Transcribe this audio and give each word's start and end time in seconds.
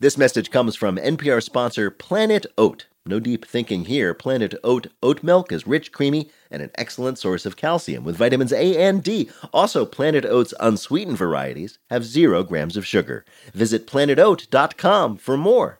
This 0.00 0.18
message 0.18 0.50
comes 0.50 0.74
from 0.74 0.96
NPR 0.96 1.40
sponsor 1.40 1.88
Planet 1.88 2.46
Oat. 2.58 2.86
No 3.06 3.20
deep 3.20 3.46
thinking 3.46 3.84
here. 3.84 4.12
Planet 4.12 4.52
Oat 4.64 4.88
oat 5.04 5.22
milk 5.22 5.52
is 5.52 5.68
rich, 5.68 5.92
creamy, 5.92 6.30
and 6.50 6.60
an 6.60 6.72
excellent 6.74 7.16
source 7.16 7.46
of 7.46 7.56
calcium 7.56 8.02
with 8.02 8.16
vitamins 8.16 8.52
A 8.52 8.76
and 8.76 9.04
D. 9.04 9.30
Also, 9.52 9.86
Planet 9.86 10.24
Oat's 10.24 10.52
unsweetened 10.58 11.16
varieties 11.16 11.78
have 11.90 12.04
zero 12.04 12.42
grams 12.42 12.76
of 12.76 12.84
sugar. 12.84 13.24
Visit 13.52 13.86
planetoat.com 13.86 15.18
for 15.18 15.36
more. 15.36 15.78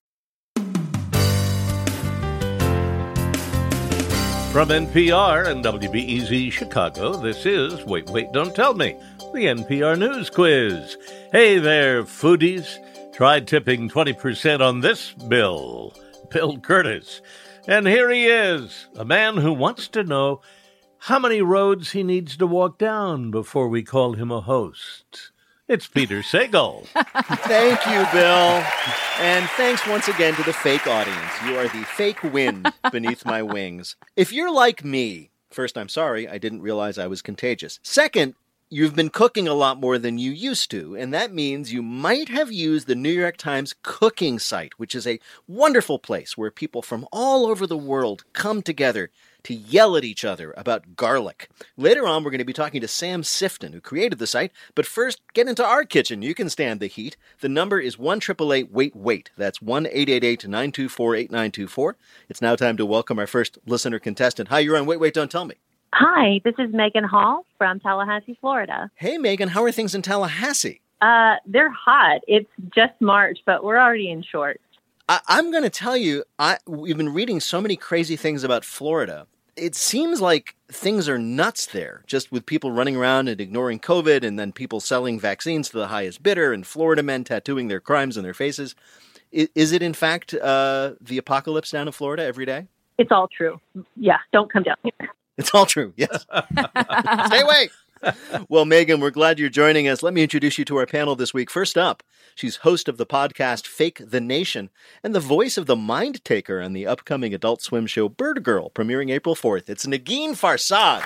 From 4.53 4.69
NPR 4.69 5.49
and 5.49 5.65
WBEZ 5.65 6.53
Chicago, 6.53 7.17
this 7.17 7.44
is 7.44 7.85
Wait, 7.85 8.08
Wait, 8.10 8.31
Don't 8.33 8.54
Tell 8.54 8.74
Me, 8.74 8.94
the 9.33 9.46
NPR 9.46 9.99
News 9.99 10.31
Quiz. 10.31 10.96
Hey 11.33 11.58
there, 11.58 12.04
foodies. 12.04 12.78
Tried 13.15 13.46
tipping 13.46 13.88
20% 13.88 14.60
on 14.60 14.81
this 14.81 15.12
bill, 15.12 15.94
Bill 16.32 16.59
Kurtis. 16.59 17.20
And 17.68 17.87
here 17.87 18.10
he 18.10 18.27
is, 18.27 18.88
a 18.96 19.04
man 19.04 19.37
who 19.37 19.52
wants 19.52 19.87
to 19.88 20.02
know 20.02 20.40
how 20.98 21.20
many 21.20 21.40
roads 21.40 21.92
he 21.92 22.02
needs 22.02 22.37
to 22.38 22.46
walk 22.48 22.77
down 22.77 23.30
before 23.30 23.68
we 23.68 23.84
call 23.84 24.14
him 24.14 24.32
a 24.32 24.40
host. 24.40 25.30
It's 25.68 25.87
Peter 25.87 26.18
Sagal. 26.23 26.87
Thank 27.46 27.87
you, 27.87 28.04
Bill. 28.12 28.64
And 29.20 29.48
thanks 29.51 29.87
once 29.87 30.09
again 30.09 30.34
to 30.34 30.42
the 30.42 30.52
fake 30.52 30.88
audience. 30.88 31.32
You 31.46 31.56
are 31.56 31.68
the 31.68 31.84
fake 31.84 32.23
wind 32.24 32.68
beneath 32.90 33.24
my 33.24 33.42
wings. 33.42 33.95
If 34.16 34.32
you're 34.32 34.52
like 34.52 34.84
me, 34.84 35.30
first, 35.51 35.78
I'm 35.78 35.88
sorry, 35.88 36.28
I 36.28 36.38
didn't 36.38 36.62
realize 36.62 36.98
I 36.98 37.06
was 37.06 37.23
contagious. 37.23 37.78
Second, 37.84 38.34
you've 38.74 38.96
been 38.96 39.09
cooking 39.09 39.46
a 39.46 39.55
lot 39.55 39.78
more 39.78 39.98
than 39.98 40.19
you 40.19 40.33
used 40.33 40.69
to, 40.69 40.96
and 40.96 41.15
that 41.15 41.32
means 41.32 41.73
you 41.73 41.80
might 41.80 42.28
have 42.28 42.51
used 42.51 42.88
the 42.88 42.96
New 42.96 43.12
York 43.12 43.37
Times 43.37 43.73
cooking 43.84 44.41
site, 44.41 44.73
which 44.80 44.96
is 44.96 45.06
a 45.06 45.20
wonderful 45.46 45.96
place 45.96 46.37
where 46.37 46.51
people 46.51 46.82
from 46.82 47.06
all 47.12 47.46
over 47.46 47.68
the 47.68 47.77
world 47.77 48.24
come 48.32 48.63
together 48.63 49.13
to 49.45 49.54
yell 49.54 49.96
at 49.96 50.02
each 50.02 50.24
other 50.24 50.52
about 50.57 50.96
garlic. 50.96 51.48
Later 51.76 52.04
on, 52.04 52.24
we're 52.24 52.32
going 52.32 52.38
to 52.38 52.45
be 52.45 52.52
talking 52.52 52.80
to 52.80 52.88
Sam 52.88 53.23
Sifton, 53.23 53.74
who 53.74 53.80
created 53.80 54.18
the 54.18 54.26
site. 54.26 54.51
But 54.74 54.87
first, 54.87 55.20
get 55.35 55.46
into 55.46 55.65
our 55.65 55.85
kitchen. 55.85 56.23
You 56.23 56.35
can 56.35 56.51
stand 56.51 56.80
the 56.80 56.88
heat. 56.88 57.16
The 57.41 57.48
number 57.48 57.79
is 57.79 57.96
1 57.96 58.20
Wait 58.41 58.96
Wait. 58.96 59.30
That's 59.37 59.63
1 59.63 59.82
924 59.85 61.15
8924. 61.15 61.96
It's 62.29 62.43
now 62.43 62.57
time 62.57 62.76
to 62.79 62.87
welcome 62.87 63.20
our 63.20 63.29
first 63.29 63.57
listener 63.66 64.01
contestant. 64.01 64.48
Hi, 64.48 64.59
you're 64.59 64.77
on 64.77 64.87
Wait 64.87 64.98
Wait 64.98 65.15
Don't 65.15 65.31
Tell 65.31 65.45
Me. 65.45 65.55
Hi, 65.97 66.41
this 66.42 66.56
is 66.59 66.75
Megan 66.75 67.05
Hall 67.05 67.47
from 67.56 67.78
Tallahassee, 67.78 68.37
Florida. 68.41 68.91
Hey, 68.97 69.17
Megan, 69.17 69.48
how 69.48 69.62
are 69.62 69.70
things 69.70 69.95
in 69.95 70.03
Tallahassee? 70.03 70.81
Uh, 71.01 71.36
they're 71.47 71.70
hot. 71.70 72.20
It's 72.27 72.51
just 72.75 72.95
March, 73.01 73.39
but 73.47 73.62
we're 73.62 73.78
already 73.78 74.11
in 74.11 74.25
shorts. 74.25 74.59
I, 75.09 75.20
am 75.28 75.53
going 75.53 75.62
to 75.62 75.70
tell 75.70 75.97
you, 75.97 76.25
I, 76.36 76.59
we've 76.67 76.97
been 76.97 77.14
reading 77.14 77.39
so 77.39 77.61
many 77.61 77.77
crazy 77.77 78.17
things 78.17 78.42
about 78.42 78.64
Florida. 78.64 79.28
It 79.55 79.77
seems 79.77 80.20
like 80.20 80.56
things 80.67 81.09
are 81.09 81.17
nuts 81.17 81.67
there, 81.67 82.03
just 82.08 82.33
with 82.33 82.45
people 82.45 82.73
running 82.73 82.97
around 82.97 83.29
and 83.29 83.41
ignoring 83.41 83.79
COVID, 83.79 84.25
and 84.25 84.36
then 84.36 84.51
people 84.51 84.81
selling 84.81 85.20
vaccines 85.20 85.69
to 85.69 85.79
the 85.79 85.86
highest 85.86 86.25
bidder, 86.25 86.53
and 86.53 86.67
Florida 86.67 87.05
men 87.05 87.23
tattooing 87.23 87.69
their 87.69 87.79
crimes 87.79 88.19
on 88.19 88.25
their 88.25 88.34
faces. 88.34 88.75
Is, 89.31 89.48
is 89.55 89.70
it, 89.70 89.81
in 89.81 89.95
fact, 89.95 90.34
uh, 90.34 90.95
the 91.01 91.19
apocalypse 91.19 91.70
down 91.70 91.86
in 91.86 91.92
Florida 91.92 92.25
every 92.25 92.47
day? 92.47 92.67
It's 92.98 93.12
all 93.12 93.29
true. 93.29 93.61
Yeah, 93.95 94.19
don't 94.33 94.53
come 94.53 94.64
down 94.64 94.77
here. 94.83 95.14
It's 95.37 95.55
all 95.55 95.67
true. 95.67 95.93
Yes. 95.97 96.27
Stay 97.27 97.41
away. 97.41 97.69
well, 98.49 98.65
Megan, 98.65 99.01
we're 99.01 99.11
glad 99.11 99.39
you're 99.39 99.49
joining 99.49 99.89
us. 99.89 100.03
Let 100.03 100.15
me 100.15 100.23
introduce 100.23 100.59
you 100.59 100.65
to 100.67 100.77
our 100.77 100.87
panel 100.87 101.17
this 101.17 101.33
week. 101.35 101.51
First 101.51 101.77
up, 101.79 102.03
she's 102.35 102.57
host 102.57 102.89
of 102.89 102.99
the 102.99 103.07
podcast 103.07 103.67
Fake 103.67 104.01
the 104.05 104.21
Nation 104.21 104.71
and 105.03 105.15
the 105.15 105.21
voice 105.21 105.57
of 105.57 105.67
the 105.67 105.77
Mind 105.77 106.25
Taker 106.25 106.61
on 106.61 106.73
the 106.73 106.87
upcoming 106.87 107.35
Adult 107.35 107.63
Swim 107.63 107.87
show 107.87 108.09
Birdgirl, 108.09 108.71
premiering 108.71 109.11
April 109.11 109.35
4th. 109.35 109.69
It's 109.69 109.87
Negin 109.87 110.33
Farsad. 110.33 111.03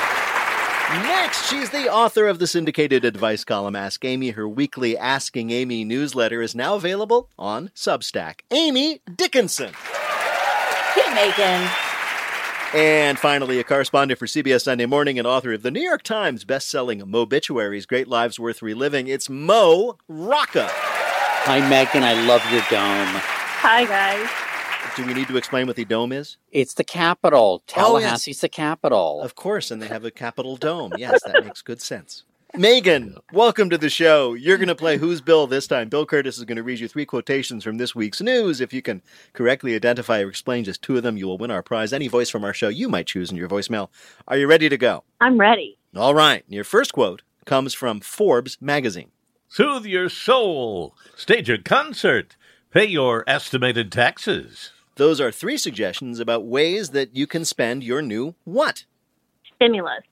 Next, 1.01 1.49
she's 1.49 1.69
the 1.71 1.91
author 1.91 2.27
of 2.27 2.39
the 2.39 2.45
syndicated 2.45 3.03
advice 3.05 3.43
column 3.43 3.75
Ask 3.75 4.05
Amy. 4.05 4.31
Her 4.31 4.47
weekly 4.47 4.95
Asking 4.97 5.49
Amy 5.49 5.83
newsletter 5.83 6.41
is 6.41 6.53
now 6.53 6.75
available 6.75 7.29
on 7.37 7.69
Substack. 7.75 8.41
Amy 8.51 9.01
Dickinson. 9.15 9.73
Hey, 9.73 11.13
Megan. 11.15 11.69
And 12.73 13.19
finally, 13.19 13.59
a 13.59 13.63
correspondent 13.63 14.17
for 14.17 14.25
CBS 14.25 14.63
Sunday 14.63 14.87
Morning 14.87 15.19
and 15.19 15.27
author 15.27 15.53
of 15.53 15.61
the 15.61 15.69
New 15.69 15.79
York 15.79 16.01
Times 16.01 16.43
best-selling 16.43 17.01
Mobituaries, 17.01 17.87
Great 17.87 18.07
Lives 18.07 18.39
Worth 18.39 18.63
Reliving, 18.63 19.07
it's 19.07 19.29
Mo 19.29 19.99
Rocca. 20.07 20.67
Hi, 20.71 21.59
Megan. 21.69 22.01
I 22.01 22.13
love 22.25 22.41
your 22.51 22.61
dome. 22.71 23.21
Hi, 23.61 23.85
guys. 23.85 24.27
Do 24.95 25.05
we 25.05 25.13
need 25.13 25.27
to 25.27 25.37
explain 25.37 25.67
what 25.67 25.75
the 25.75 25.85
dome 25.85 26.11
is? 26.11 26.37
It's 26.51 26.73
the 26.73 26.83
capital. 26.83 27.61
Tallahassee's 27.67 28.27
oh, 28.27 28.31
yes. 28.31 28.39
the 28.39 28.49
capital. 28.49 29.21
Of 29.21 29.35
course, 29.35 29.69
and 29.69 29.79
they 29.79 29.87
have 29.87 30.03
a 30.03 30.11
capitol 30.11 30.57
dome. 30.57 30.93
Yes, 30.97 31.21
that 31.25 31.45
makes 31.45 31.61
good 31.61 31.79
sense. 31.79 32.23
Megan, 32.55 33.17
welcome 33.31 33.71
to 33.71 33.79
the 33.79 33.89
show. 33.89 34.35
You're 34.35 34.57
going 34.57 34.67
to 34.67 34.75
play 34.75 34.97
Who's 34.97 35.21
Bill 35.21 35.47
this 35.47 35.65
time. 35.65 35.89
Bill 35.89 36.05
Kurtis 36.05 36.37
is 36.37 36.43
going 36.43 36.57
to 36.57 36.61
read 36.61 36.79
you 36.79 36.87
three 36.87 37.05
quotations 37.05 37.63
from 37.63 37.77
this 37.77 37.95
week's 37.95 38.21
news. 38.21 38.61
If 38.61 38.71
you 38.71 38.83
can 38.83 39.01
correctly 39.33 39.73
identify 39.73 40.21
or 40.21 40.29
explain 40.29 40.63
just 40.63 40.83
two 40.83 40.95
of 40.95 41.01
them, 41.01 41.17
you 41.17 41.25
will 41.25 41.39
win 41.39 41.49
our 41.49 41.63
prize. 41.63 41.91
Any 41.91 42.07
voice 42.07 42.29
from 42.29 42.43
our 42.43 42.53
show 42.53 42.67
you 42.67 42.89
might 42.89 43.07
choose 43.07 43.31
in 43.31 43.37
your 43.37 43.49
voicemail. 43.49 43.89
Are 44.27 44.37
you 44.37 44.45
ready 44.45 44.69
to 44.69 44.77
go? 44.77 45.03
I'm 45.19 45.39
ready. 45.39 45.79
All 45.95 46.13
right. 46.13 46.43
Your 46.47 46.63
first 46.63 46.93
quote 46.93 47.23
comes 47.45 47.73
from 47.73 48.01
Forbes 48.01 48.59
magazine. 48.61 49.09
Soothe 49.49 49.87
your 49.87 50.09
soul. 50.09 50.95
Stage 51.15 51.49
a 51.49 51.57
concert. 51.57 52.37
Pay 52.69 52.85
your 52.85 53.23
estimated 53.25 53.91
taxes. 53.91 54.73
Those 54.97 55.19
are 55.19 55.31
three 55.31 55.57
suggestions 55.57 56.19
about 56.19 56.45
ways 56.45 56.91
that 56.91 57.15
you 57.15 57.25
can 57.25 57.45
spend 57.45 57.83
your 57.83 58.03
new 58.03 58.35
what? 58.43 58.85
Stimulus. 59.55 60.03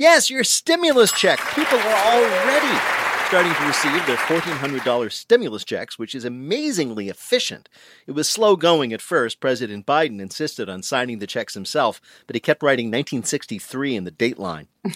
Yes, 0.00 0.30
your 0.30 0.44
stimulus 0.44 1.12
check. 1.12 1.38
People 1.54 1.76
are 1.76 2.06
already 2.06 2.80
starting 3.26 3.52
to 3.52 3.66
receive 3.66 4.06
their 4.06 4.16
$1,400 4.16 5.12
stimulus 5.12 5.62
checks, 5.62 5.98
which 5.98 6.14
is 6.14 6.24
amazingly 6.24 7.10
efficient. 7.10 7.68
It 8.06 8.12
was 8.12 8.26
slow 8.26 8.56
going 8.56 8.94
at 8.94 9.02
first. 9.02 9.40
President 9.40 9.84
Biden 9.84 10.18
insisted 10.18 10.70
on 10.70 10.82
signing 10.82 11.18
the 11.18 11.26
checks 11.26 11.52
himself, 11.52 12.00
but 12.26 12.34
he 12.34 12.40
kept 12.40 12.62
writing 12.62 12.86
1963 12.86 13.94
in 13.94 14.04
the 14.04 14.10
date 14.10 14.38
line. 14.38 14.68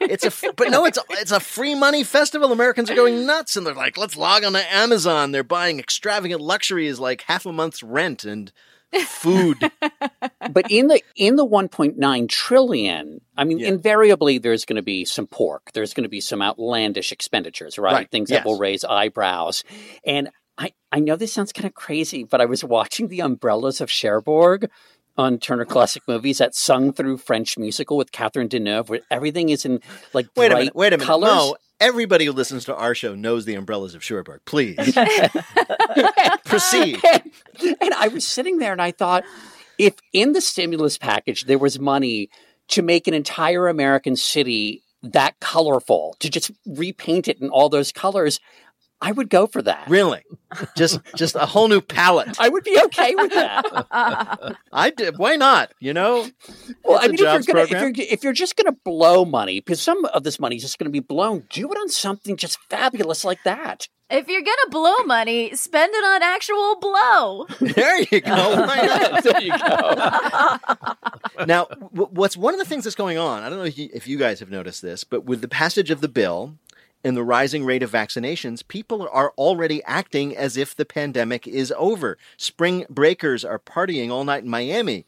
it's 0.00 0.24
a 0.24 0.52
but 0.52 0.70
no 0.70 0.84
it's 0.84 0.98
a, 0.98 1.02
it's 1.10 1.32
a 1.32 1.40
free 1.40 1.74
money 1.74 2.04
festival 2.04 2.52
americans 2.52 2.88
are 2.88 2.94
going 2.94 3.26
nuts 3.26 3.56
and 3.56 3.66
they're 3.66 3.74
like 3.74 3.96
let's 3.96 4.16
log 4.16 4.44
on 4.44 4.52
to 4.52 4.72
amazon 4.72 5.32
they're 5.32 5.42
buying 5.42 5.80
extravagant 5.80 6.40
luxuries 6.40 7.00
like 7.00 7.22
half 7.22 7.44
a 7.44 7.52
month's 7.52 7.82
rent 7.82 8.24
and 8.24 8.52
food. 9.04 9.58
but 10.50 10.70
in 10.70 10.88
the 10.88 11.00
in 11.16 11.36
the 11.36 11.46
1.9 11.46 12.28
trillion, 12.28 13.20
I 13.36 13.44
mean, 13.44 13.58
yeah. 13.58 13.68
invariably 13.68 14.38
there's 14.38 14.64
going 14.64 14.76
to 14.76 14.82
be 14.82 15.04
some 15.04 15.26
pork. 15.26 15.72
There's 15.72 15.94
going 15.94 16.04
to 16.04 16.10
be 16.10 16.20
some 16.20 16.42
outlandish 16.42 17.12
expenditures, 17.12 17.78
right? 17.78 17.92
right. 17.92 18.10
Things 18.10 18.30
yes. 18.30 18.40
that 18.40 18.48
will 18.48 18.58
raise 18.58 18.84
eyebrows. 18.84 19.64
And 20.04 20.30
I 20.58 20.72
I 20.92 21.00
know 21.00 21.16
this 21.16 21.32
sounds 21.32 21.52
kind 21.52 21.66
of 21.66 21.74
crazy, 21.74 22.24
but 22.24 22.40
I 22.40 22.46
was 22.46 22.64
watching 22.64 23.08
The 23.08 23.20
Umbrellas 23.20 23.80
of 23.80 23.90
Cherbourg 23.90 24.70
on 25.18 25.38
Turner 25.38 25.64
Classic 25.64 26.02
Movies 26.08 26.38
that 26.38 26.54
sung 26.54 26.92
through 26.92 27.18
French 27.18 27.58
musical 27.58 27.96
with 27.96 28.12
Catherine 28.12 28.48
Deneuve, 28.48 28.88
where 28.88 29.00
everything 29.10 29.48
is 29.48 29.64
in 29.64 29.80
like 30.12 30.28
wait 30.36 30.52
a 30.52 30.56
minute, 30.56 30.74
wait 30.74 30.92
a 30.92 30.98
minute, 30.98 31.06
colors. 31.06 31.28
no, 31.28 31.56
everybody 31.80 32.24
who 32.24 32.32
listens 32.32 32.64
to 32.66 32.74
our 32.74 32.94
show 32.94 33.14
knows 33.14 33.44
the 33.44 33.54
umbrellas 33.54 33.94
of 33.94 34.02
Cherbourg. 34.02 34.40
Please 34.44 34.76
proceed. 36.44 37.00
And, 37.04 37.76
and 37.80 37.94
I 37.94 38.08
was 38.08 38.26
sitting 38.26 38.58
there 38.58 38.72
and 38.72 38.82
I 38.82 38.92
thought, 38.92 39.24
if 39.78 39.94
in 40.12 40.32
the 40.32 40.40
stimulus 40.40 40.98
package 40.98 41.44
there 41.44 41.58
was 41.58 41.78
money 41.78 42.30
to 42.68 42.82
make 42.82 43.06
an 43.06 43.14
entire 43.14 43.68
American 43.68 44.16
city 44.16 44.82
that 45.02 45.38
colorful, 45.40 46.16
to 46.20 46.28
just 46.28 46.50
repaint 46.66 47.28
it 47.28 47.40
in 47.40 47.48
all 47.50 47.68
those 47.68 47.92
colors, 47.92 48.40
I 49.00 49.12
would 49.12 49.28
go 49.28 49.46
for 49.46 49.60
that. 49.62 49.88
Really? 49.88 50.22
Just 50.76 51.00
just 51.14 51.34
a 51.34 51.44
whole 51.44 51.68
new 51.68 51.80
palette. 51.80 52.40
I 52.40 52.48
would 52.48 52.64
be 52.64 52.78
okay 52.84 53.14
with 53.14 53.32
that. 53.32 54.56
I 54.72 54.90
did. 54.90 55.18
Why 55.18 55.36
not? 55.36 55.72
You 55.80 55.92
know. 55.92 56.26
Well, 56.84 56.98
I 57.00 57.08
mean, 57.08 57.14
if 57.14 57.20
you're, 57.20 57.42
gonna, 57.42 57.62
if 57.62 57.70
you're 57.70 58.06
if 58.08 58.24
you're 58.24 58.32
just 58.32 58.56
going 58.56 58.72
to 58.72 58.78
blow 58.84 59.24
money, 59.24 59.60
because 59.60 59.82
some 59.82 60.04
of 60.06 60.22
this 60.22 60.40
money 60.40 60.56
is 60.56 60.62
just 60.62 60.78
going 60.78 60.86
to 60.86 60.92
be 60.92 61.00
blown, 61.00 61.44
do 61.50 61.70
it 61.70 61.76
on 61.76 61.88
something 61.88 62.36
just 62.36 62.58
fabulous 62.70 63.24
like 63.24 63.42
that. 63.44 63.88
If 64.08 64.28
you're 64.28 64.42
gonna 64.42 64.70
blow 64.70 65.02
money, 65.04 65.52
spend 65.56 65.92
it 65.92 66.04
on 66.04 66.22
actual 66.22 66.76
blow. 66.80 67.46
There 67.76 68.00
you 68.02 68.20
go. 68.20 68.66
there 69.24 69.40
you 69.42 69.50
go. 69.58 71.44
now, 71.44 71.66
what's 71.90 72.36
one 72.36 72.54
of 72.54 72.60
the 72.60 72.64
things 72.64 72.84
that's 72.84 72.94
going 72.94 73.18
on? 73.18 73.42
I 73.42 73.48
don't 73.48 73.58
know 73.58 73.64
if 73.64 73.76
you, 73.76 73.88
if 73.92 74.06
you 74.06 74.16
guys 74.16 74.38
have 74.38 74.50
noticed 74.50 74.80
this, 74.80 75.02
but 75.02 75.24
with 75.24 75.40
the 75.40 75.48
passage 75.48 75.90
of 75.90 76.00
the 76.00 76.08
bill, 76.08 76.54
and 77.06 77.16
the 77.16 77.22
rising 77.22 77.64
rate 77.64 77.84
of 77.84 77.92
vaccinations, 77.92 78.66
people 78.66 79.08
are 79.12 79.32
already 79.38 79.80
acting 79.84 80.36
as 80.36 80.56
if 80.56 80.74
the 80.74 80.84
pandemic 80.84 81.46
is 81.46 81.72
over. 81.78 82.18
Spring 82.36 82.84
breakers 82.90 83.44
are 83.44 83.60
partying 83.60 84.10
all 84.10 84.24
night 84.24 84.42
in 84.42 84.50
Miami, 84.50 85.06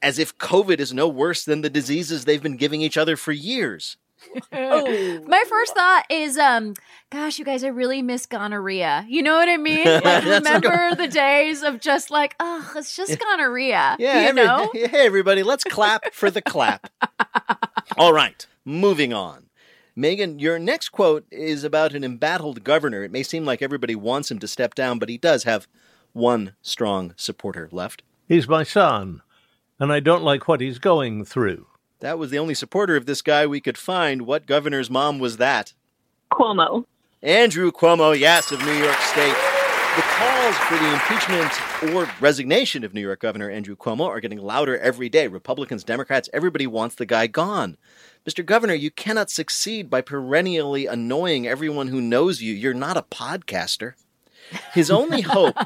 as 0.00 0.18
if 0.18 0.38
COVID 0.38 0.80
is 0.80 0.94
no 0.94 1.06
worse 1.06 1.44
than 1.44 1.60
the 1.60 1.68
diseases 1.68 2.24
they've 2.24 2.42
been 2.42 2.56
giving 2.56 2.80
each 2.80 2.96
other 2.96 3.14
for 3.14 3.32
years. 3.32 3.98
oh. 4.52 5.20
My 5.26 5.44
first 5.46 5.74
thought 5.74 6.04
is, 6.08 6.38
um, 6.38 6.72
gosh, 7.10 7.38
you 7.38 7.44
guys, 7.44 7.62
I 7.62 7.68
really 7.68 8.00
miss 8.00 8.24
gonorrhea. 8.24 9.04
You 9.06 9.22
know 9.22 9.36
what 9.36 9.50
I 9.50 9.58
mean? 9.58 9.86
Like, 10.08 10.24
remember 10.24 10.94
the 10.94 11.08
days 11.08 11.62
of 11.62 11.80
just 11.80 12.10
like, 12.10 12.36
oh, 12.40 12.72
it's 12.74 12.96
just 12.96 13.18
gonorrhea. 13.18 13.96
Yeah, 13.98 14.22
you 14.22 14.28
every, 14.28 14.44
know? 14.44 14.70
hey, 14.88 15.04
everybody, 15.04 15.42
let's 15.42 15.64
clap 15.64 16.14
for 16.14 16.30
the 16.30 16.40
clap. 16.40 16.90
All 17.98 18.14
right, 18.14 18.46
moving 18.64 19.12
on. 19.12 19.47
Megan, 19.98 20.38
your 20.38 20.60
next 20.60 20.90
quote 20.90 21.26
is 21.28 21.64
about 21.64 21.92
an 21.92 22.04
embattled 22.04 22.62
governor. 22.62 23.02
It 23.02 23.10
may 23.10 23.24
seem 23.24 23.44
like 23.44 23.60
everybody 23.60 23.96
wants 23.96 24.30
him 24.30 24.38
to 24.38 24.46
step 24.46 24.76
down, 24.76 25.00
but 25.00 25.08
he 25.08 25.18
does 25.18 25.42
have 25.42 25.66
one 26.12 26.54
strong 26.62 27.14
supporter 27.16 27.68
left. 27.72 28.04
He's 28.28 28.46
my 28.46 28.62
son, 28.62 29.22
and 29.80 29.92
I 29.92 29.98
don't 29.98 30.22
like 30.22 30.46
what 30.46 30.60
he's 30.60 30.78
going 30.78 31.24
through. 31.24 31.66
That 31.98 32.16
was 32.16 32.30
the 32.30 32.38
only 32.38 32.54
supporter 32.54 32.94
of 32.94 33.06
this 33.06 33.22
guy 33.22 33.44
we 33.44 33.60
could 33.60 33.76
find. 33.76 34.22
What 34.22 34.46
governor's 34.46 34.88
mom 34.88 35.18
was 35.18 35.38
that? 35.38 35.74
Cuomo. 36.30 36.84
Andrew 37.20 37.72
Cuomo, 37.72 38.16
yes, 38.16 38.52
of 38.52 38.64
New 38.64 38.74
York 38.74 38.98
State. 38.98 39.47
The 39.98 40.04
calls 40.04 40.56
for 40.58 40.76
the 40.76 40.92
impeachment 40.92 41.92
or 41.92 42.08
resignation 42.20 42.84
of 42.84 42.94
New 42.94 43.00
York 43.00 43.18
Governor 43.18 43.50
Andrew 43.50 43.74
Cuomo 43.74 44.06
are 44.06 44.20
getting 44.20 44.38
louder 44.38 44.78
every 44.78 45.08
day. 45.08 45.26
Republicans, 45.26 45.82
Democrats, 45.82 46.28
everybody 46.32 46.68
wants 46.68 46.94
the 46.94 47.04
guy 47.04 47.26
gone. 47.26 47.76
Mr. 48.24 48.46
Governor, 48.46 48.74
you 48.74 48.92
cannot 48.92 49.28
succeed 49.28 49.90
by 49.90 50.00
perennially 50.00 50.86
annoying 50.86 51.48
everyone 51.48 51.88
who 51.88 52.00
knows 52.00 52.40
you. 52.40 52.54
You're 52.54 52.74
not 52.74 52.96
a 52.96 53.02
podcaster. 53.02 53.94
His 54.72 54.88
only 54.88 55.22
hope 55.22 55.56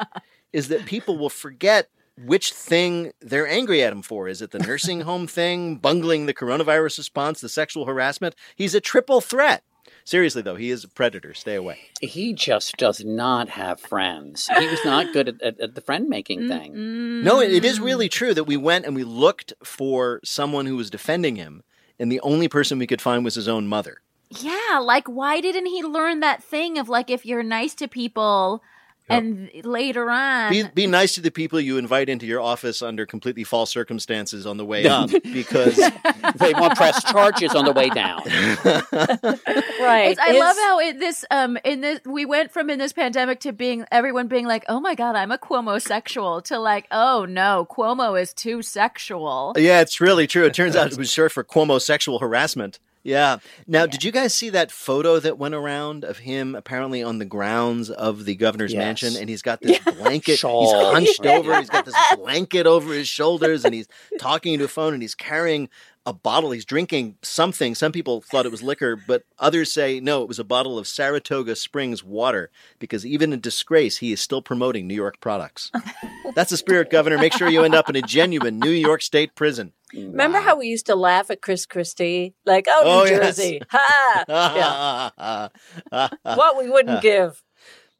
is 0.52 0.68
that 0.68 0.84
people 0.84 1.16
will 1.16 1.30
forget 1.30 1.88
which 2.22 2.52
thing 2.52 3.12
they're 3.22 3.48
angry 3.48 3.82
at 3.82 3.94
him 3.94 4.02
for. 4.02 4.28
Is 4.28 4.42
it 4.42 4.50
the 4.50 4.58
nursing 4.58 5.00
home 5.00 5.26
thing, 5.26 5.76
bungling 5.76 6.26
the 6.26 6.34
coronavirus 6.34 6.98
response, 6.98 7.40
the 7.40 7.48
sexual 7.48 7.86
harassment? 7.86 8.34
He's 8.54 8.74
a 8.74 8.82
triple 8.82 9.22
threat. 9.22 9.64
Seriously, 10.04 10.42
though, 10.42 10.56
he 10.56 10.70
is 10.70 10.84
a 10.84 10.88
predator. 10.88 11.34
Stay 11.34 11.54
away. 11.54 11.78
He 12.00 12.32
just 12.32 12.76
does 12.76 13.04
not 13.04 13.48
have 13.50 13.80
friends. 13.80 14.48
He 14.58 14.66
was 14.66 14.84
not 14.84 15.12
good 15.12 15.28
at, 15.28 15.42
at, 15.42 15.60
at 15.60 15.74
the 15.74 15.80
friend 15.80 16.08
making 16.08 16.48
thing. 16.48 16.72
Mm-hmm. 16.72 17.24
No, 17.24 17.40
it 17.40 17.64
is 17.64 17.80
really 17.80 18.08
true 18.08 18.34
that 18.34 18.44
we 18.44 18.56
went 18.56 18.86
and 18.86 18.94
we 18.94 19.04
looked 19.04 19.52
for 19.62 20.20
someone 20.24 20.66
who 20.66 20.76
was 20.76 20.90
defending 20.90 21.36
him, 21.36 21.62
and 21.98 22.10
the 22.10 22.20
only 22.20 22.48
person 22.48 22.78
we 22.78 22.86
could 22.86 23.02
find 23.02 23.24
was 23.24 23.34
his 23.34 23.48
own 23.48 23.66
mother. 23.66 24.00
Yeah, 24.30 24.78
like 24.82 25.08
why 25.08 25.40
didn't 25.40 25.66
he 25.66 25.82
learn 25.82 26.20
that 26.20 26.42
thing 26.42 26.78
of 26.78 26.88
like 26.88 27.08
if 27.08 27.24
you're 27.24 27.42
nice 27.42 27.74
to 27.76 27.88
people, 27.88 28.62
Yep. 29.08 29.22
And 29.22 29.50
later 29.64 30.10
on, 30.10 30.50
be, 30.50 30.64
be 30.74 30.86
nice 30.86 31.14
to 31.14 31.20
the 31.20 31.30
people 31.30 31.58
you 31.58 31.78
invite 31.78 32.08
into 32.08 32.26
your 32.26 32.40
office 32.40 32.82
under 32.82 33.06
completely 33.06 33.44
false 33.44 33.70
circumstances 33.70 34.46
on 34.46 34.58
the 34.58 34.64
way 34.64 34.86
up 34.86 35.10
because 35.32 35.76
they 36.36 36.52
won't 36.52 36.76
press 36.76 37.02
charges 37.04 37.54
on 37.54 37.64
the 37.64 37.72
way 37.72 37.88
down. 37.88 38.18
right. 38.24 40.10
It's, 40.10 40.20
I 40.20 40.30
it's, 40.30 40.38
love 40.38 40.56
how 40.56 40.78
in 40.80 40.98
this 40.98 41.24
um 41.30 41.58
in 41.64 41.80
this 41.80 42.00
we 42.04 42.26
went 42.26 42.52
from 42.52 42.68
in 42.68 42.78
this 42.78 42.92
pandemic 42.92 43.40
to 43.40 43.52
being 43.52 43.86
everyone 43.90 44.28
being 44.28 44.46
like, 44.46 44.64
oh 44.68 44.80
my 44.80 44.94
god, 44.94 45.16
I'm 45.16 45.30
a 45.30 45.38
Cuomo 45.38 45.80
sexual 45.80 46.42
to 46.42 46.58
like, 46.58 46.86
oh 46.90 47.24
no, 47.24 47.66
Cuomo 47.70 48.20
is 48.20 48.34
too 48.34 48.60
sexual. 48.62 49.54
Yeah, 49.56 49.80
it's 49.80 50.00
really 50.00 50.26
true. 50.26 50.44
It 50.44 50.54
turns 50.54 50.76
out 50.76 50.92
it 50.92 50.98
was 50.98 51.10
short 51.10 51.32
for 51.32 51.44
Cuomo 51.44 51.80
sexual 51.80 52.18
harassment. 52.18 52.78
Yeah. 53.02 53.38
Now, 53.66 53.80
yeah. 53.80 53.86
did 53.86 54.04
you 54.04 54.12
guys 54.12 54.34
see 54.34 54.50
that 54.50 54.70
photo 54.70 55.18
that 55.20 55.38
went 55.38 55.54
around 55.54 56.04
of 56.04 56.18
him 56.18 56.54
apparently 56.54 57.02
on 57.02 57.18
the 57.18 57.24
grounds 57.24 57.90
of 57.90 58.24
the 58.24 58.34
governor's 58.34 58.72
yes. 58.72 58.78
mansion? 58.78 59.20
And 59.20 59.28
he's 59.28 59.42
got 59.42 59.60
this 59.62 59.78
blanket. 59.78 60.40
he's 60.40 60.42
hunched 60.42 61.24
over. 61.24 61.58
He's 61.58 61.70
got 61.70 61.84
this 61.84 61.94
blanket 62.16 62.66
over 62.66 62.92
his 62.92 63.08
shoulders, 63.08 63.64
and 63.64 63.74
he's 63.74 63.88
talking 64.18 64.54
into 64.54 64.64
a 64.64 64.68
phone, 64.68 64.92
and 64.92 65.02
he's 65.02 65.14
carrying 65.14 65.68
a 66.08 66.12
bottle. 66.14 66.52
He's 66.52 66.64
drinking 66.64 67.16
something. 67.22 67.74
Some 67.74 67.92
people 67.92 68.22
thought 68.22 68.46
it 68.46 68.50
was 68.50 68.62
liquor, 68.62 68.96
but 68.96 69.24
others 69.38 69.70
say 69.70 70.00
no, 70.00 70.22
it 70.22 70.28
was 70.28 70.38
a 70.38 70.44
bottle 70.44 70.78
of 70.78 70.86
Saratoga 70.86 71.54
Springs 71.54 72.02
water 72.02 72.50
because 72.78 73.04
even 73.04 73.32
in 73.34 73.40
disgrace, 73.40 73.98
he 73.98 74.10
is 74.10 74.20
still 74.20 74.40
promoting 74.40 74.86
New 74.86 74.94
York 74.94 75.20
products. 75.20 75.70
That's 76.34 76.50
the 76.50 76.56
spirit, 76.56 76.90
Governor. 76.90 77.18
Make 77.18 77.34
sure 77.34 77.48
you 77.48 77.62
end 77.62 77.74
up 77.74 77.90
in 77.90 77.96
a 77.96 78.00
genuine 78.00 78.58
New 78.58 78.70
York 78.70 79.02
State 79.02 79.34
prison. 79.34 79.74
Remember 79.92 80.38
wow. 80.38 80.44
how 80.44 80.58
we 80.58 80.66
used 80.66 80.86
to 80.86 80.94
laugh 80.94 81.30
at 81.30 81.42
Chris 81.42 81.66
Christie? 81.66 82.34
Like, 82.46 82.66
oh, 82.68 82.82
New 82.84 82.90
oh, 82.90 83.18
Jersey. 83.18 83.60
Yes. 83.72 84.26
Ha! 84.28 85.50
what 86.22 86.58
we 86.58 86.70
wouldn't 86.70 87.02
give. 87.02 87.42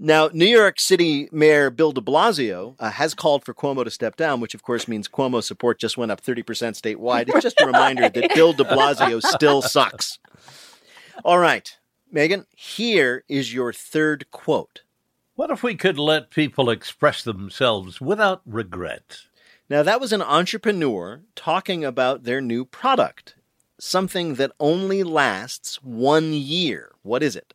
Now, 0.00 0.30
New 0.32 0.46
York 0.46 0.78
City 0.78 1.28
Mayor 1.32 1.70
Bill 1.70 1.90
de 1.90 2.00
Blasio 2.00 2.76
uh, 2.78 2.90
has 2.90 3.14
called 3.14 3.44
for 3.44 3.52
Cuomo 3.52 3.82
to 3.82 3.90
step 3.90 4.14
down, 4.14 4.40
which 4.40 4.54
of 4.54 4.62
course 4.62 4.86
means 4.86 5.08
Cuomo 5.08 5.42
support 5.42 5.80
just 5.80 5.98
went 5.98 6.12
up 6.12 6.22
30% 6.22 6.44
statewide. 6.44 7.28
It's 7.28 7.42
just 7.42 7.60
a 7.60 7.66
reminder 7.66 8.08
that 8.08 8.30
Bill 8.34 8.52
de 8.52 8.62
Blasio 8.62 9.20
still 9.20 9.60
sucks. 9.60 10.20
All 11.24 11.40
right, 11.40 11.76
Megan, 12.12 12.46
here 12.54 13.24
is 13.28 13.52
your 13.52 13.72
third 13.72 14.30
quote. 14.30 14.82
What 15.34 15.50
if 15.50 15.64
we 15.64 15.74
could 15.74 15.98
let 15.98 16.30
people 16.30 16.70
express 16.70 17.24
themselves 17.24 18.00
without 18.00 18.42
regret? 18.46 19.18
Now, 19.68 19.82
that 19.82 20.00
was 20.00 20.12
an 20.12 20.22
entrepreneur 20.22 21.22
talking 21.34 21.84
about 21.84 22.22
their 22.22 22.40
new 22.40 22.64
product, 22.64 23.34
something 23.80 24.34
that 24.34 24.52
only 24.60 25.02
lasts 25.02 25.82
one 25.82 26.32
year. 26.32 26.92
What 27.02 27.24
is 27.24 27.34
it? 27.34 27.52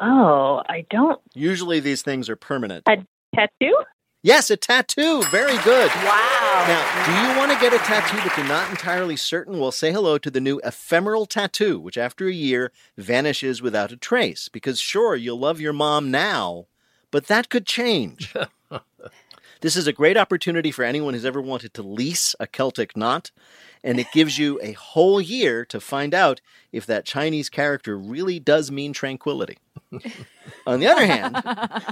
Oh, 0.00 0.62
I 0.68 0.84
don't. 0.90 1.20
Usually 1.34 1.80
these 1.80 2.02
things 2.02 2.28
are 2.28 2.36
permanent. 2.36 2.84
A 2.88 2.96
tattoo? 3.34 3.76
Yes, 4.24 4.50
a 4.50 4.56
tattoo. 4.56 5.22
Very 5.24 5.56
good. 5.64 5.90
Wow. 5.96 6.64
Now, 6.68 7.04
do 7.06 7.32
you 7.32 7.38
want 7.38 7.50
to 7.50 7.58
get 7.58 7.72
a 7.74 7.78
tattoo 7.78 8.18
but 8.22 8.36
you're 8.36 8.46
not 8.46 8.70
entirely 8.70 9.16
certain? 9.16 9.58
Well, 9.58 9.72
say 9.72 9.90
hello 9.92 10.16
to 10.18 10.30
the 10.30 10.40
new 10.40 10.60
ephemeral 10.62 11.26
tattoo, 11.26 11.80
which 11.80 11.98
after 11.98 12.28
a 12.28 12.32
year 12.32 12.70
vanishes 12.96 13.60
without 13.60 13.90
a 13.90 13.96
trace. 13.96 14.48
Because 14.48 14.80
sure, 14.80 15.16
you'll 15.16 15.40
love 15.40 15.60
your 15.60 15.72
mom 15.72 16.12
now, 16.12 16.66
but 17.10 17.26
that 17.26 17.48
could 17.48 17.66
change. 17.66 18.32
This 19.62 19.76
is 19.76 19.86
a 19.86 19.92
great 19.92 20.16
opportunity 20.16 20.72
for 20.72 20.82
anyone 20.84 21.14
who's 21.14 21.24
ever 21.24 21.40
wanted 21.40 21.72
to 21.74 21.84
lease 21.84 22.34
a 22.40 22.48
Celtic 22.48 22.96
knot, 22.96 23.30
and 23.84 24.00
it 24.00 24.08
gives 24.12 24.36
you 24.36 24.58
a 24.60 24.72
whole 24.72 25.20
year 25.20 25.64
to 25.66 25.78
find 25.78 26.12
out 26.14 26.40
if 26.72 26.84
that 26.86 27.04
Chinese 27.04 27.48
character 27.48 27.96
really 27.96 28.40
does 28.40 28.72
mean 28.72 28.92
tranquility. 28.92 29.58
On 30.66 30.80
the 30.80 30.88
other 30.88 31.06
hand, 31.06 31.40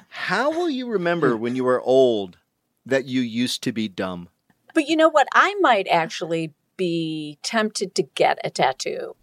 how 0.08 0.50
will 0.50 0.68
you 0.68 0.88
remember 0.88 1.36
when 1.36 1.54
you 1.54 1.64
are 1.68 1.80
old 1.80 2.38
that 2.84 3.04
you 3.04 3.20
used 3.20 3.62
to 3.62 3.70
be 3.70 3.86
dumb? 3.86 4.30
But 4.74 4.88
you 4.88 4.96
know 4.96 5.08
what? 5.08 5.28
I 5.32 5.54
might 5.60 5.86
actually 5.86 6.52
be 6.76 7.38
tempted 7.44 7.94
to 7.94 8.02
get 8.02 8.40
a 8.42 8.50
tattoo 8.50 9.14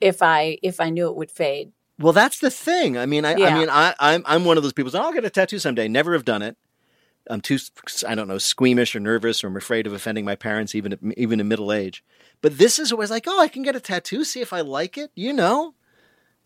if 0.00 0.22
I 0.22 0.58
if 0.62 0.80
I 0.80 0.90
knew 0.90 1.08
it 1.08 1.16
would 1.16 1.32
fade. 1.32 1.72
Well, 1.98 2.12
that's 2.12 2.38
the 2.38 2.50
thing. 2.50 2.96
I 2.96 3.06
mean, 3.06 3.24
I, 3.24 3.34
yeah. 3.34 3.46
I 3.48 3.58
mean, 3.58 3.68
I, 3.68 3.94
I'm 3.98 4.22
I'm 4.26 4.44
one 4.44 4.58
of 4.58 4.62
those 4.62 4.74
people. 4.74 4.92
So 4.92 5.00
I'll 5.00 5.12
get 5.12 5.24
a 5.24 5.30
tattoo 5.30 5.58
someday. 5.58 5.88
Never 5.88 6.12
have 6.12 6.24
done 6.24 6.42
it. 6.42 6.56
I'm 7.28 7.40
too, 7.40 7.58
I 8.06 8.14
don't 8.14 8.28
know, 8.28 8.38
squeamish 8.38 8.94
or 8.94 9.00
nervous, 9.00 9.42
or 9.42 9.48
I'm 9.48 9.56
afraid 9.56 9.86
of 9.86 9.92
offending 9.92 10.24
my 10.24 10.36
parents, 10.36 10.74
even 10.74 10.92
at, 10.92 10.98
even 11.16 11.40
in 11.40 11.48
middle 11.48 11.72
age. 11.72 12.04
But 12.40 12.58
this 12.58 12.78
is 12.78 12.92
always 12.92 13.10
like, 13.10 13.24
oh, 13.26 13.40
I 13.40 13.48
can 13.48 13.62
get 13.62 13.76
a 13.76 13.80
tattoo, 13.80 14.24
see 14.24 14.40
if 14.40 14.52
I 14.52 14.60
like 14.60 14.96
it, 14.96 15.10
you 15.14 15.32
know, 15.32 15.74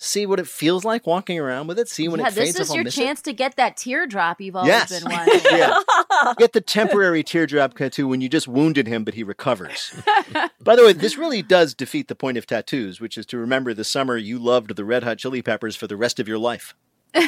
see 0.00 0.24
what 0.24 0.40
it 0.40 0.46
feels 0.48 0.84
like 0.84 1.06
walking 1.06 1.38
around 1.38 1.66
with 1.66 1.78
it, 1.78 1.88
see 1.88 2.08
when 2.08 2.20
yeah, 2.20 2.28
it 2.28 2.32
fades. 2.32 2.56
This 2.56 2.70
is 2.70 2.74
your 2.74 2.84
chance 2.84 3.20
it. 3.20 3.24
to 3.24 3.32
get 3.32 3.56
that 3.56 3.76
teardrop 3.76 4.40
you've 4.40 4.56
always 4.56 4.68
yes. 4.68 5.00
been 5.00 5.10
wanting. 5.12 5.40
yeah. 5.50 5.78
Get 6.38 6.52
the 6.52 6.60
temporary 6.60 7.22
teardrop 7.22 7.74
tattoo 7.74 8.08
when 8.08 8.20
you 8.20 8.28
just 8.28 8.48
wounded 8.48 8.86
him, 8.86 9.04
but 9.04 9.14
he 9.14 9.22
recovers. 9.22 9.94
By 10.60 10.76
the 10.76 10.84
way, 10.84 10.92
this 10.92 11.16
really 11.16 11.42
does 11.42 11.74
defeat 11.74 12.08
the 12.08 12.14
point 12.14 12.38
of 12.38 12.46
tattoos, 12.46 13.00
which 13.00 13.16
is 13.16 13.26
to 13.26 13.38
remember 13.38 13.74
the 13.74 13.84
summer 13.84 14.16
you 14.16 14.38
loved 14.38 14.74
the 14.76 14.84
Red 14.84 15.04
Hot 15.04 15.18
Chili 15.18 15.42
Peppers 15.42 15.76
for 15.76 15.86
the 15.86 15.96
rest 15.96 16.18
of 16.18 16.28
your 16.28 16.38
life. 16.38 16.74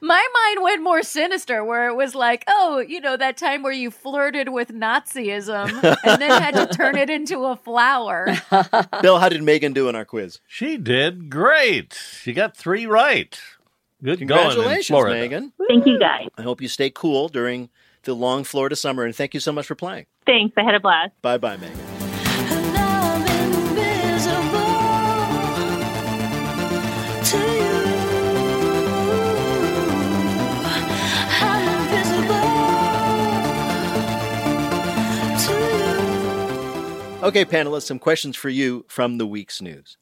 My 0.00 0.26
mind 0.34 0.62
went 0.62 0.82
more 0.82 1.02
sinister, 1.02 1.64
where 1.64 1.88
it 1.88 1.94
was 1.94 2.14
like, 2.14 2.44
oh, 2.48 2.78
you 2.78 3.00
know, 3.00 3.16
that 3.16 3.36
time 3.36 3.62
where 3.62 3.72
you 3.72 3.90
flirted 3.90 4.50
with 4.50 4.68
Nazism 4.68 5.68
and 6.04 6.22
then 6.22 6.42
had 6.42 6.54
to 6.54 6.66
turn 6.66 6.96
it 6.96 7.10
into 7.10 7.44
a 7.44 7.56
flower. 7.56 8.28
Bill, 9.02 9.18
how 9.18 9.28
did 9.28 9.42
Megan 9.42 9.72
do 9.72 9.88
in 9.88 9.96
our 9.96 10.04
quiz? 10.04 10.40
She 10.46 10.76
did 10.76 11.30
great. 11.30 11.98
She 12.22 12.32
got 12.32 12.56
three 12.56 12.86
right. 12.86 13.38
Good 14.02 14.18
Congratulations, 14.18 14.88
going, 14.88 15.12
Megan. 15.12 15.52
Thank 15.66 15.86
you, 15.86 15.98
guys. 15.98 16.28
I 16.36 16.42
hope 16.42 16.60
you 16.60 16.68
stay 16.68 16.90
cool 16.90 17.28
during 17.28 17.68
the 18.04 18.14
long 18.14 18.44
Florida 18.44 18.76
summer, 18.76 19.04
and 19.04 19.14
thank 19.14 19.34
you 19.34 19.40
so 19.40 19.52
much 19.52 19.66
for 19.66 19.74
playing. 19.74 20.06
Thanks. 20.24 20.54
I 20.56 20.62
had 20.62 20.74
a 20.74 20.80
blast. 20.80 21.12
Bye 21.20 21.38
bye, 21.38 21.56
Megan. 21.56 22.07
Okay, 37.20 37.44
panelists, 37.44 37.86
some 37.86 37.98
questions 37.98 38.36
for 38.36 38.48
you 38.48 38.86
from 38.88 39.18
the 39.18 39.26
week's 39.26 39.60
news. 39.60 39.96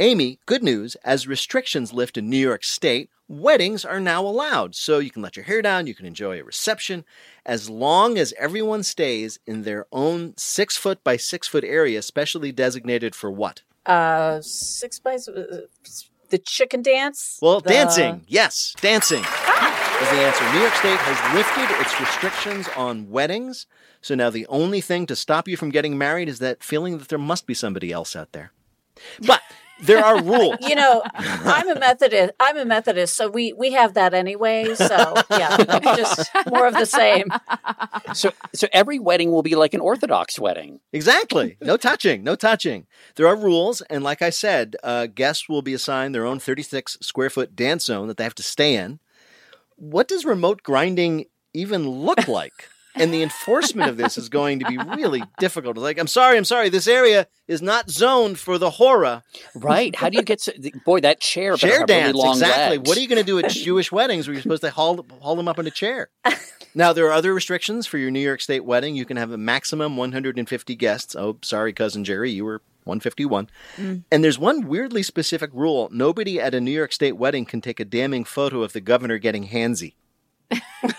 Amy, 0.00 0.40
good 0.46 0.64
news. 0.64 0.96
As 1.04 1.28
restrictions 1.28 1.92
lift 1.92 2.18
in 2.18 2.28
New 2.28 2.36
York 2.36 2.64
State, 2.64 3.08
weddings 3.28 3.84
are 3.84 4.00
now 4.00 4.26
allowed. 4.26 4.74
So 4.74 4.98
you 4.98 5.12
can 5.12 5.22
let 5.22 5.36
your 5.36 5.44
hair 5.44 5.62
down, 5.62 5.86
you 5.86 5.94
can 5.94 6.06
enjoy 6.06 6.40
a 6.40 6.44
reception, 6.44 7.04
as 7.46 7.70
long 7.70 8.18
as 8.18 8.34
everyone 8.36 8.82
stays 8.82 9.38
in 9.46 9.62
their 9.62 9.86
own 9.92 10.34
six 10.36 10.76
foot 10.76 11.04
by 11.04 11.16
six 11.16 11.46
foot 11.46 11.62
area, 11.62 12.02
specially 12.02 12.50
designated 12.50 13.14
for 13.14 13.30
what? 13.30 13.62
Uh, 13.86 14.40
six 14.40 14.98
by 14.98 15.14
uh, 15.14 15.58
the 16.30 16.38
chicken 16.38 16.82
dance. 16.82 17.38
Well, 17.40 17.60
the... 17.60 17.68
dancing. 17.68 18.24
Yes, 18.26 18.74
dancing 18.80 19.22
ah. 19.24 19.65
Is 20.00 20.10
the 20.10 20.16
answer. 20.16 20.52
New 20.52 20.60
York 20.60 20.74
State 20.74 20.98
has 20.98 21.34
lifted 21.34 21.80
its 21.80 21.98
restrictions 22.00 22.68
on 22.76 23.08
weddings, 23.10 23.66
so 24.00 24.14
now 24.14 24.30
the 24.30 24.46
only 24.48 24.80
thing 24.80 25.06
to 25.06 25.16
stop 25.16 25.48
you 25.48 25.56
from 25.56 25.70
getting 25.70 25.96
married 25.96 26.28
is 26.28 26.38
that 26.40 26.62
feeling 26.62 26.98
that 26.98 27.08
there 27.08 27.18
must 27.18 27.46
be 27.46 27.54
somebody 27.54 27.92
else 27.92 28.14
out 28.14 28.32
there. 28.32 28.52
But 29.26 29.42
there 29.80 30.04
are 30.04 30.22
rules. 30.22 30.56
you 30.60 30.74
know, 30.74 31.02
I'm 31.14 31.68
a 31.68 31.78
Methodist. 31.78 32.32
I'm 32.40 32.56
a 32.58 32.64
Methodist, 32.64 33.16
so 33.16 33.28
we 33.28 33.52
we 33.52 33.72
have 33.72 33.94
that 33.94 34.14
anyway. 34.14 34.74
So 34.74 35.14
yeah, 35.30 35.56
just 35.96 36.30
more 36.50 36.66
of 36.66 36.74
the 36.74 36.86
same. 36.86 37.28
So 38.14 38.32
so 38.54 38.68
every 38.72 38.98
wedding 38.98 39.30
will 39.32 39.42
be 39.42 39.54
like 39.54 39.74
an 39.74 39.80
Orthodox 39.80 40.38
wedding. 40.38 40.80
Exactly. 40.92 41.56
No 41.60 41.76
touching. 41.76 42.22
No 42.22 42.36
touching. 42.36 42.86
There 43.16 43.26
are 43.26 43.36
rules, 43.36 43.80
and 43.82 44.02
like 44.04 44.22
I 44.22 44.30
said, 44.30 44.76
uh, 44.82 45.06
guests 45.06 45.48
will 45.48 45.62
be 45.62 45.74
assigned 45.74 46.14
their 46.14 46.26
own 46.26 46.38
36 46.38 46.98
square 47.00 47.30
foot 47.30 47.56
dance 47.56 47.86
zone 47.86 48.08
that 48.08 48.16
they 48.16 48.24
have 48.24 48.34
to 48.36 48.42
stay 48.42 48.74
in. 48.76 49.00
What 49.76 50.08
does 50.08 50.24
remote 50.24 50.62
grinding 50.62 51.26
even 51.54 51.88
look 51.88 52.28
like? 52.40 52.68
and 52.96 53.12
the 53.12 53.22
enforcement 53.22 53.90
of 53.90 53.96
this 53.96 54.18
is 54.18 54.28
going 54.28 54.60
to 54.60 54.66
be 54.66 54.78
really 54.78 55.22
difficult. 55.38 55.76
Like, 55.76 55.98
I'm 55.98 56.06
sorry, 56.06 56.36
I'm 56.36 56.44
sorry, 56.44 56.68
this 56.68 56.88
area 56.88 57.26
is 57.46 57.62
not 57.62 57.90
zoned 57.90 58.38
for 58.38 58.58
the 58.58 58.70
horror. 58.70 59.22
Right? 59.54 59.94
How 59.94 60.08
do 60.08 60.18
you 60.18 60.24
get? 60.24 60.46
boy, 60.84 61.00
that 61.00 61.20
chair. 61.20 61.56
Chair 61.56 61.86
dance. 61.86 62.14
Really 62.14 62.30
exactly. 62.30 62.78
Legs. 62.78 62.88
What 62.88 62.98
are 62.98 63.00
you 63.00 63.08
going 63.08 63.20
to 63.20 63.26
do 63.26 63.38
at 63.38 63.50
Jewish 63.50 63.92
weddings 63.92 64.26
where 64.26 64.34
you're 64.34 64.42
supposed 64.42 64.62
to 64.62 64.70
haul 64.70 65.04
haul 65.20 65.36
them 65.36 65.48
up 65.48 65.58
in 65.58 65.66
a 65.66 65.70
chair? 65.70 66.08
Now 66.76 66.92
there 66.92 67.06
are 67.06 67.12
other 67.12 67.32
restrictions 67.32 67.86
for 67.86 67.96
your 67.96 68.10
New 68.10 68.20
York 68.20 68.42
State 68.42 68.64
wedding. 68.64 68.94
You 68.94 69.06
can 69.06 69.16
have 69.16 69.32
a 69.32 69.38
maximum 69.38 69.96
150 69.96 70.76
guests. 70.76 71.16
Oh, 71.16 71.38
sorry, 71.42 71.72
cousin 71.72 72.04
Jerry, 72.04 72.30
you 72.30 72.44
were 72.44 72.60
151. 72.84 73.48
Mm. 73.76 74.04
And 74.12 74.22
there's 74.22 74.38
one 74.38 74.68
weirdly 74.68 75.02
specific 75.02 75.50
rule: 75.54 75.88
nobody 75.90 76.38
at 76.38 76.54
a 76.54 76.60
New 76.60 76.70
York 76.70 76.92
State 76.92 77.16
wedding 77.16 77.46
can 77.46 77.60
take 77.62 77.80
a 77.80 77.84
damning 77.84 78.24
photo 78.24 78.62
of 78.62 78.74
the 78.74 78.82
governor 78.82 79.18
getting 79.18 79.48
handsy. 79.48 79.94
How'd 80.50 80.92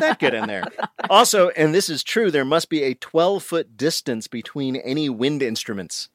that 0.00 0.18
good 0.18 0.34
in 0.34 0.46
there? 0.46 0.64
Also, 1.10 1.50
and 1.50 1.74
this 1.74 1.88
is 1.88 2.02
true, 2.02 2.30
there 2.30 2.44
must 2.44 2.70
be 2.70 2.82
a 2.82 2.94
12 2.94 3.42
foot 3.42 3.76
distance 3.76 4.28
between 4.28 4.76
any 4.76 5.08
wind 5.08 5.42
instruments. 5.42 6.08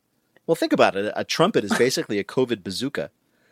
Well, 0.47 0.55
think 0.55 0.73
about 0.73 0.95
it. 0.95 1.13
A 1.15 1.23
trumpet 1.23 1.63
is 1.63 1.77
basically 1.77 2.19
a 2.19 2.23
COVID 2.23 2.63
bazooka. 2.63 3.11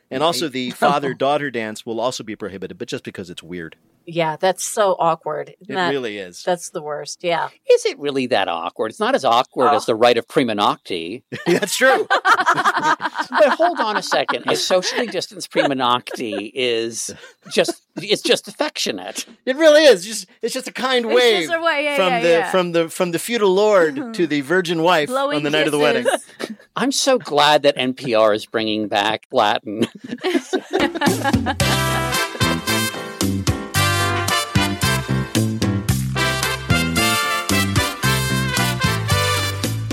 And 0.10 0.24
also, 0.24 0.50
the 0.50 0.72
father 0.72 1.14
daughter 1.16 1.50
dance 1.50 1.86
will 1.86 2.02
also 2.02 2.24
be 2.24 2.36
prohibited, 2.36 2.78
but 2.78 2.90
just 2.90 3.04
because 3.04 3.30
it's 3.30 3.44
weird. 3.44 3.78
Yeah, 4.06 4.36
that's 4.36 4.64
so 4.64 4.96
awkward. 5.00 5.54
Isn't 5.62 5.74
it 5.74 5.76
that, 5.76 5.90
really 5.90 6.18
is. 6.18 6.44
That's 6.44 6.70
the 6.70 6.82
worst. 6.82 7.24
Yeah. 7.24 7.50
Is 7.70 7.86
it 7.86 8.00
really 8.00 8.28
that 8.28 8.48
awkward? 8.48 8.92
It's 8.92 9.00
not 9.00 9.16
as 9.16 9.24
awkward 9.24 9.70
oh. 9.72 9.76
as 9.76 9.86
the 9.86 9.96
rite 9.96 10.18
of 10.18 10.28
prima 10.28 10.56
nocte. 10.56 11.24
that's 11.46 11.76
true. 11.76 12.08
but 12.10 13.50
hold 13.50 13.80
on 13.80 13.98
a 13.98 14.02
second. 14.02 14.46
A 14.48 14.56
socially 14.56 15.08
distanced 15.08 15.52
prima 15.52 15.76
nocte 15.76 16.52
is 16.54 17.14
just 17.52 17.84
it's 17.98 18.22
just 18.22 18.48
affectionate. 18.48 19.26
It 19.46 19.56
really 19.56 19.84
is. 19.84 20.06
Just 20.06 20.28
it's 20.42 20.54
just 20.54 20.68
a 20.68 20.74
kind 20.74 21.06
it's 21.06 21.16
wave 21.16 21.50
a 21.50 21.62
way, 21.62 21.84
yeah, 21.84 21.96
from 21.96 22.08
yeah, 22.08 22.22
the 22.22 22.30
yeah. 22.30 22.52
from 22.52 22.72
the 22.72 22.90
from 22.90 23.12
the 23.12 23.20
feudal 23.20 23.54
lord 23.54 24.14
to 24.16 24.28
the 24.28 24.42
virgin 24.42 24.82
wife 24.82 25.10
Blowing 25.10 25.38
on 25.38 25.44
the 25.44 25.50
night 25.50 25.68
of 25.68 25.72
the 25.72 25.80
wedding. 25.80 26.08
I'm 26.76 26.92
so 26.92 27.18
glad 27.18 27.64
that 27.64 27.78
NPR 27.78 28.36
is 28.36 28.46
bringing 28.46 28.88
back 28.88 29.28
Latin. 29.32 29.88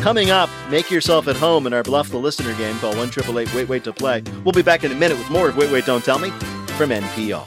Coming 0.00 0.30
up, 0.30 0.48
make 0.70 0.92
yourself 0.92 1.26
at 1.26 1.36
home 1.36 1.66
in 1.66 1.72
our 1.72 1.82
Bluff 1.82 2.10
the 2.10 2.18
Listener 2.18 2.54
game 2.54 2.78
called 2.78 2.96
1 2.96 3.10
Wait 3.54 3.68
Wait 3.68 3.84
to 3.84 3.92
Play. 3.92 4.22
We'll 4.44 4.52
be 4.52 4.62
back 4.62 4.84
in 4.84 4.92
a 4.92 4.94
minute 4.94 5.18
with 5.18 5.28
more 5.28 5.48
of 5.48 5.56
Wait 5.56 5.70
Wait 5.72 5.86
Don't 5.86 6.04
Tell 6.04 6.20
Me 6.20 6.30
from 6.78 6.90
NPR. 6.90 7.44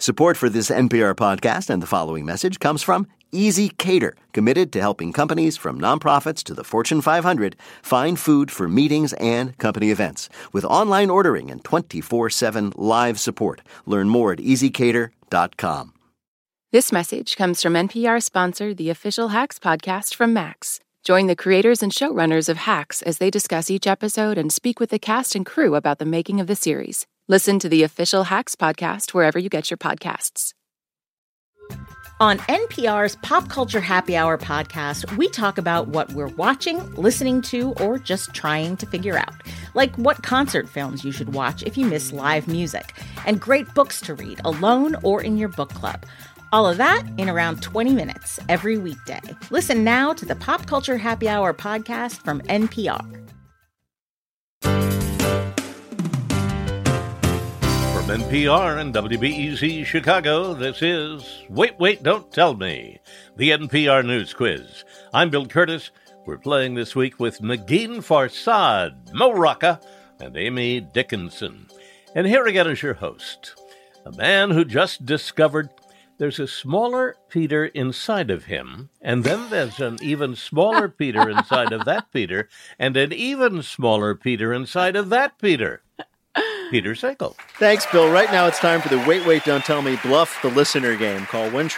Support 0.00 0.36
for 0.36 0.48
this 0.48 0.68
NPR 0.68 1.14
podcast 1.14 1.70
and 1.70 1.80
the 1.80 1.86
following 1.86 2.24
message 2.24 2.58
comes 2.58 2.82
from 2.82 3.06
ezCater, 3.32 4.14
committed 4.32 4.72
to 4.72 4.80
helping 4.80 5.12
companies 5.12 5.56
from 5.56 5.80
nonprofits 5.80 6.42
to 6.42 6.52
the 6.52 6.64
Fortune 6.64 7.00
500 7.00 7.54
find 7.82 8.18
food 8.18 8.50
for 8.50 8.66
meetings 8.66 9.12
and 9.14 9.56
company 9.58 9.92
events. 9.92 10.28
With 10.52 10.64
online 10.64 11.08
ordering 11.08 11.52
and 11.52 11.62
24 11.62 12.30
7 12.30 12.72
live 12.74 13.20
support. 13.20 13.60
Learn 13.86 14.08
more 14.08 14.32
at 14.32 14.40
ezcater.com. 14.40 15.92
This 16.72 16.90
message 16.90 17.36
comes 17.36 17.60
from 17.60 17.74
NPR 17.74 18.22
sponsor, 18.22 18.72
the 18.72 18.88
official 18.88 19.28
Hacks 19.28 19.58
podcast 19.58 20.14
from 20.14 20.32
Max. 20.32 20.80
Join 21.04 21.26
the 21.26 21.36
creators 21.36 21.82
and 21.82 21.92
showrunners 21.92 22.48
of 22.48 22.56
Hacks 22.56 23.02
as 23.02 23.18
they 23.18 23.28
discuss 23.30 23.70
each 23.70 23.86
episode 23.86 24.38
and 24.38 24.50
speak 24.50 24.80
with 24.80 24.88
the 24.88 24.98
cast 24.98 25.34
and 25.34 25.44
crew 25.44 25.74
about 25.74 25.98
the 25.98 26.06
making 26.06 26.40
of 26.40 26.46
the 26.46 26.56
series. 26.56 27.06
Listen 27.28 27.58
to 27.58 27.68
the 27.68 27.82
official 27.82 28.24
Hacks 28.24 28.56
podcast 28.56 29.12
wherever 29.12 29.38
you 29.38 29.50
get 29.50 29.70
your 29.70 29.76
podcasts. 29.76 30.54
On 32.20 32.38
NPR's 32.38 33.16
Pop 33.16 33.48
Culture 33.48 33.80
Happy 33.80 34.16
Hour 34.16 34.38
podcast, 34.38 35.14
we 35.16 35.28
talk 35.28 35.58
about 35.58 35.88
what 35.88 36.12
we're 36.12 36.28
watching, 36.28 36.78
listening 36.94 37.42
to, 37.42 37.72
or 37.80 37.98
just 37.98 38.32
trying 38.32 38.76
to 38.76 38.86
figure 38.86 39.18
out. 39.18 39.42
Like 39.74 39.94
what 39.96 40.22
concert 40.22 40.68
films 40.68 41.04
you 41.04 41.10
should 41.10 41.34
watch 41.34 41.64
if 41.64 41.76
you 41.76 41.84
miss 41.84 42.12
live 42.12 42.46
music, 42.46 42.94
and 43.26 43.40
great 43.40 43.74
books 43.74 44.00
to 44.02 44.14
read 44.14 44.40
alone 44.44 44.96
or 45.02 45.20
in 45.20 45.36
your 45.36 45.48
book 45.48 45.70
club. 45.70 46.06
All 46.52 46.66
of 46.66 46.76
that 46.76 47.04
in 47.16 47.30
around 47.30 47.62
20 47.62 47.94
minutes 47.94 48.38
every 48.50 48.76
weekday. 48.76 49.20
Listen 49.48 49.82
now 49.82 50.12
to 50.12 50.26
the 50.26 50.36
Pop 50.36 50.66
Culture 50.66 50.98
Happy 50.98 51.26
Hour 51.26 51.54
podcast 51.54 52.22
from 52.22 52.42
NPR. 52.42 53.00
From 57.94 58.20
NPR 58.20 58.78
and 58.80 58.94
WBEZ 58.94 59.86
Chicago, 59.86 60.52
this 60.52 60.82
is 60.82 61.42
Wait, 61.48 61.78
Wait, 61.78 62.02
Don't 62.02 62.30
Tell 62.30 62.52
Me, 62.52 62.98
the 63.38 63.48
NPR 63.52 64.04
News 64.04 64.34
Quiz. 64.34 64.84
I'm 65.14 65.30
Bill 65.30 65.46
Kurtis. 65.46 65.88
We're 66.26 66.36
playing 66.36 66.74
this 66.74 66.94
week 66.94 67.18
with 67.18 67.40
Negin 67.40 68.02
Farsad, 68.04 69.14
Mo 69.14 69.32
Rocca, 69.32 69.80
and 70.20 70.36
Amy 70.36 70.80
Dickinson. 70.80 71.68
And 72.14 72.26
here 72.26 72.44
again 72.44 72.68
is 72.68 72.82
your 72.82 72.92
host, 72.94 73.54
a 74.04 74.12
man 74.12 74.50
who 74.50 74.66
just 74.66 75.06
discovered 75.06 75.70
there's 76.22 76.38
a 76.38 76.46
smaller 76.46 77.16
Peter 77.28 77.66
inside 77.66 78.30
of 78.30 78.44
him, 78.44 78.90
and 79.00 79.24
then 79.24 79.50
there's 79.50 79.80
an 79.80 79.98
even 80.00 80.36
smaller 80.36 80.88
Peter 80.88 81.28
inside 81.28 81.72
of 81.72 81.84
that 81.84 82.12
Peter, 82.12 82.48
and 82.78 82.96
an 82.96 83.12
even 83.12 83.60
smaller 83.60 84.14
Peter 84.14 84.52
inside 84.52 84.94
of 84.94 85.08
that 85.08 85.36
Peter. 85.40 85.82
Peter 86.70 86.94
Sagal. 86.94 87.34
Thanks, 87.58 87.86
Bill. 87.90 88.08
Right 88.08 88.30
now 88.30 88.46
it's 88.46 88.60
time 88.60 88.80
for 88.80 88.88
the 88.88 89.04
Wait, 89.04 89.26
Wait, 89.26 89.42
Don't 89.42 89.64
Tell 89.64 89.82
Me 89.82 89.98
Bluff 90.00 90.40
the 90.42 90.50
Listener 90.50 90.94
game. 90.94 91.26
Call 91.26 91.50
1 91.50 91.70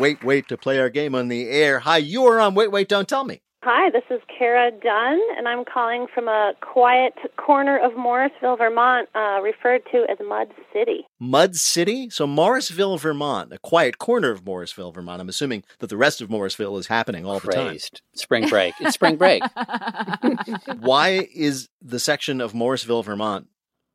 Wait, 0.00 0.24
Wait 0.24 0.48
to 0.48 0.56
play 0.56 0.80
our 0.80 0.90
game 0.90 1.14
on 1.14 1.28
the 1.28 1.48
air. 1.48 1.78
Hi, 1.78 1.98
you 1.98 2.24
are 2.24 2.40
on 2.40 2.56
Wait, 2.56 2.72
Wait, 2.72 2.88
Don't 2.88 3.08
Tell 3.08 3.22
Me. 3.22 3.42
Hi, 3.66 3.88
this 3.88 4.02
is 4.10 4.20
Kara 4.28 4.70
Dunn, 4.70 5.18
and 5.38 5.48
I'm 5.48 5.64
calling 5.64 6.06
from 6.12 6.28
a 6.28 6.52
quiet 6.60 7.14
corner 7.38 7.78
of 7.78 7.96
Morrisville, 7.96 8.58
Vermont, 8.58 9.08
uh, 9.14 9.40
referred 9.42 9.80
to 9.90 10.04
as 10.10 10.18
Mud 10.22 10.48
City. 10.70 11.06
Mud 11.18 11.56
City? 11.56 12.10
So, 12.10 12.26
Morrisville, 12.26 12.98
Vermont, 12.98 13.54
a 13.54 13.58
quiet 13.58 13.96
corner 13.96 14.30
of 14.30 14.44
Morrisville, 14.44 14.92
Vermont. 14.92 15.22
I'm 15.22 15.30
assuming 15.30 15.64
that 15.78 15.86
the 15.88 15.96
rest 15.96 16.20
of 16.20 16.28
Morrisville 16.28 16.76
is 16.76 16.88
happening 16.88 17.24
all 17.24 17.40
Crazed. 17.40 17.54
the 17.54 18.00
time. 18.00 18.02
Spring 18.16 18.48
break. 18.50 18.74
It's 18.80 18.92
spring 18.92 19.16
break. 19.16 19.42
Why 20.80 21.26
is 21.34 21.70
the 21.80 21.98
section 21.98 22.42
of 22.42 22.52
Morrisville, 22.52 23.02
Vermont 23.02 23.46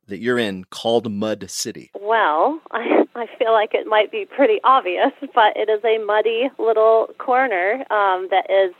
that 0.08 0.18
you're 0.18 0.36
in 0.36 0.64
called 0.64 1.12
Mud 1.12 1.48
City? 1.48 1.92
Well, 1.94 2.60
I, 2.72 3.04
I 3.14 3.26
feel 3.38 3.52
like 3.52 3.70
it 3.74 3.86
might 3.86 4.10
be 4.10 4.26
pretty 4.26 4.58
obvious, 4.64 5.12
but 5.32 5.56
it 5.56 5.70
is 5.70 5.84
a 5.84 6.04
muddy 6.04 6.50
little 6.58 7.10
corner 7.18 7.84
um, 7.92 8.26
that 8.32 8.46
is 8.50 8.74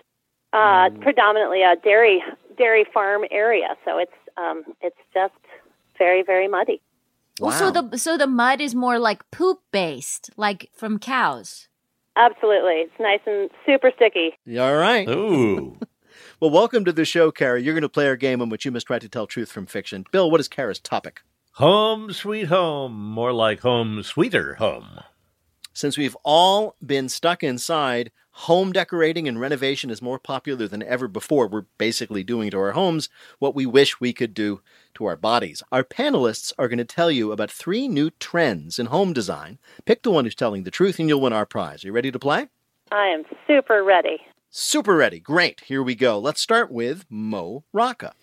uh, 0.52 0.90
mm. 0.90 1.00
predominantly 1.00 1.62
a 1.62 1.76
dairy 1.76 2.22
dairy 2.56 2.84
farm 2.92 3.22
area, 3.30 3.76
so 3.84 3.98
it's 3.98 4.12
um, 4.36 4.64
it's 4.80 4.96
just 5.14 5.34
very 5.98 6.22
very 6.22 6.48
muddy. 6.48 6.80
Wow. 7.38 7.50
so 7.50 7.70
the 7.70 7.96
so 7.96 8.18
the 8.18 8.26
mud 8.26 8.60
is 8.60 8.74
more 8.74 8.98
like 8.98 9.30
poop 9.30 9.60
based, 9.72 10.30
like 10.36 10.70
from 10.74 10.98
cows. 10.98 11.68
Absolutely, 12.16 12.74
it's 12.74 13.00
nice 13.00 13.20
and 13.26 13.50
super 13.64 13.90
sticky. 13.94 14.36
All 14.58 14.76
right. 14.76 15.08
Ooh. 15.08 15.78
well, 16.40 16.50
welcome 16.50 16.84
to 16.84 16.92
the 16.92 17.04
show, 17.04 17.30
Kara. 17.30 17.60
You're 17.60 17.74
going 17.74 17.82
to 17.82 17.88
play 17.88 18.08
our 18.08 18.16
game 18.16 18.42
in 18.42 18.48
which 18.50 18.64
you 18.64 18.70
must 18.70 18.86
try 18.86 18.98
to 18.98 19.08
tell 19.08 19.26
truth 19.26 19.50
from 19.50 19.66
fiction. 19.66 20.04
Bill, 20.10 20.30
what 20.30 20.40
is 20.40 20.48
Kara's 20.48 20.80
topic? 20.80 21.22
Home 21.54 22.12
sweet 22.12 22.48
home, 22.48 22.92
more 22.92 23.32
like 23.32 23.60
home 23.60 24.02
sweeter 24.02 24.56
home. 24.56 25.00
Since 25.72 25.96
we've 25.96 26.16
all 26.24 26.76
been 26.84 27.08
stuck 27.08 27.42
inside, 27.42 28.10
home 28.32 28.72
decorating 28.72 29.26
and 29.28 29.40
renovation 29.40 29.90
is 29.90 30.00
more 30.00 30.18
popular 30.18 30.66
than 30.68 30.82
ever 30.82 31.08
before. 31.08 31.46
We're 31.46 31.66
basically 31.78 32.22
doing 32.22 32.50
to 32.50 32.58
our 32.58 32.72
homes 32.72 33.08
what 33.38 33.54
we 33.54 33.66
wish 33.66 34.00
we 34.00 34.12
could 34.12 34.34
do 34.34 34.60
to 34.94 35.04
our 35.04 35.16
bodies. 35.16 35.62
Our 35.72 35.84
panelists 35.84 36.52
are 36.58 36.68
going 36.68 36.78
to 36.78 36.84
tell 36.84 37.10
you 37.10 37.32
about 37.32 37.50
three 37.50 37.88
new 37.88 38.10
trends 38.10 38.78
in 38.78 38.86
home 38.86 39.12
design. 39.12 39.58
Pick 39.84 40.02
the 40.02 40.10
one 40.10 40.24
who's 40.24 40.34
telling 40.34 40.62
the 40.62 40.70
truth 40.70 40.98
and 40.98 41.08
you'll 41.08 41.20
win 41.20 41.32
our 41.32 41.46
prize. 41.46 41.84
Are 41.84 41.88
you 41.88 41.92
ready 41.92 42.10
to 42.10 42.18
play? 42.18 42.48
I 42.92 43.06
am 43.08 43.24
super 43.46 43.82
ready. 43.84 44.18
Super 44.50 44.96
ready. 44.96 45.20
Great. 45.20 45.60
Here 45.66 45.82
we 45.82 45.94
go. 45.94 46.18
Let's 46.18 46.40
start 46.40 46.72
with 46.72 47.04
Mo 47.08 47.64
Rocca. 47.72 48.14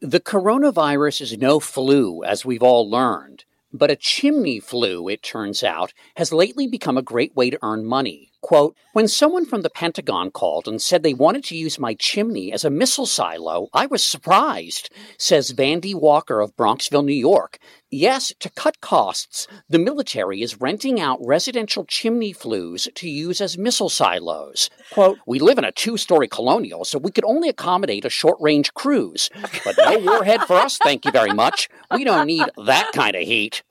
The 0.00 0.20
coronavirus 0.20 1.22
is 1.22 1.38
no 1.38 1.60
flu, 1.60 2.22
as 2.22 2.44
we've 2.44 2.62
all 2.62 2.88
learned. 2.88 3.44
But 3.72 3.90
a 3.90 3.96
chimney 3.96 4.60
flue, 4.60 5.08
it 5.08 5.22
turns 5.22 5.62
out, 5.62 5.92
has 6.16 6.32
lately 6.32 6.66
become 6.66 6.96
a 6.96 7.02
great 7.02 7.34
way 7.36 7.50
to 7.50 7.58
earn 7.62 7.84
money. 7.84 8.30
Quote, 8.46 8.76
when 8.92 9.08
someone 9.08 9.44
from 9.44 9.62
the 9.62 9.70
Pentagon 9.70 10.30
called 10.30 10.68
and 10.68 10.80
said 10.80 11.02
they 11.02 11.12
wanted 11.12 11.42
to 11.46 11.56
use 11.56 11.80
my 11.80 11.94
chimney 11.94 12.52
as 12.52 12.64
a 12.64 12.70
missile 12.70 13.04
silo, 13.04 13.66
I 13.74 13.86
was 13.86 14.04
surprised, 14.04 14.88
says 15.18 15.50
Vandy 15.50 15.96
Walker 15.96 16.40
of 16.40 16.54
Bronxville, 16.54 17.04
New 17.04 17.12
York. 17.12 17.58
Yes, 17.90 18.32
to 18.40 18.50
cut 18.50 18.80
costs, 18.80 19.46
the 19.68 19.78
military 19.78 20.42
is 20.42 20.60
renting 20.60 21.00
out 21.00 21.20
residential 21.24 21.84
chimney 21.84 22.32
flues 22.32 22.88
to 22.96 23.08
use 23.08 23.40
as 23.40 23.56
missile 23.56 23.88
silos. 23.88 24.70
Quote, 24.90 25.18
we 25.24 25.38
live 25.38 25.56
in 25.56 25.64
a 25.64 25.70
two 25.70 25.96
story 25.96 26.26
colonial, 26.26 26.84
so 26.84 26.98
we 26.98 27.12
could 27.12 27.24
only 27.24 27.48
accommodate 27.48 28.04
a 28.04 28.10
short 28.10 28.38
range 28.40 28.74
cruise. 28.74 29.30
But 29.64 29.76
no 29.78 29.98
warhead 30.00 30.42
for 30.42 30.56
us, 30.56 30.78
thank 30.78 31.04
you 31.04 31.12
very 31.12 31.32
much. 31.32 31.68
We 31.92 32.02
don't 32.02 32.26
need 32.26 32.46
that 32.66 32.90
kind 32.92 33.14
of 33.14 33.22
heat. 33.22 33.62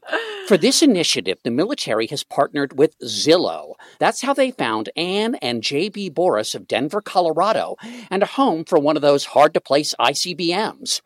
For 0.48 0.58
this 0.58 0.82
initiative, 0.84 1.40
the 1.44 1.52
military 1.52 2.08
has 2.08 2.24
partnered 2.24 2.78
with 2.78 2.98
Zillow. 3.00 3.74
That's 4.00 4.22
how 4.22 4.34
they 4.34 4.52
found 4.52 4.90
Anne 4.96 5.36
and 5.36 5.64
J.B. 5.64 6.12
Boris 6.12 6.54
of 6.54 6.68
Denver, 6.68 7.02
Colorado, 7.02 7.76
and 8.12 8.22
a 8.22 8.28
home 8.28 8.64
for 8.64 8.78
one 8.78 8.96
of 8.96 9.02
those 9.02 9.26
hard 9.26 9.54
to 9.56 9.62
place 9.62 9.96
ICBMs. 10.00 11.02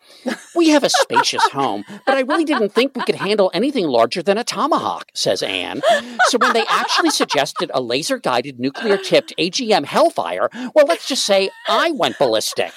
We 0.56 0.70
have 0.70 0.84
a 0.84 0.89
spacious 0.89 1.48
home, 1.51 1.86
but 2.06 2.18
I 2.18 2.22
really 2.22 2.44
didn't 2.44 2.74
think 2.74 2.94
we 3.00 3.06
could 3.06 3.15
handle 3.15 3.50
anything 3.53 3.88
larger 3.88 4.22
than 4.22 4.38
a 4.38 4.44
tomahawk, 4.44 5.10
says 5.13 5.41
Anne. 5.41 5.82
So 6.27 6.38
when 6.38 6.53
they 6.53 6.65
actually 6.68 7.12
suggested 7.12 7.72
a 7.74 7.82
laser 7.82 8.20
guided 8.20 8.60
nuclear 8.60 8.98
tipped 8.98 9.34
AGM 9.39 9.86
Hellfire, 9.86 10.50
well, 10.75 10.86
let's 10.86 11.08
just 11.08 11.24
say 11.24 11.50
I 11.68 11.91
went 11.91 12.18
ballistic. 12.18 12.74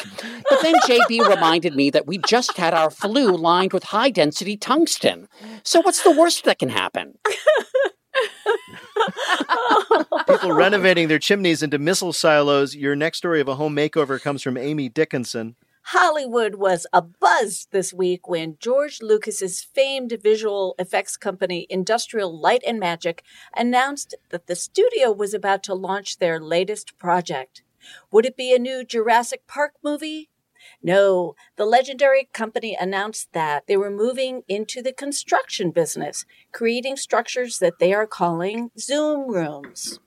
But 0.48 0.62
then 0.62 0.74
JB 0.86 1.28
reminded 1.28 1.74
me 1.74 1.90
that 1.90 2.06
we 2.06 2.18
just 2.18 2.56
had 2.56 2.72
our 2.72 2.90
flue 2.90 3.36
lined 3.36 3.72
with 3.72 3.84
high 3.84 4.10
density 4.10 4.56
tungsten. 4.56 5.28
So 5.64 5.80
what's 5.80 6.02
the 6.02 6.12
worst 6.12 6.44
that 6.44 6.58
can 6.58 6.68
happen? 6.68 7.18
People 10.28 10.52
renovating 10.52 11.08
their 11.08 11.18
chimneys 11.18 11.62
into 11.62 11.78
missile 11.78 12.12
silos. 12.12 12.76
Your 12.76 12.94
next 12.94 13.18
story 13.18 13.40
of 13.40 13.48
a 13.48 13.56
home 13.56 13.74
makeover 13.74 14.20
comes 14.20 14.42
from 14.42 14.56
Amy 14.56 14.88
Dickinson. 14.88 15.56
Hollywood 15.86 16.54
was 16.54 16.86
abuzz 16.94 17.68
this 17.70 17.92
week 17.92 18.28
when 18.28 18.56
George 18.60 19.02
Lucas's 19.02 19.62
famed 19.62 20.16
visual 20.22 20.74
effects 20.78 21.16
company 21.16 21.66
Industrial 21.68 22.32
Light 22.40 22.62
and 22.66 22.78
Magic 22.78 23.24
announced 23.56 24.14
that 24.30 24.46
the 24.46 24.54
studio 24.54 25.10
was 25.10 25.34
about 25.34 25.62
to 25.64 25.74
launch 25.74 26.18
their 26.18 26.40
latest 26.40 26.96
project. 26.98 27.62
Would 28.12 28.26
it 28.26 28.36
be 28.36 28.54
a 28.54 28.60
new 28.60 28.84
Jurassic 28.84 29.46
Park 29.46 29.74
movie? 29.82 30.30
No, 30.80 31.34
the 31.56 31.64
legendary 31.64 32.28
company 32.32 32.76
announced 32.80 33.32
that 33.32 33.66
they 33.66 33.76
were 33.76 33.90
moving 33.90 34.42
into 34.46 34.82
the 34.82 34.92
construction 34.92 35.72
business, 35.72 36.24
creating 36.52 36.96
structures 36.96 37.58
that 37.58 37.80
they 37.80 37.92
are 37.92 38.06
calling 38.06 38.70
Zoom 38.78 39.28
rooms. 39.28 39.98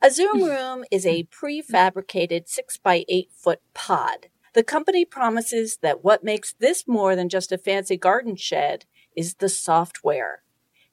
A 0.00 0.10
Zoom 0.10 0.42
room 0.44 0.84
is 0.90 1.04
a 1.04 1.24
prefabricated 1.24 2.48
6 2.48 2.78
by 2.78 3.04
8 3.08 3.28
foot 3.32 3.60
pod. 3.74 4.28
The 4.54 4.64
company 4.64 5.04
promises 5.04 5.78
that 5.82 6.02
what 6.02 6.24
makes 6.24 6.54
this 6.54 6.86
more 6.86 7.14
than 7.14 7.28
just 7.28 7.52
a 7.52 7.58
fancy 7.58 7.96
garden 7.96 8.36
shed 8.36 8.86
is 9.16 9.34
the 9.34 9.48
software. 9.48 10.42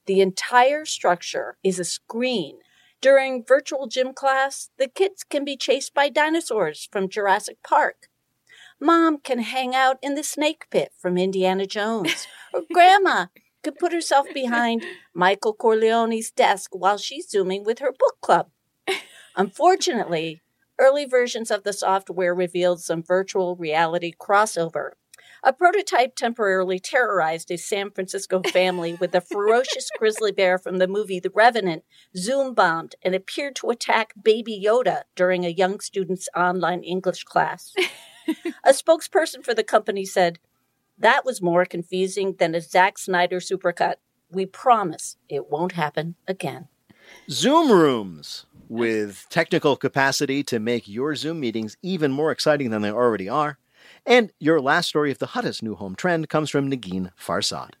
The 0.06 0.20
entire 0.20 0.84
structure 0.84 1.56
is 1.64 1.78
a 1.78 1.84
screen. 1.84 2.58
During 3.00 3.44
virtual 3.44 3.86
gym 3.86 4.12
class, 4.14 4.70
the 4.78 4.88
kids 4.88 5.24
can 5.24 5.44
be 5.44 5.56
chased 5.56 5.94
by 5.94 6.08
dinosaurs 6.08 6.88
from 6.90 7.08
Jurassic 7.08 7.58
Park. 7.62 8.08
Mom 8.80 9.18
can 9.18 9.40
hang 9.40 9.74
out 9.74 9.98
in 10.02 10.14
the 10.14 10.22
snake 10.22 10.66
pit 10.70 10.92
from 10.98 11.16
Indiana 11.16 11.66
Jones. 11.66 12.26
or 12.52 12.62
Grandma 12.72 13.26
could 13.62 13.78
put 13.78 13.92
herself 13.92 14.26
behind 14.32 14.84
Michael 15.14 15.54
Corleone's 15.54 16.30
desk 16.30 16.70
while 16.74 16.98
she's 16.98 17.28
zooming 17.28 17.64
with 17.64 17.80
her 17.80 17.92
book 17.92 18.18
club. 18.20 18.50
Unfortunately, 19.36 20.40
Early 20.78 21.06
versions 21.06 21.50
of 21.50 21.62
the 21.62 21.72
software 21.72 22.34
revealed 22.34 22.82
some 22.82 23.02
virtual 23.02 23.56
reality 23.56 24.12
crossover. 24.18 24.90
A 25.42 25.52
prototype 25.52 26.16
temporarily 26.16 26.78
terrorized 26.78 27.50
a 27.50 27.56
San 27.56 27.90
Francisco 27.90 28.42
family 28.52 28.94
with 28.94 29.14
a 29.14 29.20
ferocious 29.20 29.88
grizzly 29.98 30.32
bear 30.32 30.58
from 30.58 30.78
the 30.78 30.88
movie 30.88 31.20
The 31.20 31.30
Revenant 31.30 31.84
zoom 32.16 32.52
bombed 32.52 32.96
and 33.02 33.14
appeared 33.14 33.56
to 33.56 33.70
attack 33.70 34.12
Baby 34.20 34.60
Yoda 34.64 35.02
during 35.14 35.44
a 35.44 35.50
young 35.50 35.80
student's 35.80 36.28
online 36.36 36.82
English 36.82 37.24
class. 37.24 37.74
a 38.64 38.72
spokesperson 38.72 39.44
for 39.44 39.54
the 39.54 39.64
company 39.64 40.04
said, 40.04 40.38
That 40.98 41.24
was 41.24 41.40
more 41.40 41.64
confusing 41.64 42.36
than 42.38 42.54
a 42.54 42.60
Zack 42.60 42.98
Snyder 42.98 43.38
supercut. 43.38 43.96
We 44.30 44.46
promise 44.46 45.16
it 45.28 45.48
won't 45.48 45.72
happen 45.72 46.16
again. 46.26 46.68
Zoom 47.30 47.70
rooms 47.70 48.45
with 48.68 49.26
technical 49.30 49.76
capacity 49.76 50.42
to 50.44 50.58
make 50.58 50.88
your 50.88 51.14
Zoom 51.14 51.40
meetings 51.40 51.76
even 51.82 52.12
more 52.12 52.30
exciting 52.30 52.70
than 52.70 52.82
they 52.82 52.90
already 52.90 53.28
are. 53.28 53.58
And 54.04 54.32
your 54.40 54.60
last 54.60 54.88
story 54.88 55.10
of 55.10 55.18
the 55.18 55.26
hottest 55.26 55.62
new 55.62 55.74
home 55.74 55.94
trend 55.94 56.28
comes 56.28 56.50
from 56.50 56.70
Negin 56.70 57.12
Farsad. 57.18 57.72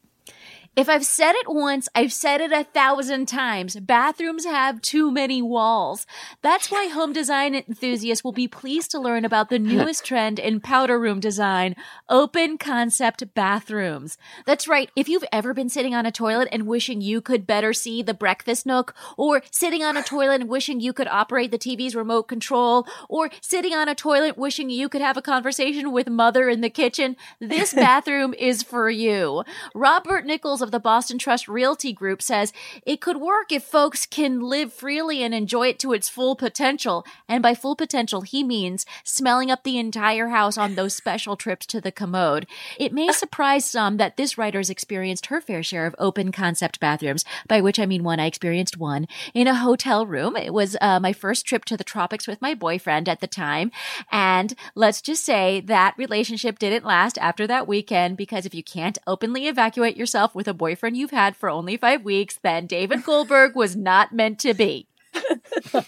If 0.76 0.90
I've 0.90 1.06
said 1.06 1.34
it 1.36 1.48
once, 1.48 1.88
I've 1.94 2.12
said 2.12 2.42
it 2.42 2.52
a 2.52 2.62
thousand 2.62 3.28
times. 3.28 3.76
Bathrooms 3.76 4.44
have 4.44 4.82
too 4.82 5.10
many 5.10 5.40
walls. 5.40 6.06
That's 6.42 6.70
why 6.70 6.88
home 6.88 7.14
design 7.14 7.54
enthusiasts 7.54 8.22
will 8.22 8.32
be 8.32 8.46
pleased 8.46 8.90
to 8.90 9.00
learn 9.00 9.24
about 9.24 9.48
the 9.48 9.58
newest 9.58 10.04
trend 10.04 10.38
in 10.38 10.60
powder 10.60 11.00
room 11.00 11.18
design, 11.18 11.76
open 12.10 12.58
concept 12.58 13.32
bathrooms. 13.32 14.18
That's 14.44 14.68
right. 14.68 14.90
If 14.94 15.08
you've 15.08 15.24
ever 15.32 15.54
been 15.54 15.70
sitting 15.70 15.94
on 15.94 16.04
a 16.04 16.12
toilet 16.12 16.50
and 16.52 16.66
wishing 16.66 17.00
you 17.00 17.22
could 17.22 17.46
better 17.46 17.72
see 17.72 18.02
the 18.02 18.12
breakfast 18.12 18.66
nook, 18.66 18.94
or 19.16 19.40
sitting 19.50 19.82
on 19.82 19.96
a 19.96 20.02
toilet 20.02 20.42
and 20.42 20.50
wishing 20.50 20.78
you 20.78 20.92
could 20.92 21.08
operate 21.08 21.52
the 21.52 21.58
TV's 21.58 21.94
remote 21.94 22.24
control, 22.24 22.86
or 23.08 23.30
sitting 23.40 23.72
on 23.72 23.88
a 23.88 23.94
toilet 23.94 24.36
wishing 24.36 24.68
you 24.68 24.90
could 24.90 25.00
have 25.00 25.16
a 25.16 25.22
conversation 25.22 25.90
with 25.90 26.10
mother 26.10 26.50
in 26.50 26.60
the 26.60 26.68
kitchen, 26.68 27.16
this 27.40 27.72
bathroom 27.74 28.34
is 28.34 28.62
for 28.62 28.90
you. 28.90 29.42
Robert 29.74 30.26
Nichols 30.26 30.65
of 30.66 30.72
the 30.72 30.80
Boston 30.80 31.16
Trust 31.16 31.48
Realty 31.48 31.92
Group 31.92 32.20
says 32.20 32.52
it 32.84 33.00
could 33.00 33.18
work 33.18 33.52
if 33.52 33.62
folks 33.62 34.04
can 34.04 34.40
live 34.40 34.72
freely 34.72 35.22
and 35.22 35.32
enjoy 35.32 35.68
it 35.68 35.78
to 35.78 35.92
its 35.92 36.08
full 36.08 36.36
potential. 36.36 37.06
And 37.28 37.42
by 37.42 37.54
full 37.54 37.76
potential, 37.76 38.22
he 38.22 38.42
means 38.42 38.84
smelling 39.04 39.50
up 39.50 39.62
the 39.62 39.78
entire 39.78 40.28
house 40.28 40.58
on 40.58 40.74
those 40.74 40.94
special 40.94 41.36
trips 41.36 41.66
to 41.66 41.80
the 41.80 41.92
commode. 41.92 42.46
It 42.78 42.92
may 42.92 43.12
surprise 43.12 43.64
some 43.64 43.96
that 43.96 44.16
this 44.16 44.36
writer's 44.36 44.68
experienced 44.68 45.26
her 45.26 45.40
fair 45.40 45.62
share 45.62 45.86
of 45.86 45.94
open 45.98 46.32
concept 46.32 46.80
bathrooms, 46.80 47.24
by 47.46 47.60
which 47.60 47.78
I 47.78 47.86
mean 47.86 48.02
one, 48.02 48.20
I 48.20 48.26
experienced 48.26 48.76
one 48.76 49.06
in 49.32 49.46
a 49.46 49.54
hotel 49.54 50.04
room. 50.04 50.36
It 50.36 50.52
was 50.52 50.76
uh, 50.80 50.98
my 51.00 51.12
first 51.12 51.46
trip 51.46 51.64
to 51.66 51.76
the 51.76 51.84
tropics 51.84 52.26
with 52.26 52.42
my 52.42 52.54
boyfriend 52.54 53.08
at 53.08 53.20
the 53.20 53.26
time. 53.28 53.70
And 54.10 54.54
let's 54.74 55.00
just 55.00 55.24
say 55.24 55.60
that 55.60 55.94
relationship 55.96 56.58
didn't 56.58 56.84
last 56.84 57.18
after 57.18 57.46
that 57.46 57.68
weekend 57.68 58.16
because 58.16 58.44
if 58.44 58.54
you 58.54 58.64
can't 58.64 58.98
openly 59.06 59.46
evacuate 59.46 59.96
yourself 59.96 60.34
with 60.34 60.48
a 60.48 60.54
boyfriend 60.56 60.96
you've 60.96 61.10
had 61.10 61.36
for 61.36 61.48
only 61.48 61.76
five 61.76 62.02
weeks, 62.02 62.38
then 62.42 62.66
David 62.66 63.04
Goldberg 63.04 63.54
was 63.54 63.76
not 63.76 64.12
meant 64.12 64.38
to 64.40 64.54
be. 64.54 64.88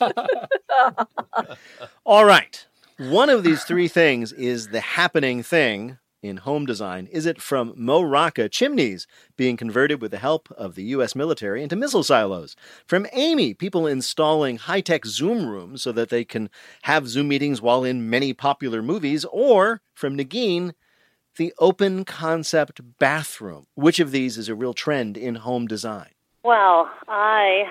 All 2.06 2.24
right. 2.24 2.66
One 2.98 3.30
of 3.30 3.44
these 3.44 3.64
three 3.64 3.88
things 3.88 4.32
is 4.32 4.68
the 4.68 4.80
happening 4.80 5.42
thing 5.42 5.98
in 6.22 6.38
home 6.38 6.66
design. 6.66 7.06
Is 7.12 7.26
it 7.26 7.40
from 7.40 7.72
Mo 7.76 8.02
Rocca 8.02 8.48
chimneys 8.48 9.06
being 9.36 9.56
converted 9.56 10.02
with 10.02 10.10
the 10.10 10.18
help 10.18 10.50
of 10.52 10.74
the 10.74 10.82
U.S. 10.84 11.14
military 11.14 11.62
into 11.62 11.76
missile 11.76 12.02
silos? 12.02 12.56
From 12.86 13.06
Amy, 13.12 13.54
people 13.54 13.86
installing 13.86 14.56
high 14.58 14.80
tech 14.80 15.06
Zoom 15.06 15.46
rooms 15.46 15.82
so 15.82 15.92
that 15.92 16.08
they 16.08 16.24
can 16.24 16.50
have 16.82 17.08
Zoom 17.08 17.28
meetings 17.28 17.62
while 17.62 17.84
in 17.84 18.10
many 18.10 18.32
popular 18.32 18.82
movies? 18.82 19.24
Or 19.30 19.80
from 19.94 20.16
Negin, 20.16 20.72
the 21.38 21.54
open 21.58 22.04
concept 22.04 22.80
bathroom. 22.98 23.66
Which 23.74 23.98
of 23.98 24.10
these 24.10 24.36
is 24.36 24.48
a 24.48 24.54
real 24.54 24.74
trend 24.74 25.16
in 25.16 25.36
home 25.36 25.66
design? 25.66 26.10
Well, 26.42 26.90
I 27.08 27.64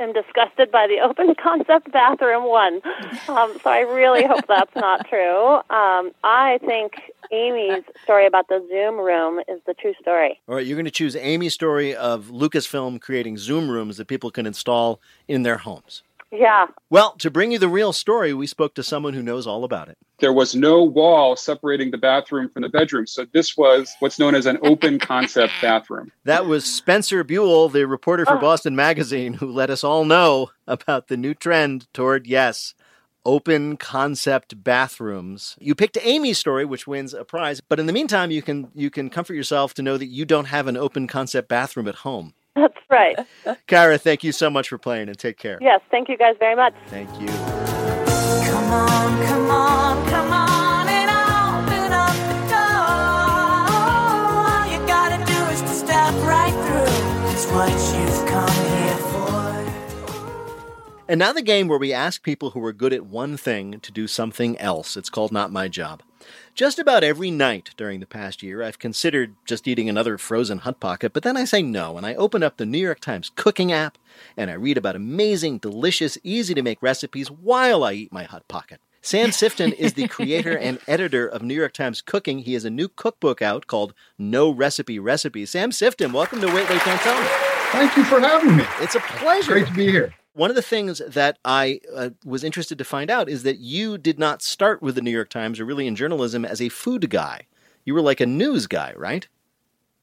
am 0.00 0.12
disgusted 0.12 0.72
by 0.72 0.86
the 0.86 0.98
open 1.00 1.34
concept 1.42 1.92
bathroom 1.92 2.48
one. 2.48 2.80
Um, 3.28 3.56
so 3.62 3.70
I 3.70 3.80
really 3.80 4.26
hope 4.26 4.46
that's 4.48 4.74
not 4.74 5.06
true. 5.08 5.56
Um, 5.70 6.12
I 6.24 6.58
think 6.64 6.94
Amy's 7.30 7.84
story 8.02 8.26
about 8.26 8.48
the 8.48 8.64
Zoom 8.68 8.96
room 8.98 9.40
is 9.46 9.60
the 9.66 9.74
true 9.74 9.94
story. 10.00 10.40
All 10.48 10.56
right, 10.56 10.66
you're 10.66 10.76
going 10.76 10.84
to 10.86 10.90
choose 10.90 11.14
Amy's 11.14 11.54
story 11.54 11.94
of 11.94 12.26
Lucasfilm 12.26 13.00
creating 13.00 13.38
Zoom 13.38 13.70
rooms 13.70 13.98
that 13.98 14.08
people 14.08 14.30
can 14.30 14.46
install 14.46 15.00
in 15.28 15.42
their 15.42 15.58
homes. 15.58 16.02
Yeah. 16.32 16.66
Well, 16.90 17.12
to 17.18 17.30
bring 17.30 17.50
you 17.50 17.58
the 17.58 17.68
real 17.68 17.92
story, 17.92 18.32
we 18.32 18.46
spoke 18.46 18.74
to 18.74 18.82
someone 18.82 19.14
who 19.14 19.22
knows 19.22 19.46
all 19.46 19.64
about 19.64 19.88
it. 19.88 19.98
There 20.20 20.32
was 20.32 20.54
no 20.54 20.84
wall 20.84 21.34
separating 21.34 21.90
the 21.90 21.98
bathroom 21.98 22.48
from 22.50 22.62
the 22.62 22.68
bedroom. 22.68 23.06
So 23.06 23.26
this 23.32 23.56
was 23.56 23.92
what's 23.98 24.18
known 24.18 24.34
as 24.34 24.46
an 24.46 24.58
open 24.62 24.98
concept 25.00 25.52
bathroom. 25.60 26.12
That 26.24 26.46
was 26.46 26.64
Spencer 26.64 27.24
Buell, 27.24 27.68
the 27.68 27.86
reporter 27.86 28.24
for 28.24 28.36
oh. 28.36 28.40
Boston 28.40 28.76
Magazine, 28.76 29.34
who 29.34 29.50
let 29.50 29.70
us 29.70 29.82
all 29.82 30.04
know 30.04 30.50
about 30.66 31.08
the 31.08 31.16
new 31.16 31.34
trend 31.34 31.92
toward, 31.92 32.26
yes, 32.26 32.74
open 33.24 33.76
concept 33.76 34.62
bathrooms. 34.62 35.56
You 35.58 35.74
picked 35.74 35.98
Amy's 36.00 36.38
story, 36.38 36.64
which 36.64 36.86
wins 36.86 37.12
a 37.12 37.24
prize, 37.24 37.60
but 37.60 37.80
in 37.80 37.86
the 37.86 37.92
meantime, 37.92 38.30
you 38.30 38.42
can 38.42 38.70
you 38.74 38.90
can 38.90 39.10
comfort 39.10 39.34
yourself 39.34 39.74
to 39.74 39.82
know 39.82 39.96
that 39.96 40.06
you 40.06 40.24
don't 40.24 40.46
have 40.46 40.66
an 40.66 40.76
open 40.76 41.06
concept 41.06 41.48
bathroom 41.48 41.88
at 41.88 41.96
home. 41.96 42.34
That's 42.56 42.74
right. 42.90 43.16
Kara, 43.66 43.98
thank 43.98 44.24
you 44.24 44.32
so 44.32 44.50
much 44.50 44.68
for 44.68 44.78
playing 44.78 45.08
and 45.08 45.18
take 45.18 45.36
care. 45.38 45.58
Yes, 45.60 45.80
thank 45.90 46.08
you 46.08 46.16
guys 46.16 46.34
very 46.38 46.56
much. 46.56 46.74
Thank 46.88 47.08
you. 47.20 47.28
Come 47.28 48.72
on, 48.72 49.26
come 49.26 49.50
on, 49.50 50.08
come 50.08 50.32
on 50.32 50.88
and 50.88 51.10
open 51.10 51.92
up 51.92 52.16
the 52.28 52.48
door. 52.50 52.90
All 53.70 54.66
you 54.70 54.78
gotta 54.86 55.24
do 55.24 55.38
is 55.52 55.60
to 55.62 55.68
step 55.68 56.12
right 56.26 56.52
through. 56.66 57.30
It's 57.32 57.46
what 57.52 57.70
you've 57.70 58.26
come 58.28 58.50
here 58.66 58.96
for. 58.96 59.20
And 61.08 61.18
now 61.18 61.32
the 61.32 61.42
game 61.42 61.68
where 61.68 61.78
we 61.78 61.92
ask 61.92 62.22
people 62.22 62.50
who 62.50 62.64
are 62.64 62.72
good 62.72 62.92
at 62.92 63.06
one 63.06 63.36
thing 63.36 63.80
to 63.80 63.92
do 63.92 64.06
something 64.06 64.58
else. 64.58 64.96
It's 64.96 65.10
called 65.10 65.32
Not 65.32 65.50
My 65.52 65.68
Job. 65.68 66.02
Just 66.54 66.78
about 66.78 67.04
every 67.04 67.30
night 67.30 67.70
during 67.76 68.00
the 68.00 68.06
past 68.06 68.42
year, 68.42 68.62
I've 68.62 68.78
considered 68.78 69.34
just 69.44 69.66
eating 69.66 69.88
another 69.88 70.18
frozen 70.18 70.58
Hot 70.58 70.80
Pocket, 70.80 71.12
but 71.12 71.22
then 71.22 71.36
I 71.36 71.44
say 71.44 71.62
no, 71.62 71.96
and 71.96 72.04
I 72.06 72.14
open 72.14 72.42
up 72.42 72.56
the 72.56 72.66
New 72.66 72.78
York 72.78 73.00
Times 73.00 73.30
cooking 73.34 73.72
app 73.72 73.98
and 74.36 74.50
I 74.50 74.54
read 74.54 74.76
about 74.78 74.96
amazing, 74.96 75.58
delicious, 75.58 76.18
easy 76.22 76.54
to 76.54 76.62
make 76.62 76.82
recipes 76.82 77.30
while 77.30 77.84
I 77.84 77.92
eat 77.92 78.12
my 78.12 78.24
Hot 78.24 78.46
Pocket. 78.48 78.80
Sam 79.02 79.30
Sifton 79.30 79.72
is 79.72 79.94
the 79.94 80.08
creator 80.08 80.56
and 80.58 80.78
editor 80.86 81.26
of 81.26 81.42
New 81.42 81.54
York 81.54 81.72
Times 81.72 82.02
Cooking. 82.02 82.40
He 82.40 82.52
has 82.52 82.66
a 82.66 82.70
new 82.70 82.88
cookbook 82.88 83.40
out 83.40 83.66
called 83.66 83.94
No 84.18 84.50
Recipe 84.50 84.98
Recipes. 84.98 85.50
Sam 85.50 85.70
Sifton, 85.70 86.12
welcome 86.12 86.40
to 86.42 86.46
Wait, 86.48 86.68
Wait, 86.68 86.84
Don't 86.84 87.00
Tell 87.00 87.18
Me. 87.20 87.28
Thank 87.72 87.96
you 87.96 88.04
for 88.04 88.20
having 88.20 88.56
me. 88.56 88.64
It's 88.80 88.96
a 88.96 89.00
pleasure. 89.00 89.52
Great 89.52 89.68
to 89.68 89.72
be 89.72 89.90
here. 89.90 90.14
One 90.32 90.50
of 90.50 90.56
the 90.56 90.62
things 90.62 91.02
that 91.06 91.38
I 91.44 91.80
uh, 91.94 92.10
was 92.24 92.44
interested 92.44 92.78
to 92.78 92.84
find 92.84 93.10
out 93.10 93.28
is 93.28 93.42
that 93.42 93.58
you 93.58 93.98
did 93.98 94.18
not 94.18 94.42
start 94.42 94.80
with 94.80 94.94
the 94.94 95.02
New 95.02 95.10
York 95.10 95.28
Times 95.28 95.58
or 95.58 95.64
really 95.64 95.86
in 95.86 95.96
journalism 95.96 96.44
as 96.44 96.62
a 96.62 96.68
food 96.68 97.10
guy. 97.10 97.46
You 97.84 97.94
were 97.94 98.02
like 98.02 98.20
a 98.20 98.26
news 98.26 98.66
guy, 98.66 98.92
right? 98.96 99.26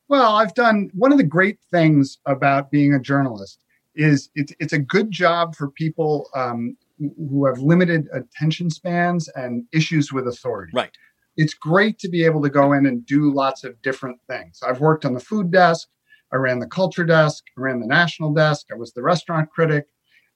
Well, 0.09 0.35
I've 0.35 0.53
done 0.53 0.89
one 0.93 1.11
of 1.11 1.17
the 1.17 1.23
great 1.23 1.59
things 1.71 2.17
about 2.25 2.71
being 2.71 2.93
a 2.93 2.99
journalist 2.99 3.63
is 3.95 4.29
it's 4.35 4.53
it's 4.59 4.73
a 4.73 4.79
good 4.79 5.11
job 5.11 5.55
for 5.55 5.71
people 5.71 6.29
um, 6.35 6.77
who 6.99 7.45
have 7.45 7.59
limited 7.59 8.07
attention 8.13 8.69
spans 8.69 9.29
and 9.29 9.65
issues 9.73 10.11
with 10.11 10.27
authority. 10.27 10.71
Right. 10.75 10.95
It's 11.35 11.53
great 11.53 11.99
to 11.99 12.09
be 12.09 12.25
able 12.25 12.41
to 12.41 12.49
go 12.49 12.73
in 12.73 12.85
and 12.85 13.05
do 13.05 13.31
lots 13.31 13.63
of 13.63 13.81
different 13.81 14.19
things. 14.27 14.59
I've 14.67 14.81
worked 14.81 15.05
on 15.05 15.13
the 15.13 15.19
food 15.19 15.51
desk. 15.51 15.87
I 16.33 16.37
ran 16.37 16.59
the 16.59 16.67
culture 16.67 17.05
desk. 17.05 17.43
I 17.57 17.61
ran 17.61 17.79
the 17.79 17.87
national 17.87 18.33
desk. 18.33 18.67
I 18.71 18.75
was 18.75 18.91
the 18.93 19.03
restaurant 19.03 19.49
critic 19.51 19.87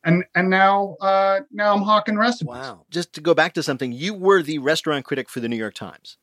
and 0.03 0.23
and 0.35 0.49
now 0.49 0.95
uh, 1.01 1.41
now 1.51 1.73
I'm 1.73 1.83
hawking 1.83 2.17
recipes. 2.17 2.47
Wow! 2.47 2.85
Just 2.89 3.13
to 3.13 3.21
go 3.21 3.33
back 3.33 3.53
to 3.53 3.63
something, 3.63 3.91
you 3.91 4.13
were 4.13 4.41
the 4.41 4.59
restaurant 4.59 5.05
critic 5.05 5.29
for 5.29 5.39
the 5.39 5.49
New 5.49 5.57
York 5.57 5.75
Times. 5.75 6.17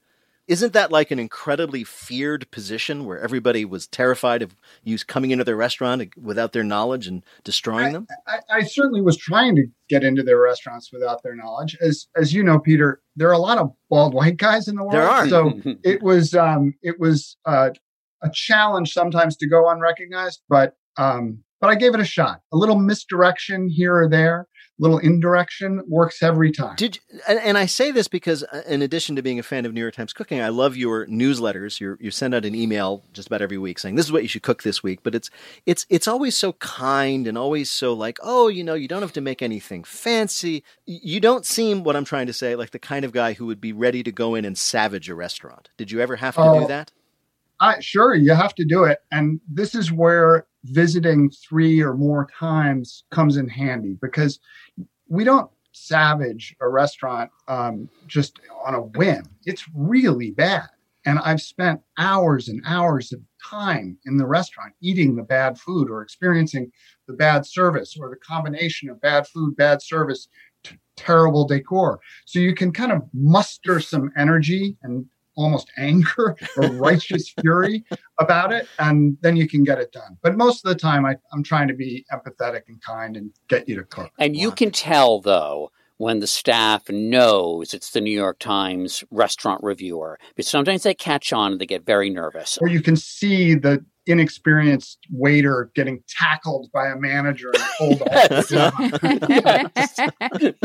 Isn't 0.48 0.72
that 0.72 0.90
like 0.90 1.10
an 1.10 1.18
incredibly 1.18 1.84
feared 1.84 2.50
position 2.50 3.04
where 3.04 3.20
everybody 3.20 3.66
was 3.66 3.86
terrified 3.86 4.40
of 4.40 4.56
you 4.82 4.96
coming 4.98 5.30
into 5.30 5.44
their 5.44 5.56
restaurant 5.56 6.08
without 6.16 6.54
their 6.54 6.64
knowledge 6.64 7.06
and 7.06 7.22
destroying 7.44 7.88
I, 7.88 7.92
them? 7.92 8.06
I, 8.26 8.38
I, 8.50 8.62
certainly 8.62 9.02
was 9.02 9.18
trying 9.18 9.56
to 9.56 9.66
get 9.90 10.02
into 10.02 10.22
their 10.22 10.40
restaurants 10.40 10.90
without 10.90 11.22
their 11.22 11.36
knowledge. 11.36 11.76
As 11.82 12.06
as 12.16 12.32
you 12.32 12.42
know, 12.42 12.58
Peter, 12.58 13.02
there 13.14 13.28
are 13.28 13.32
a 13.32 13.38
lot 13.38 13.58
of 13.58 13.74
bald 13.90 14.14
white 14.14 14.38
guys 14.38 14.68
in 14.68 14.76
the 14.76 14.82
world. 14.82 14.94
There 14.94 15.06
are. 15.06 15.28
So 15.28 15.52
it 15.84 16.02
was 16.02 16.34
um, 16.34 16.74
it 16.82 16.98
was 16.98 17.36
uh, 17.44 17.70
a 18.22 18.30
challenge 18.32 18.94
sometimes 18.94 19.36
to 19.36 19.48
go 19.48 19.68
unrecognized, 19.68 20.40
but 20.48 20.76
um, 20.96 21.44
but 21.60 21.70
I 21.70 21.74
gave 21.74 21.94
it 21.94 22.00
a 22.00 22.04
shot. 22.04 22.40
A 22.52 22.56
little 22.56 22.78
misdirection 22.78 23.68
here 23.68 23.96
or 23.96 24.08
there, 24.08 24.46
a 24.78 24.82
little 24.82 24.98
indirection 24.98 25.82
works 25.88 26.22
every 26.22 26.52
time. 26.52 26.76
Did 26.76 27.00
and 27.28 27.58
I 27.58 27.66
say 27.66 27.90
this 27.90 28.06
because 28.06 28.44
uh, 28.44 28.62
in 28.68 28.82
addition 28.82 29.16
to 29.16 29.22
being 29.22 29.38
a 29.38 29.42
fan 29.42 29.66
of 29.66 29.74
New 29.74 29.80
York 29.80 29.94
Times 29.94 30.12
cooking, 30.12 30.40
I 30.40 30.48
love 30.48 30.76
your 30.76 31.06
newsletters. 31.06 31.80
you 31.80 31.96
you 32.00 32.10
send 32.10 32.34
out 32.34 32.44
an 32.44 32.54
email 32.54 33.04
just 33.12 33.28
about 33.28 33.42
every 33.42 33.58
week 33.58 33.78
saying 33.78 33.96
this 33.96 34.06
is 34.06 34.12
what 34.12 34.22
you 34.22 34.28
should 34.28 34.42
cook 34.42 34.62
this 34.62 34.82
week, 34.82 35.00
but 35.02 35.14
it's 35.14 35.30
it's 35.66 35.84
it's 35.88 36.06
always 36.06 36.36
so 36.36 36.52
kind 36.54 37.26
and 37.26 37.36
always 37.36 37.70
so 37.70 37.92
like, 37.92 38.18
"Oh, 38.22 38.48
you 38.48 38.62
know, 38.62 38.74
you 38.74 38.88
don't 38.88 39.02
have 39.02 39.12
to 39.14 39.20
make 39.20 39.42
anything 39.42 39.84
fancy." 39.84 40.62
You 40.86 41.20
don't 41.20 41.44
seem 41.44 41.82
what 41.82 41.96
I'm 41.96 42.04
trying 42.04 42.26
to 42.28 42.32
say 42.32 42.54
like 42.54 42.70
the 42.70 42.78
kind 42.78 43.04
of 43.04 43.12
guy 43.12 43.32
who 43.32 43.46
would 43.46 43.60
be 43.60 43.72
ready 43.72 44.02
to 44.02 44.12
go 44.12 44.34
in 44.34 44.44
and 44.44 44.56
savage 44.56 45.08
a 45.08 45.14
restaurant. 45.14 45.70
Did 45.76 45.90
you 45.90 46.00
ever 46.00 46.16
have 46.16 46.36
to 46.36 46.60
do 46.60 46.66
that? 46.68 46.92
I, 47.60 47.80
sure, 47.80 48.14
you 48.14 48.34
have 48.34 48.54
to 48.56 48.64
do 48.64 48.84
it. 48.84 48.98
And 49.10 49.40
this 49.50 49.74
is 49.74 49.92
where 49.92 50.46
visiting 50.64 51.30
three 51.30 51.80
or 51.80 51.94
more 51.94 52.28
times 52.38 53.04
comes 53.10 53.36
in 53.36 53.48
handy 53.48 53.96
because 54.00 54.38
we 55.08 55.24
don't 55.24 55.50
savage 55.72 56.54
a 56.60 56.68
restaurant 56.68 57.30
um, 57.46 57.88
just 58.06 58.40
on 58.64 58.74
a 58.74 58.82
whim. 58.82 59.24
It's 59.44 59.64
really 59.74 60.30
bad. 60.30 60.68
And 61.06 61.18
I've 61.20 61.40
spent 61.40 61.80
hours 61.96 62.48
and 62.48 62.60
hours 62.66 63.12
of 63.12 63.20
time 63.42 63.96
in 64.04 64.18
the 64.18 64.26
restaurant 64.26 64.74
eating 64.82 65.16
the 65.16 65.22
bad 65.22 65.58
food 65.58 65.88
or 65.88 66.02
experiencing 66.02 66.70
the 67.06 67.14
bad 67.14 67.46
service 67.46 67.96
or 67.98 68.10
the 68.10 68.16
combination 68.16 68.90
of 68.90 69.00
bad 69.00 69.26
food, 69.26 69.56
bad 69.56 69.80
service, 69.80 70.28
t- 70.64 70.76
terrible 70.96 71.46
decor. 71.46 72.00
So 72.26 72.40
you 72.40 72.54
can 72.54 72.72
kind 72.72 72.92
of 72.92 73.02
muster 73.14 73.80
some 73.80 74.10
energy 74.16 74.76
and 74.82 75.06
almost 75.38 75.70
anger 75.78 76.36
or 76.56 76.68
righteous 76.72 77.30
fury 77.40 77.84
about 78.18 78.52
it, 78.52 78.68
and 78.78 79.16
then 79.22 79.36
you 79.36 79.48
can 79.48 79.64
get 79.64 79.78
it 79.78 79.92
done. 79.92 80.18
But 80.22 80.36
most 80.36 80.64
of 80.64 80.68
the 80.68 80.74
time, 80.74 81.06
I, 81.06 81.16
am 81.32 81.42
trying 81.42 81.68
to 81.68 81.74
be 81.74 82.04
empathetic 82.12 82.62
and 82.68 82.82
kind 82.82 83.16
and 83.16 83.30
get 83.48 83.68
you 83.68 83.76
to 83.76 83.84
cook. 83.84 84.10
And 84.18 84.36
you 84.36 84.50
can 84.50 84.70
tell, 84.70 85.20
though, 85.20 85.70
when 85.98 86.20
the 86.20 86.26
staff 86.26 86.88
knows 86.88 87.74
it's 87.74 87.90
the 87.90 88.00
New 88.00 88.16
York 88.16 88.38
Times 88.38 89.04
restaurant 89.10 89.62
reviewer, 89.62 90.18
but 90.36 90.44
sometimes 90.44 90.84
they 90.84 90.94
catch 90.94 91.32
on 91.32 91.52
and 91.52 91.60
they 91.60 91.66
get 91.66 91.84
very 91.84 92.08
nervous. 92.08 92.56
Or 92.60 92.68
you 92.68 92.80
can 92.80 92.96
see 92.96 93.54
the 93.54 93.84
inexperienced 94.08 94.98
waiter 95.10 95.70
getting 95.74 96.02
tackled 96.08 96.70
by 96.72 96.86
a 96.86 96.96
manager 96.96 97.50
and 97.54 97.64
pulled 97.78 98.02
off. 98.02 98.50
yes. 98.50 99.98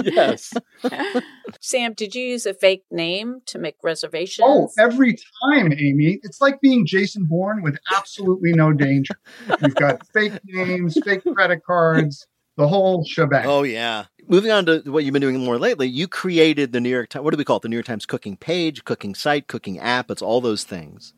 yes. 0.01 0.53
Sam, 1.59 1.93
did 1.93 2.15
you 2.15 2.23
use 2.23 2.45
a 2.45 2.53
fake 2.53 2.85
name 2.89 3.41
to 3.47 3.59
make 3.59 3.75
reservations? 3.83 4.47
Oh, 4.47 4.69
every 4.79 5.17
time, 5.51 5.73
Amy. 5.73 6.19
It's 6.23 6.39
like 6.39 6.61
being 6.61 6.85
Jason 6.85 7.25
Bourne 7.29 7.61
with 7.61 7.77
absolutely 7.93 8.53
no 8.53 8.71
danger. 8.71 9.15
You've 9.61 9.75
got 9.75 10.07
fake 10.13 10.39
names, 10.45 10.97
fake 11.03 11.23
credit 11.35 11.63
cards, 11.65 12.25
the 12.55 12.67
whole 12.67 13.03
shebang. 13.03 13.45
Oh, 13.45 13.63
yeah. 13.63 14.05
Moving 14.27 14.51
on 14.51 14.65
to 14.65 14.79
what 14.85 15.03
you've 15.03 15.13
been 15.13 15.21
doing 15.21 15.43
more 15.43 15.59
lately, 15.59 15.87
you 15.87 16.07
created 16.07 16.71
the 16.71 16.79
New 16.79 16.89
York 16.89 17.09
Times. 17.09 17.23
What 17.23 17.31
do 17.31 17.37
we 17.37 17.43
call 17.43 17.57
it? 17.57 17.63
The 17.63 17.69
New 17.69 17.75
York 17.75 17.85
Times 17.85 18.05
cooking 18.05 18.37
page, 18.37 18.85
cooking 18.85 19.15
site, 19.15 19.47
cooking 19.47 19.79
app. 19.79 20.09
It's 20.09 20.21
all 20.21 20.41
those 20.41 20.63
things. 20.63 21.13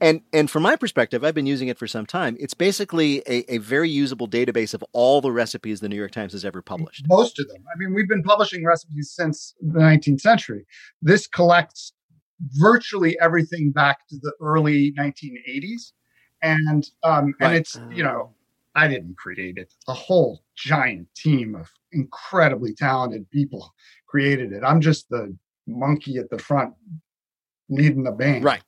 And 0.00 0.20
and 0.32 0.50
from 0.50 0.62
my 0.62 0.76
perspective, 0.76 1.24
I've 1.24 1.34
been 1.34 1.46
using 1.46 1.68
it 1.68 1.78
for 1.78 1.86
some 1.86 2.04
time. 2.04 2.36
It's 2.38 2.52
basically 2.52 3.22
a, 3.26 3.54
a, 3.54 3.58
very 3.58 3.88
usable 3.88 4.28
database 4.28 4.74
of 4.74 4.84
all 4.92 5.22
the 5.22 5.32
recipes 5.32 5.80
the 5.80 5.88
New 5.88 5.96
York 5.96 6.10
Times 6.10 6.32
has 6.32 6.44
ever 6.44 6.60
published. 6.60 7.06
Most 7.08 7.38
of 7.40 7.48
them. 7.48 7.64
I 7.74 7.78
mean, 7.78 7.94
we've 7.94 8.08
been 8.08 8.22
publishing 8.22 8.62
recipes 8.64 9.12
since 9.14 9.54
the 9.60 9.80
19th 9.80 10.20
century. 10.20 10.66
This 11.00 11.26
collects 11.26 11.94
virtually 12.58 13.16
everything 13.22 13.70
back 13.70 14.06
to 14.08 14.16
the 14.20 14.34
early 14.40 14.92
1980s, 14.98 15.92
and 16.42 16.86
um, 17.02 17.34
right. 17.40 17.48
and 17.48 17.54
it's 17.56 17.80
you 17.90 18.02
know 18.02 18.34
I 18.74 18.88
didn't 18.88 19.16
create 19.16 19.56
it. 19.56 19.72
A 19.88 19.94
whole 19.94 20.44
giant 20.54 21.08
team 21.14 21.54
of 21.54 21.70
incredibly 21.96 22.74
talented 22.74 23.28
people 23.30 23.72
created 24.06 24.52
it. 24.52 24.62
I'm 24.64 24.80
just 24.80 25.08
the 25.08 25.36
monkey 25.66 26.18
at 26.18 26.30
the 26.30 26.38
front 26.38 26.74
leading 27.68 28.04
the 28.04 28.12
band. 28.12 28.44
Right. 28.44 28.62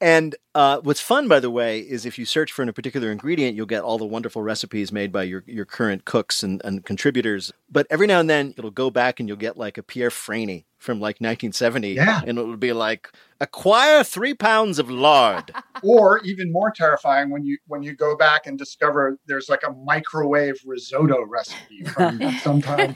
And 0.00 0.36
uh, 0.58 0.80
what's 0.80 1.00
fun, 1.00 1.28
by 1.28 1.38
the 1.38 1.52
way, 1.52 1.78
is 1.78 2.04
if 2.04 2.18
you 2.18 2.24
search 2.24 2.50
for 2.50 2.64
a 2.64 2.72
particular 2.72 3.12
ingredient, 3.12 3.54
you'll 3.54 3.64
get 3.64 3.84
all 3.84 3.96
the 3.96 4.04
wonderful 4.04 4.42
recipes 4.42 4.90
made 4.90 5.12
by 5.12 5.22
your, 5.22 5.44
your 5.46 5.64
current 5.64 6.04
cooks 6.04 6.42
and, 6.42 6.60
and 6.64 6.84
contributors. 6.84 7.52
But 7.70 7.86
every 7.90 8.08
now 8.08 8.18
and 8.18 8.28
then, 8.28 8.54
it'll 8.58 8.72
go 8.72 8.90
back 8.90 9.20
and 9.20 9.28
you'll 9.28 9.38
get 9.38 9.56
like 9.56 9.78
a 9.78 9.84
Pierre 9.84 10.10
Franey 10.10 10.64
from 10.78 10.98
like 10.98 11.20
1970. 11.20 11.92
Yeah. 11.92 12.22
And 12.26 12.38
it'll 12.38 12.56
be 12.56 12.72
like, 12.72 13.10
acquire 13.40 14.02
three 14.02 14.34
pounds 14.34 14.78
of 14.78 14.90
lard. 14.90 15.52
or 15.82 16.18
even 16.24 16.50
more 16.52 16.70
terrifying 16.70 17.30
when 17.30 17.44
you 17.44 17.58
when 17.66 17.82
you 17.82 17.94
go 17.94 18.16
back 18.16 18.46
and 18.46 18.58
discover 18.58 19.18
there's 19.26 19.48
like 19.48 19.62
a 19.66 19.72
microwave 19.72 20.56
risotto 20.64 21.24
recipe 21.24 21.84
from 21.84 22.20
sometime 22.42 22.94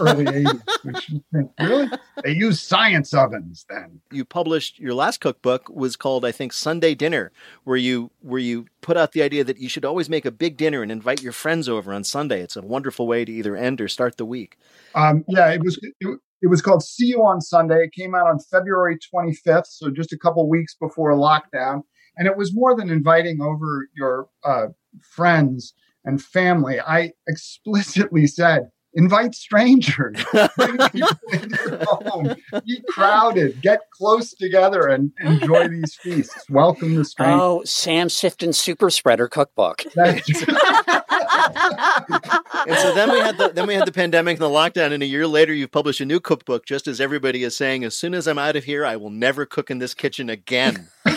early 0.00 0.24
80s. 0.24 0.62
Which 0.84 1.10
really? 1.60 1.88
They 2.24 2.32
use 2.32 2.60
science 2.60 3.12
ovens 3.14 3.66
then. 3.68 4.00
You 4.10 4.24
published 4.24 4.78
your 4.78 4.94
last 4.94 5.20
cookbook 5.20 5.68
was 5.68 5.96
called, 5.96 6.24
I 6.24 6.32
think, 6.32 6.52
Sunday 6.88 6.94
Dinner, 6.94 7.32
where 7.64 7.76
you 7.76 8.10
where 8.20 8.40
you 8.40 8.66
put 8.80 8.96
out 8.96 9.12
the 9.12 9.22
idea 9.22 9.44
that 9.44 9.58
you 9.58 9.68
should 9.68 9.84
always 9.84 10.08
make 10.08 10.24
a 10.24 10.30
big 10.30 10.56
dinner 10.56 10.82
and 10.82 10.90
invite 10.90 11.22
your 11.22 11.32
friends 11.32 11.68
over 11.68 11.92
on 11.92 12.02
Sunday. 12.02 12.40
It's 12.40 12.56
a 12.56 12.62
wonderful 12.62 13.06
way 13.06 13.26
to 13.26 13.32
either 13.32 13.56
end 13.56 13.80
or 13.80 13.88
start 13.88 14.16
the 14.16 14.24
week. 14.24 14.56
Um, 14.94 15.22
yeah, 15.28 15.50
it 15.50 15.62
was 15.62 15.78
it, 15.82 16.18
it 16.40 16.46
was 16.48 16.62
called 16.62 16.82
See 16.82 17.06
You 17.06 17.22
on 17.24 17.42
Sunday. 17.42 17.84
It 17.84 17.92
came 17.92 18.14
out 18.14 18.26
on 18.26 18.38
February 18.50 18.96
25th, 19.14 19.66
so 19.66 19.90
just 19.90 20.14
a 20.14 20.18
couple 20.18 20.48
weeks 20.48 20.74
before 20.80 21.12
lockdown. 21.12 21.82
And 22.16 22.26
it 22.26 22.36
was 22.36 22.54
more 22.54 22.74
than 22.74 22.88
inviting 22.88 23.42
over 23.42 23.88
your 23.94 24.28
uh, 24.42 24.68
friends 25.02 25.74
and 26.04 26.22
family. 26.22 26.80
I 26.80 27.12
explicitly 27.28 28.26
said, 28.26 28.70
invite 28.98 29.34
strangers, 29.34 30.22
bring 30.56 30.76
people 30.90 31.08
into 31.32 31.58
your 31.64 31.84
home, 31.84 32.34
be 32.66 32.82
crowded, 32.88 33.62
get 33.62 33.80
close 33.92 34.34
together, 34.34 34.88
and 34.88 35.12
enjoy 35.20 35.68
these 35.68 35.94
feasts. 35.94 36.50
Welcome 36.50 36.96
the 36.96 37.04
strangers. 37.04 37.40
Oh, 37.40 37.62
Sam 37.64 38.08
Sifton 38.08 38.52
Super 38.54 38.90
Spreader 38.90 39.28
Cookbook. 39.28 39.84
and 39.96 40.22
so 42.76 42.94
then 42.94 43.12
we 43.12 43.20
had 43.20 43.38
the 43.38 43.52
then 43.54 43.66
we 43.66 43.74
had 43.74 43.86
the 43.86 43.92
pandemic 43.92 44.34
and 44.34 44.42
the 44.42 44.48
lockdown, 44.48 44.92
and 44.92 45.02
a 45.02 45.06
year 45.06 45.26
later, 45.26 45.54
you've 45.54 45.70
published 45.70 46.00
a 46.00 46.04
new 46.04 46.20
cookbook. 46.20 46.66
Just 46.66 46.88
as 46.88 47.00
everybody 47.00 47.44
is 47.44 47.56
saying, 47.56 47.84
as 47.84 47.96
soon 47.96 48.14
as 48.14 48.26
I'm 48.26 48.38
out 48.38 48.56
of 48.56 48.64
here, 48.64 48.84
I 48.84 48.96
will 48.96 49.10
never 49.10 49.46
cook 49.46 49.70
in 49.70 49.78
this 49.78 49.94
kitchen 49.94 50.28
again. 50.28 50.88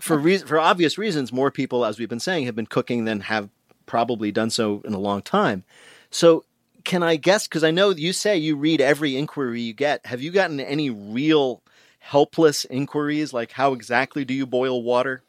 for 0.00 0.16
re- 0.16 0.38
for 0.38 0.60
obvious 0.60 0.96
reasons, 0.96 1.32
more 1.32 1.50
people, 1.50 1.84
as 1.84 1.98
we've 1.98 2.08
been 2.08 2.20
saying, 2.20 2.46
have 2.46 2.54
been 2.54 2.66
cooking 2.66 3.06
than 3.06 3.20
have 3.22 3.50
probably 3.86 4.30
done 4.30 4.50
so 4.50 4.80
in 4.84 4.94
a 4.94 4.98
long 4.98 5.20
time. 5.20 5.64
So, 6.12 6.44
can 6.84 7.02
I 7.02 7.16
guess? 7.16 7.48
Because 7.48 7.64
I 7.64 7.70
know 7.72 7.90
you 7.90 8.12
say 8.12 8.36
you 8.36 8.54
read 8.54 8.80
every 8.80 9.16
inquiry 9.16 9.62
you 9.62 9.72
get. 9.72 10.06
Have 10.06 10.20
you 10.20 10.30
gotten 10.30 10.60
any 10.60 10.90
real 10.90 11.62
helpless 11.98 12.64
inquiries, 12.64 13.32
like 13.32 13.52
how 13.52 13.72
exactly 13.72 14.24
do 14.24 14.34
you 14.34 14.46
boil 14.46 14.82
water? 14.82 15.22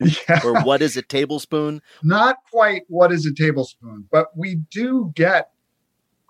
Yeah. 0.00 0.40
Or 0.44 0.60
what 0.62 0.82
is 0.82 0.96
a 0.96 1.02
tablespoon? 1.02 1.80
Not 2.02 2.36
quite 2.50 2.82
what 2.88 3.12
is 3.12 3.26
a 3.26 3.34
tablespoon, 3.34 4.06
but 4.10 4.36
we 4.36 4.56
do 4.70 5.12
get, 5.14 5.50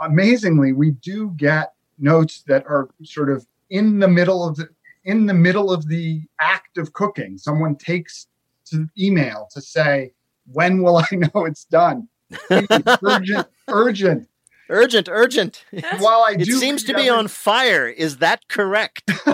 amazingly, 0.00 0.72
we 0.72 0.90
do 0.90 1.32
get 1.36 1.72
notes 1.98 2.42
that 2.46 2.64
are 2.66 2.90
sort 3.04 3.30
of 3.30 3.46
in 3.70 4.00
the 4.00 4.08
middle 4.08 4.46
of 4.46 4.56
the 4.56 4.68
in 5.04 5.26
the 5.26 5.34
middle 5.34 5.70
of 5.72 5.88
the 5.88 6.22
act 6.40 6.76
of 6.76 6.92
cooking. 6.92 7.38
Someone 7.38 7.76
takes 7.76 8.26
to 8.66 8.88
email 8.98 9.48
to 9.52 9.60
say, 9.60 10.12
"When 10.52 10.82
will 10.82 10.98
I 10.98 11.06
know 11.12 11.44
it's 11.46 11.64
done?" 11.64 12.08
Urgent, 12.50 13.48
urgent, 13.68 14.28
urgent, 14.68 15.08
urgent. 15.10 15.64
While 15.98 16.24
I 16.26 16.34
do, 16.34 16.42
it 16.42 16.60
seems 16.60 16.84
to 16.84 16.94
be 16.94 17.08
on 17.08 17.28
fire. 17.28 17.88
Is 17.88 18.18
that 18.18 18.48
correct? 18.48 19.10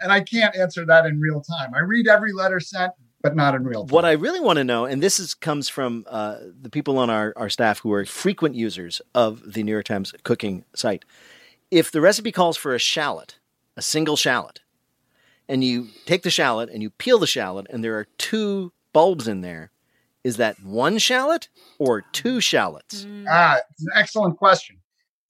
and 0.00 0.12
I 0.12 0.20
can't 0.20 0.54
answer 0.56 0.84
that 0.86 1.06
in 1.06 1.20
real 1.20 1.40
time. 1.40 1.74
I 1.74 1.80
read 1.80 2.08
every 2.08 2.32
letter 2.32 2.60
sent, 2.60 2.92
but 3.22 3.36
not 3.36 3.54
in 3.54 3.64
real 3.64 3.84
time. 3.84 3.92
What 3.92 4.04
I 4.04 4.12
really 4.12 4.40
want 4.40 4.58
to 4.58 4.64
know, 4.64 4.84
and 4.84 5.02
this 5.02 5.18
is 5.18 5.34
comes 5.34 5.68
from 5.68 6.04
uh, 6.08 6.38
the 6.60 6.70
people 6.70 6.98
on 6.98 7.10
our, 7.10 7.32
our 7.36 7.48
staff 7.48 7.80
who 7.80 7.92
are 7.92 8.04
frequent 8.04 8.54
users 8.54 9.02
of 9.14 9.52
the 9.52 9.62
New 9.62 9.72
York 9.72 9.86
Times 9.86 10.14
cooking 10.22 10.64
site. 10.74 11.04
If 11.70 11.90
the 11.90 12.00
recipe 12.00 12.32
calls 12.32 12.56
for 12.56 12.74
a 12.74 12.78
shallot, 12.78 13.38
a 13.76 13.82
single 13.82 14.16
shallot, 14.16 14.60
and 15.48 15.64
you 15.64 15.88
take 16.06 16.22
the 16.22 16.30
shallot 16.30 16.68
and 16.70 16.82
you 16.82 16.90
peel 16.90 17.18
the 17.18 17.26
shallot, 17.26 17.66
and 17.70 17.82
there 17.82 17.98
are 17.98 18.06
two 18.18 18.72
bulbs 18.92 19.28
in 19.28 19.40
there, 19.40 19.70
is 20.28 20.36
that 20.36 20.62
one 20.62 20.98
shallot 20.98 21.48
or 21.78 22.02
two 22.12 22.38
shallots? 22.38 23.06
Mm. 23.06 23.24
Ah, 23.30 23.56
it's 23.70 23.82
an 23.82 23.92
excellent 23.96 24.36
question. 24.36 24.76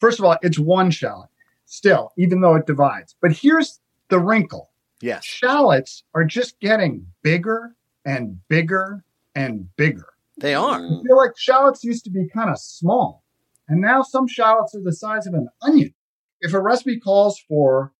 First 0.01 0.19
of 0.19 0.25
all, 0.25 0.37
it's 0.43 0.59
one 0.59 0.91
shallot 0.91 1.31
still, 1.67 2.11
even 2.19 2.41
though 2.41 2.57
it 2.57 2.67
divides. 2.67 3.15
But 3.23 3.31
here's 3.31 3.79
the 4.09 4.19
wrinkle. 4.19 4.71
Yes. 5.01 5.25
Shallots 5.25 6.03
are 6.15 6.25
just 6.25 6.59
getting 6.59 7.07
bigger 7.23 7.77
and 8.05 8.41
bigger 8.49 9.05
and 9.37 9.69
bigger. 9.77 10.09
They 10.37 10.55
are. 10.55 10.85
I 10.85 11.03
feel 11.07 11.17
like 11.17 11.39
shallots 11.39 11.85
used 11.85 12.03
to 12.05 12.11
be 12.11 12.29
kind 12.29 12.51
of 12.51 12.59
small, 12.59 13.23
and 13.69 13.81
now 13.81 14.03
some 14.03 14.27
shallots 14.27 14.75
are 14.75 14.83
the 14.83 14.93
size 14.93 15.29
of 15.29 15.35
an 15.35 15.49
onion. 15.63 15.95
If 16.41 16.55
a 16.55 16.61
recipe 16.61 16.99
calls 16.99 17.39
for 17.49 17.93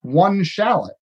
one 0.00 0.42
shallot 0.42 0.94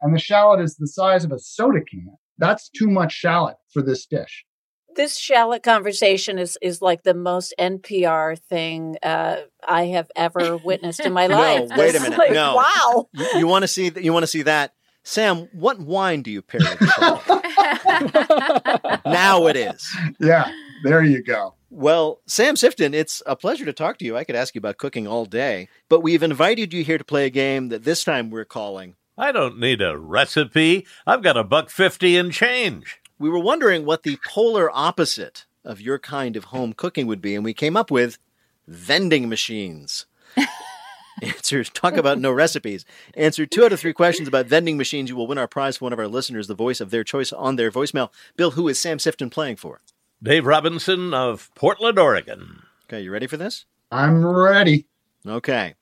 and 0.00 0.14
the 0.14 0.18
shallot 0.18 0.60
is 0.60 0.76
the 0.76 0.86
size 0.86 1.24
of 1.24 1.32
a 1.32 1.38
soda 1.38 1.80
can, 1.82 2.16
that's 2.38 2.70
too 2.70 2.88
much 2.88 3.12
shallot 3.12 3.56
for 3.72 3.82
this 3.82 4.06
dish 4.06 4.46
this 4.94 5.18
shallot 5.18 5.62
conversation 5.62 6.38
is 6.38 6.58
is 6.62 6.82
like 6.82 7.02
the 7.02 7.14
most 7.14 7.54
NPR 7.58 8.38
thing 8.38 8.96
uh, 9.02 9.36
I 9.66 9.86
have 9.86 10.10
ever 10.16 10.56
witnessed 10.56 11.00
in 11.00 11.12
my 11.12 11.26
life. 11.28 11.68
no, 11.68 11.76
wait 11.76 11.94
a 11.94 12.00
minute. 12.00 12.18
Like, 12.18 12.32
no, 12.32 12.56
wow. 12.56 13.08
You, 13.12 13.40
you 13.40 13.46
want 13.46 13.62
to 13.62 13.68
see? 13.68 13.92
You 13.96 14.12
want 14.12 14.22
to 14.22 14.28
see 14.28 14.42
that? 14.42 14.74
Sam, 15.04 15.48
what 15.52 15.80
wine 15.80 16.22
do 16.22 16.30
you 16.30 16.42
pair 16.42 16.60
with 16.60 16.80
now 19.04 19.46
it 19.46 19.56
is. 19.56 19.88
Yeah, 20.20 20.52
there 20.84 21.02
you 21.02 21.22
go. 21.22 21.54
Well, 21.70 22.20
Sam 22.26 22.54
Sifton, 22.54 22.94
it's 22.94 23.20
a 23.26 23.34
pleasure 23.34 23.64
to 23.64 23.72
talk 23.72 23.98
to 23.98 24.04
you. 24.04 24.16
I 24.16 24.24
could 24.24 24.36
ask 24.36 24.54
you 24.54 24.60
about 24.60 24.78
cooking 24.78 25.08
all 25.08 25.24
day, 25.24 25.68
but 25.88 26.00
we've 26.00 26.22
invited 26.22 26.72
you 26.72 26.84
here 26.84 26.98
to 26.98 27.04
play 27.04 27.26
a 27.26 27.30
game 27.30 27.70
that 27.70 27.82
this 27.82 28.04
time 28.04 28.30
we're 28.30 28.44
calling. 28.44 28.94
I 29.18 29.32
don't 29.32 29.58
need 29.58 29.82
a 29.82 29.98
recipe. 29.98 30.86
I've 31.06 31.22
got 31.22 31.36
a 31.36 31.44
buck 31.44 31.68
fifty 31.68 32.16
and 32.16 32.32
change 32.32 33.00
we 33.22 33.30
were 33.30 33.38
wondering 33.38 33.84
what 33.84 34.02
the 34.02 34.18
polar 34.26 34.68
opposite 34.74 35.46
of 35.64 35.80
your 35.80 35.96
kind 35.96 36.34
of 36.34 36.46
home 36.46 36.72
cooking 36.72 37.06
would 37.06 37.22
be, 37.22 37.36
and 37.36 37.44
we 37.44 37.54
came 37.54 37.76
up 37.76 37.88
with 37.88 38.18
vending 38.66 39.28
machines. 39.28 40.06
Answer 41.22 41.62
talk 41.62 41.96
about 41.96 42.18
no 42.18 42.32
recipes. 42.32 42.84
Answer 43.16 43.46
two 43.46 43.64
out 43.64 43.72
of 43.72 43.78
three 43.78 43.92
questions 43.92 44.26
about 44.26 44.46
vending 44.46 44.76
machines. 44.76 45.08
You 45.08 45.14
will 45.14 45.28
win 45.28 45.38
our 45.38 45.46
prize 45.46 45.76
for 45.76 45.84
one 45.84 45.92
of 45.92 46.00
our 46.00 46.08
listeners, 46.08 46.48
the 46.48 46.56
voice 46.56 46.80
of 46.80 46.90
their 46.90 47.04
choice 47.04 47.32
on 47.32 47.54
their 47.54 47.70
voicemail. 47.70 48.10
Bill, 48.36 48.50
who 48.50 48.66
is 48.66 48.80
Sam 48.80 48.98
Sifton 48.98 49.30
playing 49.30 49.54
for? 49.54 49.82
Dave 50.20 50.44
Robinson 50.44 51.14
of 51.14 51.52
Portland, 51.54 52.00
Oregon. 52.00 52.64
Okay, 52.88 53.02
you 53.02 53.12
ready 53.12 53.28
for 53.28 53.36
this? 53.36 53.66
I'm 53.92 54.26
ready. 54.26 54.86
Okay. 55.24 55.74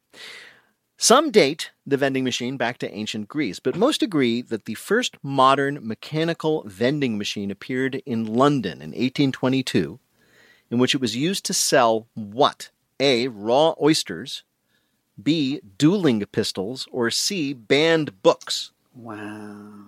Some 1.02 1.30
date 1.30 1.70
the 1.86 1.96
vending 1.96 2.24
machine 2.24 2.58
back 2.58 2.76
to 2.76 2.94
ancient 2.94 3.26
Greece, 3.26 3.58
but 3.58 3.74
most 3.74 4.02
agree 4.02 4.42
that 4.42 4.66
the 4.66 4.74
first 4.74 5.16
modern 5.22 5.78
mechanical 5.80 6.62
vending 6.66 7.16
machine 7.16 7.50
appeared 7.50 8.02
in 8.04 8.26
London 8.26 8.82
in 8.82 8.90
1822, 8.90 9.98
in 10.70 10.78
which 10.78 10.94
it 10.94 11.00
was 11.00 11.16
used 11.16 11.46
to 11.46 11.54
sell 11.54 12.06
what? 12.12 12.68
A. 13.00 13.28
Raw 13.28 13.74
oysters, 13.80 14.42
B. 15.20 15.62
Dueling 15.78 16.22
pistols, 16.32 16.86
or 16.92 17.10
C. 17.10 17.54
Banned 17.54 18.22
books. 18.22 18.70
Wow. 18.94 19.86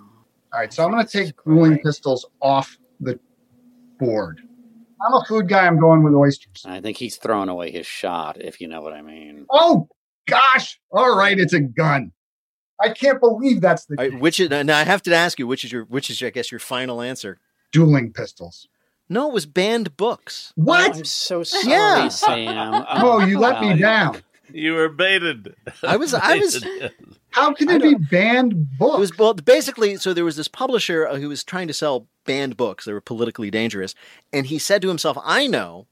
All 0.51 0.61
right, 0.61 0.73
so 0.73 0.83
I'm 0.83 0.93
going 0.93 1.05
to 1.07 1.13
take 1.13 1.35
dueling 1.45 1.79
pistols 1.81 2.25
off 2.41 2.79
the 3.01 3.21
board. 3.99 4.41
I'm 5.07 5.13
a 5.13 5.25
food 5.27 5.47
guy. 5.47 5.67
I'm 5.67 5.79
going 5.79 6.05
with 6.05 6.15
oysters. 6.15 6.65
I 6.67 6.81
think 6.81 6.97
he's 6.97 7.17
throwing 7.17 7.51
away 7.51 7.71
his 7.71 7.87
shot, 7.87 8.41
if 8.41 8.63
you 8.63 8.67
know 8.67 8.81
what 8.81 8.95
I 8.95 9.03
mean. 9.03 9.45
Oh, 9.51 9.91
gosh, 10.27 10.81
all 10.91 11.17
right, 11.17 11.39
it's 11.39 11.53
a 11.53 11.61
gun. 11.61 12.13
I 12.81 12.91
can't 12.91 13.21
believe 13.21 13.61
that's 13.61 13.85
the 13.87 13.95
right, 13.97 14.19
which 14.19 14.41
is 14.41 14.51
now 14.51 14.77
I 14.77 14.85
have 14.85 15.03
to 15.03 15.15
ask 15.15 15.39
you 15.39 15.47
which 15.47 15.65
is 15.65 15.73
your 15.73 15.85
which 15.85 16.11
is 16.11 16.21
your, 16.21 16.29
I 16.29 16.31
guess 16.31 16.51
your 16.51 16.59
final 16.59 17.01
answer. 17.01 17.39
Dueling 17.71 18.13
pistols. 18.13 18.67
No, 19.09 19.29
it 19.29 19.35
was 19.35 19.47
banned 19.47 19.97
books. 19.97 20.53
What? 20.57 20.91
Oh, 20.91 20.99
I'm 20.99 21.05
so 21.05 21.43
sorry, 21.43 21.69
yeah. 21.69 22.09
Sam. 22.09 22.85
Oh, 22.89 23.25
you 23.25 23.39
let 23.39 23.61
me 23.61 23.77
down. 23.79 24.23
You 24.51 24.75
were 24.75 24.89
baited. 24.89 25.55
I 25.83 25.97
was. 25.97 26.15
I 26.15 26.39
was. 26.39 26.65
How 27.31 27.53
can 27.55 27.71
it 27.71 27.83
be 27.83 27.95
banned 27.95 28.79
books? 28.79 28.97
It 28.97 29.01
was 29.01 29.19
well, 29.19 29.35
basically. 29.35 29.97
So 29.97 30.13
there 30.13 30.25
was 30.25 30.37
this 30.37 30.49
publisher 30.49 31.07
uh, 31.07 31.17
who 31.17 31.29
was 31.29 31.45
trying 31.45 31.69
to 31.69 31.75
sell 31.75 32.07
banned 32.27 32.57
books. 32.57 32.85
that 32.85 32.93
were 32.93 33.01
politically 33.01 33.51
dangerous, 33.51 33.95
and 34.33 34.47
he 34.47 34.59
said 34.59 34.83
to 34.83 34.89
himself, 34.89 35.17
"I 35.23 35.47
know 35.47 35.87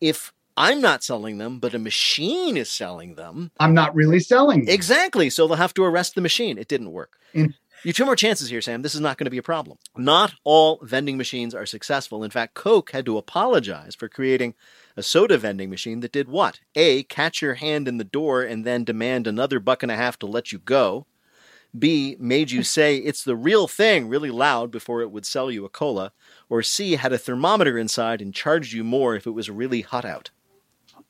if 0.00 0.32
I'm 0.56 0.80
not 0.80 1.02
selling 1.02 1.38
them, 1.38 1.58
but 1.58 1.74
a 1.74 1.78
machine 1.78 2.56
is 2.56 2.70
selling 2.70 3.14
them. 3.14 3.50
I'm 3.58 3.74
not 3.74 3.94
really 3.94 4.20
selling 4.20 4.64
them. 4.64 4.74
Exactly. 4.74 5.30
So 5.30 5.46
they'll 5.46 5.56
have 5.56 5.74
to 5.74 5.84
arrest 5.84 6.14
the 6.14 6.20
machine. 6.20 6.58
It 6.58 6.68
didn't 6.68 6.92
work. 6.92 7.18
Mm. 7.34 7.54
You 7.84 7.88
have 7.88 7.96
two 7.96 8.04
more 8.04 8.14
chances 8.14 8.48
here, 8.48 8.60
Sam. 8.60 8.82
This 8.82 8.94
is 8.94 9.00
not 9.00 9.18
going 9.18 9.24
to 9.24 9.30
be 9.30 9.38
a 9.38 9.42
problem. 9.42 9.76
Not 9.96 10.34
all 10.44 10.78
vending 10.82 11.16
machines 11.16 11.52
are 11.52 11.66
successful. 11.66 12.22
In 12.22 12.30
fact, 12.30 12.54
Coke 12.54 12.92
had 12.92 13.04
to 13.06 13.18
apologize 13.18 13.96
for 13.96 14.08
creating 14.08 14.54
a 14.96 15.02
soda 15.02 15.36
vending 15.36 15.68
machine 15.68 15.98
that 16.00 16.12
did 16.12 16.28
what? 16.28 16.60
A, 16.76 17.02
catch 17.04 17.42
your 17.42 17.54
hand 17.54 17.88
in 17.88 17.96
the 17.96 18.04
door 18.04 18.42
and 18.42 18.64
then 18.64 18.84
demand 18.84 19.26
another 19.26 19.58
buck 19.58 19.82
and 19.82 19.90
a 19.90 19.96
half 19.96 20.16
to 20.20 20.26
let 20.26 20.52
you 20.52 20.60
go. 20.60 21.06
B, 21.76 22.16
made 22.20 22.52
you 22.52 22.62
say 22.62 22.98
it's 22.98 23.24
the 23.24 23.34
real 23.34 23.66
thing 23.66 24.06
really 24.06 24.30
loud 24.30 24.70
before 24.70 25.00
it 25.00 25.10
would 25.10 25.26
sell 25.26 25.50
you 25.50 25.64
a 25.64 25.70
cola. 25.70 26.12
Or 26.48 26.62
C, 26.62 26.92
had 26.92 27.12
a 27.12 27.18
thermometer 27.18 27.78
inside 27.78 28.20
and 28.22 28.32
charged 28.32 28.72
you 28.72 28.84
more 28.84 29.16
if 29.16 29.26
it 29.26 29.30
was 29.30 29.50
really 29.50 29.80
hot 29.80 30.04
out. 30.04 30.30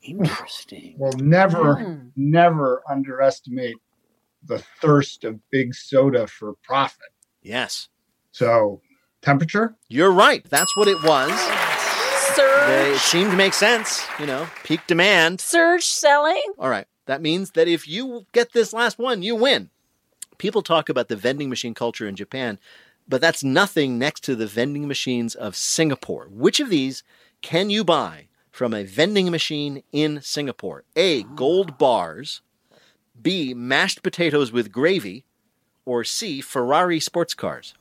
Interesting. 0.03 0.95
Well, 0.97 1.13
never, 1.17 1.75
mm. 1.75 2.11
never 2.15 2.83
underestimate 2.89 3.77
the 4.45 4.59
thirst 4.81 5.23
of 5.23 5.39
big 5.49 5.73
soda 5.73 6.27
for 6.27 6.53
profit. 6.63 7.09
Yes. 7.41 7.87
So, 8.31 8.81
temperature? 9.21 9.75
You're 9.87 10.11
right. 10.11 10.43
That's 10.49 10.75
what 10.75 10.87
it 10.87 11.01
was. 11.03 11.31
Surge. 12.35 12.95
It 12.95 12.99
seemed 12.99 13.31
to 13.31 13.37
make 13.37 13.53
sense, 13.53 14.05
you 14.19 14.25
know, 14.25 14.47
peak 14.63 14.81
demand. 14.87 15.39
Surge 15.39 15.85
selling. 15.85 16.41
All 16.57 16.69
right. 16.69 16.87
That 17.05 17.21
means 17.21 17.51
that 17.51 17.67
if 17.67 17.87
you 17.87 18.25
get 18.31 18.53
this 18.53 18.73
last 18.73 18.97
one, 18.97 19.21
you 19.21 19.35
win. 19.35 19.69
People 20.37 20.61
talk 20.61 20.89
about 20.89 21.09
the 21.09 21.15
vending 21.15 21.49
machine 21.49 21.73
culture 21.73 22.07
in 22.07 22.15
Japan, 22.15 22.59
but 23.07 23.21
that's 23.21 23.43
nothing 23.43 23.99
next 23.99 24.23
to 24.25 24.35
the 24.35 24.47
vending 24.47 24.87
machines 24.87 25.35
of 25.35 25.55
Singapore. 25.55 26.27
Which 26.31 26.59
of 26.59 26.69
these 26.69 27.03
can 27.41 27.69
you 27.69 27.83
buy 27.83 28.27
from 28.53 28.71
a 28.71 28.83
vending 28.83 29.31
machine 29.31 29.81
in 29.91 30.21
Singapore. 30.21 30.83
A. 30.95 31.23
Gold 31.23 31.79
bars. 31.79 32.41
B. 33.19 33.53
Mashed 33.53 34.03
potatoes 34.03 34.51
with 34.51 34.71
gravy. 34.71 35.25
Or 35.85 36.03
C. 36.03 36.39
Ferrari 36.39 36.99
sports 36.99 37.33
cars. 37.33 37.73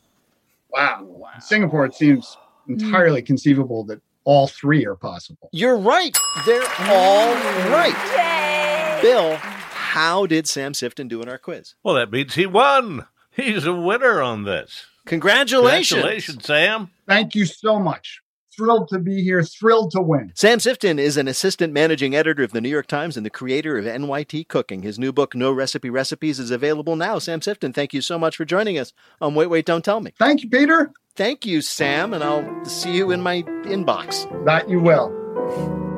Wow. 0.70 1.04
wow. 1.04 1.28
In 1.34 1.40
Singapore, 1.42 1.84
it 1.84 1.94
seems 1.94 2.36
entirely 2.66 3.22
mm. 3.22 3.26
conceivable 3.26 3.84
that 3.84 4.00
all 4.24 4.48
three 4.48 4.86
are 4.86 4.96
possible. 4.96 5.50
You're 5.52 5.76
right. 5.76 6.16
They're 6.46 6.62
all 6.62 7.34
right. 7.70 7.94
Yay! 8.16 9.02
Bill, 9.02 9.36
how 9.36 10.24
did 10.26 10.48
Sam 10.48 10.72
Sifton 10.72 11.06
do 11.06 11.20
in 11.20 11.28
our 11.28 11.38
quiz? 11.38 11.74
Well, 11.82 11.96
that 11.96 12.10
means 12.10 12.34
he 12.34 12.46
won. 12.46 13.06
He's 13.30 13.66
a 13.66 13.74
winner 13.74 14.22
on 14.22 14.44
this. 14.44 14.86
Congratulations. 15.04 16.00
Congratulations, 16.00 16.44
Sam. 16.46 16.90
Thank 17.06 17.34
you 17.34 17.44
so 17.44 17.78
much. 17.78 18.22
Thrilled 18.56 18.88
to 18.88 18.98
be 18.98 19.22
here, 19.22 19.42
thrilled 19.42 19.92
to 19.92 20.02
win. 20.02 20.32
Sam 20.34 20.58
Sifton 20.58 20.98
is 20.98 21.16
an 21.16 21.26
assistant 21.26 21.72
managing 21.72 22.14
editor 22.14 22.42
of 22.42 22.52
the 22.52 22.60
New 22.60 22.68
York 22.68 22.86
Times 22.86 23.16
and 23.16 23.24
the 23.24 23.30
creator 23.30 23.78
of 23.78 23.86
NYT 23.86 24.46
Cooking. 24.48 24.82
His 24.82 24.98
new 24.98 25.10
book, 25.10 25.34
No 25.34 25.50
Recipe 25.50 25.88
Recipes, 25.88 26.38
is 26.38 26.50
available 26.50 26.94
now. 26.94 27.18
Sam 27.18 27.40
Sifton, 27.40 27.74
thank 27.74 27.94
you 27.94 28.02
so 28.02 28.18
much 28.18 28.36
for 28.36 28.44
joining 28.44 28.78
us 28.78 28.92
on 29.22 29.34
Wait, 29.34 29.46
Wait, 29.46 29.64
Don't 29.64 29.84
Tell 29.84 30.00
Me. 30.00 30.12
Thank 30.18 30.42
you, 30.42 30.50
Peter. 30.50 30.92
Thank 31.16 31.46
you, 31.46 31.62
Sam, 31.62 32.12
and 32.12 32.22
I'll 32.22 32.64
see 32.64 32.94
you 32.94 33.10
in 33.10 33.22
my 33.22 33.42
inbox. 33.42 34.44
That 34.44 34.68
you 34.68 34.80
will. 34.80 35.91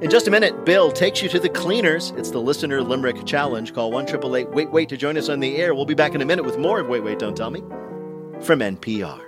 In 0.00 0.10
just 0.10 0.28
a 0.28 0.30
minute, 0.30 0.64
Bill 0.64 0.92
takes 0.92 1.22
you 1.22 1.28
to 1.28 1.40
the 1.40 1.48
cleaners. 1.48 2.12
It's 2.16 2.30
the 2.30 2.40
listener 2.40 2.80
limerick 2.82 3.24
challenge. 3.26 3.74
Call 3.74 3.90
one 3.90 4.06
triple 4.06 4.36
eight 4.36 4.48
wait 4.50 4.70
wait 4.70 4.88
to 4.90 4.96
join 4.96 5.18
us 5.18 5.28
on 5.28 5.40
the 5.40 5.56
air. 5.56 5.74
We'll 5.74 5.86
be 5.86 5.94
back 5.94 6.14
in 6.14 6.22
a 6.22 6.24
minute 6.24 6.44
with 6.44 6.56
more 6.56 6.78
of 6.78 6.86
Wait 6.86 7.02
Wait 7.02 7.18
Don't 7.18 7.36
Tell 7.36 7.50
Me 7.50 7.62
from 8.40 8.60
NPR. 8.60 9.27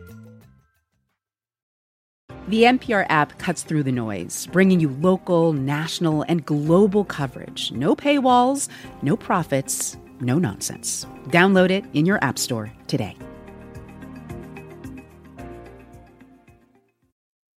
The 2.47 2.63
NPR 2.63 3.05
app 3.07 3.37
cuts 3.37 3.61
through 3.61 3.83
the 3.83 3.91
noise, 3.91 4.47
bringing 4.51 4.79
you 4.79 4.89
local, 4.89 5.53
national, 5.53 6.23
and 6.23 6.43
global 6.43 7.05
coverage. 7.05 7.71
No 7.71 7.95
paywalls, 7.95 8.67
no 9.03 9.15
profits, 9.15 9.95
no 10.19 10.39
nonsense. 10.39 11.05
Download 11.27 11.69
it 11.69 11.85
in 11.93 12.05
your 12.05 12.23
App 12.23 12.39
Store 12.39 12.71
today. 12.87 13.15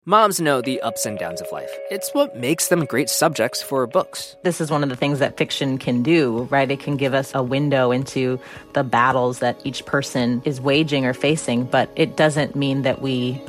Moms 0.06 0.42
know 0.42 0.62
the 0.62 0.82
ups 0.82 1.06
and 1.06 1.20
downs 1.20 1.42
of 1.42 1.52
life. 1.52 1.72
It's 1.92 2.12
what 2.16 2.36
makes 2.36 2.70
them 2.70 2.86
great 2.86 3.08
subjects 3.08 3.62
for 3.62 3.86
books. 3.86 4.36
This 4.44 4.60
is 4.60 4.72
one 4.72 4.82
of 4.82 4.90
the 4.90 4.96
things 4.96 5.20
that 5.20 5.38
fiction 5.38 5.78
can 5.78 6.02
do, 6.02 6.48
right? 6.50 6.72
It 6.72 6.80
can 6.80 6.98
give 6.98 7.14
us 7.14 7.32
a 7.36 7.44
window 7.44 7.92
into 7.92 8.40
the 8.74 8.84
battles 8.84 9.40
that 9.40 9.62
each 9.64 9.86
person 9.86 10.42
is 10.44 10.60
waging 10.60 11.06
or 11.06 11.14
facing, 11.14 11.66
but 11.66 11.92
it 11.96 12.18
doesn't 12.18 12.56
mean 12.56 12.82
that 12.82 13.00
we 13.00 13.40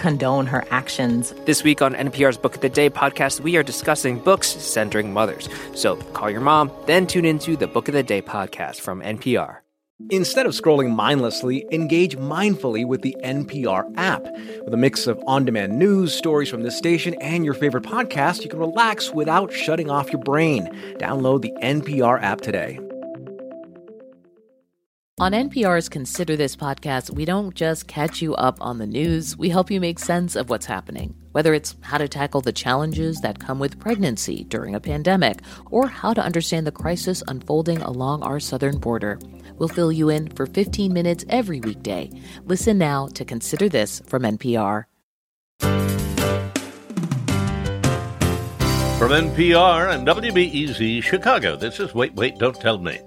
condone 0.00 0.46
her 0.46 0.64
actions. 0.70 1.32
This 1.44 1.62
week 1.62 1.82
on 1.82 1.94
NPR's 1.94 2.38
Book 2.38 2.56
of 2.56 2.60
the 2.62 2.68
Day 2.68 2.90
podcast, 2.90 3.40
we 3.40 3.56
are 3.56 3.62
discussing 3.62 4.18
books 4.18 4.48
centering 4.48 5.12
mothers. 5.12 5.48
So 5.74 5.96
call 6.14 6.30
your 6.30 6.40
mom, 6.40 6.72
then 6.86 7.06
tune 7.06 7.24
into 7.24 7.56
the 7.56 7.68
Book 7.68 7.86
of 7.86 7.94
the 7.94 8.02
Day 8.02 8.22
podcast 8.22 8.80
from 8.80 9.02
NPR. 9.02 9.58
Instead 10.08 10.46
of 10.46 10.52
scrolling 10.52 10.94
mindlessly, 10.96 11.66
engage 11.70 12.16
mindfully 12.16 12.86
with 12.86 13.02
the 13.02 13.14
NPR 13.22 13.92
app. 13.98 14.22
With 14.64 14.72
a 14.72 14.78
mix 14.78 15.06
of 15.06 15.22
on 15.26 15.44
demand 15.44 15.78
news, 15.78 16.14
stories 16.14 16.48
from 16.48 16.62
this 16.62 16.78
station, 16.78 17.14
and 17.20 17.44
your 17.44 17.52
favorite 17.52 17.84
podcast, 17.84 18.42
you 18.42 18.48
can 18.48 18.58
relax 18.58 19.12
without 19.12 19.52
shutting 19.52 19.90
off 19.90 20.10
your 20.10 20.22
brain. 20.22 20.66
Download 20.98 21.42
the 21.42 21.52
NPR 21.62 22.20
app 22.22 22.40
today. 22.40 22.80
On 25.20 25.32
NPR's 25.32 25.90
Consider 25.90 26.34
This 26.34 26.56
podcast, 26.56 27.10
we 27.10 27.26
don't 27.26 27.54
just 27.54 27.86
catch 27.86 28.22
you 28.22 28.34
up 28.36 28.56
on 28.58 28.78
the 28.78 28.86
news, 28.86 29.36
we 29.36 29.50
help 29.50 29.70
you 29.70 29.78
make 29.78 29.98
sense 29.98 30.34
of 30.34 30.48
what's 30.48 30.64
happening. 30.64 31.14
Whether 31.32 31.52
it's 31.52 31.76
how 31.82 31.98
to 31.98 32.08
tackle 32.08 32.40
the 32.40 32.54
challenges 32.54 33.20
that 33.20 33.38
come 33.38 33.58
with 33.58 33.78
pregnancy 33.78 34.44
during 34.44 34.74
a 34.74 34.80
pandemic, 34.80 35.40
or 35.66 35.88
how 35.88 36.14
to 36.14 36.22
understand 36.22 36.66
the 36.66 36.72
crisis 36.72 37.22
unfolding 37.28 37.82
along 37.82 38.22
our 38.22 38.40
southern 38.40 38.78
border. 38.78 39.18
We'll 39.58 39.68
fill 39.68 39.92
you 39.92 40.08
in 40.08 40.28
for 40.28 40.46
15 40.46 40.90
minutes 40.90 41.26
every 41.28 41.60
weekday. 41.60 42.10
Listen 42.46 42.78
now 42.78 43.08
to 43.08 43.22
Consider 43.22 43.68
This 43.68 44.00
from 44.06 44.22
NPR. 44.22 44.84
From 48.98 49.10
NPR 49.10 49.94
and 49.94 50.08
WBEZ 50.08 51.02
Chicago, 51.02 51.56
this 51.56 51.78
is 51.78 51.94
Wait, 51.94 52.14
Wait, 52.14 52.38
Don't 52.38 52.58
Tell 52.58 52.78
Me 52.78 52.98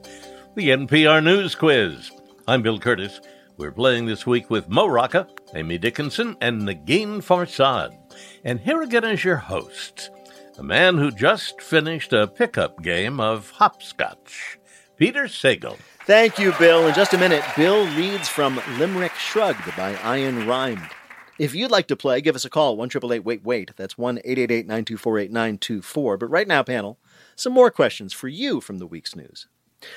the 0.55 0.69
NPR 0.69 1.23
News 1.23 1.55
Quiz. 1.55 2.11
I'm 2.47 2.61
Bill 2.61 2.79
Kurtis. 2.79 3.21
We're 3.57 3.71
playing 3.71 4.05
this 4.05 4.27
week 4.27 4.51
with 4.51 4.69
Mo 4.69 4.85
Rocca, 4.85 5.27
Amy 5.55 5.79
Dickinson, 5.79 6.37
and 6.41 6.61
Negin 6.61 7.23
Farsad. 7.23 7.97
And 8.43 8.59
here 8.59 8.83
again 8.83 9.03
is 9.03 9.23
your 9.23 9.37
host, 9.37 10.11
a 10.59 10.63
man 10.63 10.99
who 10.99 11.09
just 11.09 11.59
finished 11.59 12.13
a 12.13 12.27
pickup 12.27 12.83
game 12.83 13.19
of 13.19 13.49
hopscotch, 13.49 14.59
Peter 14.95 15.23
Sagal. 15.23 15.77
Thank 16.05 16.37
you, 16.37 16.53
Bill. 16.59 16.85
In 16.85 16.93
just 16.93 17.15
a 17.15 17.17
minute, 17.17 17.43
Bill 17.57 17.87
reads 17.95 18.27
from 18.27 18.61
Limerick 18.77 19.15
Shrugged 19.15 19.75
by 19.75 19.97
Ian 20.15 20.45
Rhymed. 20.47 20.87
If 21.39 21.55
you'd 21.55 21.71
like 21.71 21.87
to 21.87 21.95
play, 21.95 22.21
give 22.21 22.35
us 22.35 22.45
a 22.45 22.49
call, 22.49 22.77
1 22.77 22.89
Wait 23.23 23.43
Wait. 23.43 23.71
That's 23.75 23.97
1 23.97 24.19
888 24.19 24.67
924 24.67 25.19
8924. 25.19 26.17
But 26.17 26.29
right 26.29 26.47
now, 26.47 26.61
panel, 26.61 26.99
some 27.35 27.53
more 27.53 27.71
questions 27.71 28.13
for 28.13 28.27
you 28.27 28.61
from 28.61 28.77
the 28.77 28.85
week's 28.85 29.15
news. 29.15 29.47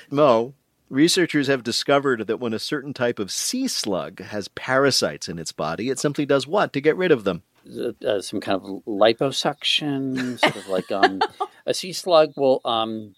Mo, 0.09 0.53
researchers 0.89 1.47
have 1.47 1.63
discovered 1.63 2.27
that 2.27 2.39
when 2.39 2.53
a 2.53 2.59
certain 2.59 2.93
type 2.93 3.19
of 3.19 3.31
sea 3.31 3.67
slug 3.67 4.21
has 4.21 4.47
parasites 4.49 5.27
in 5.27 5.39
its 5.39 5.51
body, 5.51 5.89
it 5.89 5.99
simply 5.99 6.25
does 6.25 6.47
what 6.47 6.73
to 6.73 6.81
get 6.81 6.97
rid 6.97 7.11
of 7.11 7.23
them? 7.23 7.43
Uh, 8.05 8.21
some 8.21 8.39
kind 8.39 8.61
of 8.61 8.83
liposuction, 8.85 10.39
sort 10.39 10.55
of 10.55 10.67
like 10.67 10.89
um, 10.91 11.21
a 11.65 11.73
sea 11.73 11.91
slug 11.91 12.31
will 12.37 12.61
um, 12.63 13.13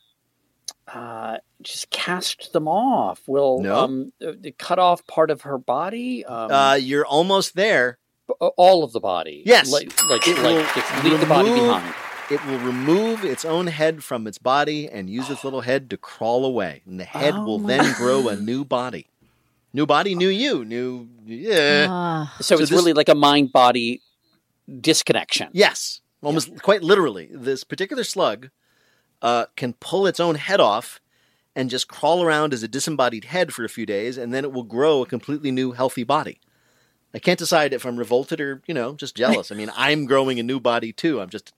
uh, 0.87 1.37
just 1.61 1.89
cast 1.91 2.51
them 2.51 2.67
off. 2.67 3.21
Will 3.27 3.61
no. 3.61 3.79
um, 3.79 4.13
uh, 4.25 4.31
cut 4.57 4.79
off 4.79 5.05
part 5.05 5.29
of 5.29 5.41
her 5.41 5.59
body. 5.59 6.25
Um, 6.25 6.51
uh, 6.51 6.73
you're 6.73 7.05
almost 7.05 7.55
there. 7.55 7.99
All 8.57 8.83
of 8.83 8.91
the 8.91 8.99
body. 8.99 9.41
Yes, 9.45 9.71
like 9.71 9.91
like, 10.07 10.25
like 10.27 11.03
leave 11.03 11.19
the 11.19 11.25
body 11.25 11.49
behind 11.49 11.95
it 12.31 12.45
will 12.45 12.59
remove 12.59 13.23
its 13.23 13.43
own 13.43 13.67
head 13.67 14.03
from 14.03 14.27
its 14.27 14.37
body 14.37 14.87
and 14.87 15.09
use 15.09 15.29
its 15.29 15.43
little 15.43 15.61
head 15.61 15.89
to 15.89 15.97
crawl 15.97 16.45
away. 16.45 16.81
And 16.85 16.99
the 16.99 17.05
head 17.05 17.33
oh 17.35 17.43
will 17.43 17.59
then 17.59 17.93
grow 17.95 18.27
a 18.27 18.35
new 18.39 18.63
body. 18.63 19.07
New 19.73 19.85
body, 19.85 20.15
new 20.15 20.29
you, 20.29 20.65
new 20.65 21.07
yeah. 21.25 21.87
Uh, 21.89 22.37
so, 22.37 22.55
so, 22.55 22.61
it's 22.61 22.71
this, 22.71 22.77
really 22.77 22.93
like 22.93 23.09
a 23.09 23.15
mind 23.15 23.51
body 23.53 24.01
disconnection. 24.81 25.49
Yes, 25.53 26.01
almost 26.23 26.49
yeah. 26.49 26.57
quite 26.57 26.81
literally. 26.81 27.29
This 27.31 27.63
particular 27.63 28.03
slug 28.03 28.49
uh, 29.21 29.45
can 29.55 29.73
pull 29.73 30.07
its 30.07 30.19
own 30.19 30.35
head 30.35 30.59
off 30.59 30.99
and 31.55 31.69
just 31.69 31.87
crawl 31.87 32.23
around 32.23 32.53
as 32.53 32.63
a 32.63 32.67
disembodied 32.67 33.25
head 33.25 33.53
for 33.53 33.63
a 33.63 33.69
few 33.69 33.85
days, 33.85 34.17
and 34.17 34.33
then 34.33 34.43
it 34.43 34.51
will 34.51 34.63
grow 34.63 35.03
a 35.03 35.05
completely 35.05 35.51
new, 35.51 35.73
healthy 35.73 36.03
body. 36.03 36.39
I 37.13 37.19
can't 37.19 37.39
decide 37.39 37.73
if 37.73 37.85
I'm 37.85 37.97
revolted 37.97 38.39
or, 38.39 38.61
you 38.67 38.73
know, 38.73 38.93
just 38.93 39.15
jealous. 39.15 39.51
I 39.51 39.55
mean, 39.55 39.71
I'm 39.75 40.05
growing 40.05 40.39
a 40.39 40.43
new 40.43 40.59
body 40.59 40.93
too. 40.93 41.19
I'm 41.19 41.29
just 41.29 41.53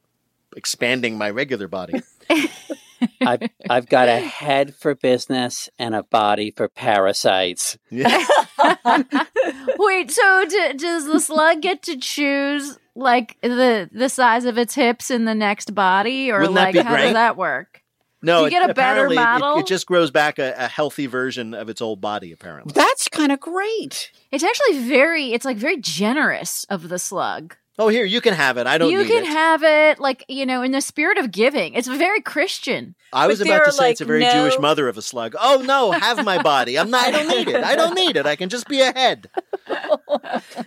expanding 0.55 1.17
my 1.17 1.29
regular 1.29 1.67
body. 1.67 2.01
I've, 3.21 3.49
I've 3.69 3.89
got 3.89 4.09
a 4.09 4.19
head 4.19 4.75
for 4.75 4.93
business 4.95 5.69
and 5.79 5.95
a 5.95 6.03
body 6.03 6.51
for 6.51 6.67
parasites. 6.67 7.77
Yeah. 7.89 8.25
Wait, 9.77 10.11
so 10.11 10.45
d- 10.47 10.73
does 10.73 11.05
the 11.05 11.19
slug 11.19 11.61
get 11.61 11.81
to 11.83 11.97
choose 11.97 12.77
like 12.95 13.37
the 13.41 13.89
the 13.91 14.09
size 14.09 14.45
of 14.45 14.57
its 14.57 14.75
hips 14.75 15.09
in 15.09 15.25
the 15.25 15.35
next 15.35 15.73
body, 15.73 16.31
or 16.31 16.39
Wouldn't 16.39 16.55
like 16.55 16.75
how 16.75 16.89
great? 16.89 17.03
does 17.03 17.13
that 17.13 17.37
work? 17.37 17.81
No, 18.23 18.39
Do 18.39 18.43
you 18.45 18.49
get 18.51 18.69
a 18.69 18.73
better 18.73 19.09
model. 19.09 19.57
It, 19.57 19.61
it, 19.61 19.67
just 19.67 19.87
grows 19.87 20.11
back 20.11 20.37
a, 20.37 20.53
a, 20.55 20.67
healthy 20.67 21.07
version 21.07 21.55
of 21.55 21.69
its 21.69 21.81
old 21.81 22.01
body. 22.01 22.31
Apparently, 22.31 22.71
that's 22.75 23.07
kind 23.07 23.31
of 23.31 23.39
great. 23.39 24.11
It's 24.31 24.43
actually 24.43 24.79
very. 24.79 25.33
It's 25.33 25.45
like 25.45 25.57
very 25.57 25.77
generous 25.77 26.63
of 26.65 26.89
the 26.89 26.99
slug. 26.99 27.55
Oh, 27.79 27.87
here 27.87 28.03
you 28.03 28.19
can 28.19 28.33
have 28.33 28.57
it. 28.57 28.67
I 28.67 28.77
don't. 28.77 28.91
You 28.91 29.05
can 29.05 29.23
it. 29.23 29.29
have 29.29 29.63
it, 29.63 29.99
like 29.99 30.25
you 30.27 30.45
know, 30.45 30.61
in 30.61 30.71
the 30.71 30.81
spirit 30.81 31.17
of 31.17 31.31
giving. 31.31 31.73
It's 31.73 31.87
very 31.87 32.21
Christian. 32.21 32.95
I 33.13 33.27
was 33.27 33.39
about 33.41 33.65
to 33.65 33.71
say 33.71 33.85
like, 33.85 33.91
it's 33.93 34.01
a 34.01 34.05
very 34.05 34.19
no... 34.19 34.31
Jewish 34.31 34.59
mother 34.59 34.87
of 34.87 34.97
a 34.97 35.01
slug. 35.01 35.35
Oh 35.39 35.63
no, 35.65 35.91
have 35.91 36.23
my 36.25 36.41
body. 36.41 36.77
I'm 36.77 36.89
not. 36.89 37.05
I 37.07 37.11
don't 37.11 37.27
need 37.27 37.47
it. 37.47 37.63
I 37.63 37.75
don't 37.75 37.95
need 37.95 38.17
it. 38.17 38.25
I 38.25 38.35
can 38.35 38.49
just 38.49 38.67
be 38.67 38.81
a 38.81 38.91
head. 38.91 39.29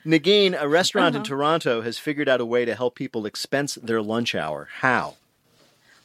Negin, 0.05 0.61
a 0.61 0.67
restaurant 0.67 1.15
uh-huh. 1.15 1.19
in 1.19 1.25
Toronto, 1.25 1.83
has 1.83 1.99
figured 1.99 2.29
out 2.29 2.41
a 2.41 2.47
way 2.47 2.65
to 2.65 2.75
help 2.75 2.95
people 2.95 3.27
expense 3.27 3.75
their 3.77 4.01
lunch 4.01 4.35
hour. 4.35 4.69
How? 4.81 5.15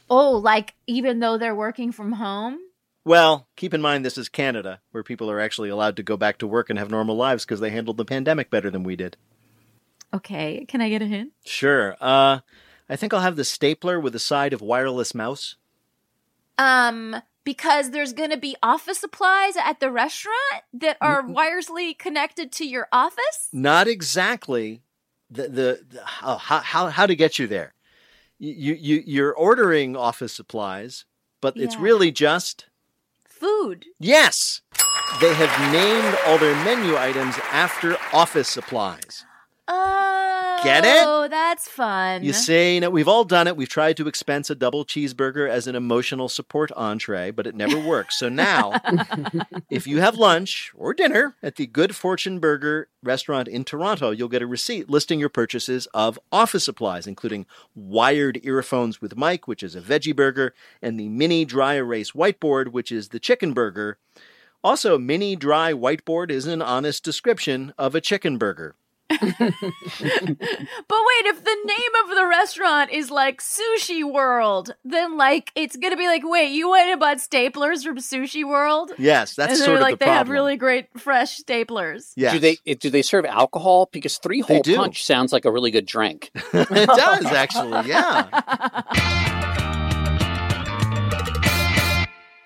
Oh, 0.09 0.31
like 0.31 0.75
even 0.85 1.19
though 1.19 1.37
they're 1.37 1.55
working 1.55 1.91
from 1.91 2.13
home. 2.13 2.59
Well, 3.05 3.47
keep 3.55 3.73
in 3.73 3.81
mind 3.81 4.03
this 4.03 4.17
is 4.17 4.27
Canada, 4.27 4.81
where 4.91 5.03
people 5.03 5.31
are 5.31 5.39
actually 5.39 5.69
allowed 5.69 5.95
to 5.95 6.03
go 6.03 6.17
back 6.17 6.37
to 6.39 6.47
work 6.47 6.69
and 6.69 6.77
have 6.77 6.91
normal 6.91 7.15
lives 7.15 7.45
because 7.45 7.61
they 7.61 7.69
handled 7.69 7.97
the 7.97 8.05
pandemic 8.05 8.49
better 8.49 8.69
than 8.69 8.83
we 8.83 8.95
did. 8.95 9.15
Okay, 10.13 10.65
can 10.67 10.81
I 10.81 10.89
get 10.89 11.01
a 11.01 11.05
hint? 11.05 11.33
Sure. 11.45 11.95
Uh, 12.01 12.39
I 12.89 12.95
think 12.95 13.13
I'll 13.13 13.21
have 13.21 13.35
the 13.35 13.43
stapler 13.43 13.99
with 13.99 14.15
a 14.15 14.19
side 14.19 14.53
of 14.53 14.61
wireless 14.61 15.13
mouse. 15.13 15.55
Um, 16.57 17.21
because 17.43 17.91
there's 17.91 18.13
going 18.13 18.31
to 18.31 18.37
be 18.37 18.55
office 18.61 18.99
supplies 18.99 19.55
at 19.55 19.79
the 19.79 19.91
restaurant 19.91 20.63
that 20.73 20.97
are 21.01 21.23
wirelessly 21.23 21.97
connected 21.97 22.51
to 22.53 22.65
your 22.67 22.87
office? 22.91 23.49
Not 23.53 23.87
exactly. 23.87 24.81
The 25.29 25.43
the, 25.43 25.85
the 25.89 26.01
oh, 26.23 26.37
how, 26.37 26.59
how 26.59 26.87
how 26.87 27.05
to 27.05 27.15
get 27.15 27.39
you 27.39 27.47
there. 27.47 27.73
You 28.39 28.73
you 28.73 29.03
you're 29.05 29.33
ordering 29.33 29.95
office 29.95 30.33
supplies, 30.33 31.05
but 31.41 31.55
yeah. 31.55 31.65
it's 31.65 31.77
really 31.77 32.11
just 32.11 32.67
food. 33.25 33.85
Yes. 33.99 34.61
They 35.21 35.33
have 35.33 35.71
named 35.71 36.17
all 36.25 36.37
their 36.37 36.55
menu 36.63 36.97
items 36.97 37.35
after 37.51 37.97
office 38.13 38.47
supplies. 38.47 39.25
Oh, 39.71 40.59
get 40.63 40.83
it? 40.83 41.03
Oh, 41.05 41.27
that's 41.29 41.67
fun. 41.67 42.23
You 42.23 42.33
see, 42.33 42.75
you 42.75 42.81
know, 42.81 42.89
we've 42.89 43.07
all 43.07 43.23
done 43.23 43.45
it. 43.47 43.55
We've 43.55 43.69
tried 43.69 43.97
to 43.97 44.07
expense 44.07 44.49
a 44.49 44.55
double 44.55 44.83
cheeseburger 44.83 45.47
as 45.47 45.67
an 45.67 45.75
emotional 45.75 46.27
support 46.27 46.71
entree, 46.75 47.29
but 47.29 47.45
it 47.45 47.53
never 47.55 47.79
works. 47.79 48.17
So 48.17 48.29
now, 48.29 48.73
if 49.69 49.85
you 49.85 49.99
have 49.99 50.15
lunch 50.15 50.71
or 50.75 50.93
dinner 50.93 51.35
at 51.43 51.57
the 51.57 51.67
Good 51.67 51.95
Fortune 51.95 52.39
Burger 52.39 52.89
restaurant 53.03 53.47
in 53.47 53.63
Toronto, 53.63 54.09
you'll 54.09 54.27
get 54.27 54.41
a 54.41 54.47
receipt 54.47 54.89
listing 54.89 55.19
your 55.19 55.29
purchases 55.29 55.87
of 55.93 56.17
office 56.31 56.63
supplies, 56.63 57.05
including 57.05 57.45
wired 57.75 58.39
earphones 58.43 58.99
with 58.99 59.15
mic, 59.15 59.47
which 59.47 59.61
is 59.61 59.75
a 59.75 59.81
veggie 59.81 60.15
burger, 60.15 60.55
and 60.81 60.99
the 60.99 61.09
mini 61.09 61.45
dry 61.45 61.75
erase 61.75 62.11
whiteboard, 62.13 62.69
which 62.69 62.91
is 62.91 63.09
the 63.09 63.19
chicken 63.19 63.53
burger. 63.53 63.99
Also, 64.63 64.97
mini 64.97 65.35
dry 65.35 65.71
whiteboard 65.71 66.31
is 66.31 66.45
an 66.47 66.61
honest 66.61 67.03
description 67.03 67.73
of 67.77 67.95
a 67.95 68.01
chicken 68.01 68.37
burger. 68.37 68.75
but 69.09 69.19
wait, 69.49 71.25
if 71.25 71.43
the 71.43 71.57
name 71.65 72.03
of 72.03 72.15
the 72.15 72.27
restaurant 72.27 72.91
is 72.91 73.09
like 73.09 73.41
Sushi 73.41 74.03
World, 74.03 74.75
then 74.85 75.17
like 75.17 75.51
it's 75.55 75.75
gonna 75.75 75.97
be 75.97 76.05
like, 76.05 76.21
wait, 76.23 76.51
you 76.51 76.69
went 76.69 76.89
and 76.91 76.99
bought 76.99 77.17
staplers 77.17 77.83
from 77.83 77.97
Sushi 77.97 78.47
World? 78.47 78.91
Yes, 78.99 79.35
that's 79.35 79.53
and 79.53 79.61
sort 79.61 79.77
of 79.77 79.81
like 79.81 79.97
the 79.97 80.05
they 80.05 80.11
have 80.11 80.29
really 80.29 80.57
great 80.57 80.87
fresh 80.99 81.41
staplers. 81.41 82.13
Yeah. 82.15 82.33
Do 82.33 82.39
they 82.39 82.55
do 82.75 82.91
they 82.91 83.01
serve 83.01 83.25
alcohol? 83.25 83.89
Because 83.91 84.19
three 84.19 84.41
hole 84.41 84.61
punch 84.61 85.03
sounds 85.03 85.33
like 85.33 85.45
a 85.45 85.51
really 85.51 85.71
good 85.71 85.87
drink. 85.87 86.29
it 86.53 86.87
does 86.87 87.25
actually, 87.25 87.89
yeah. 87.89 89.65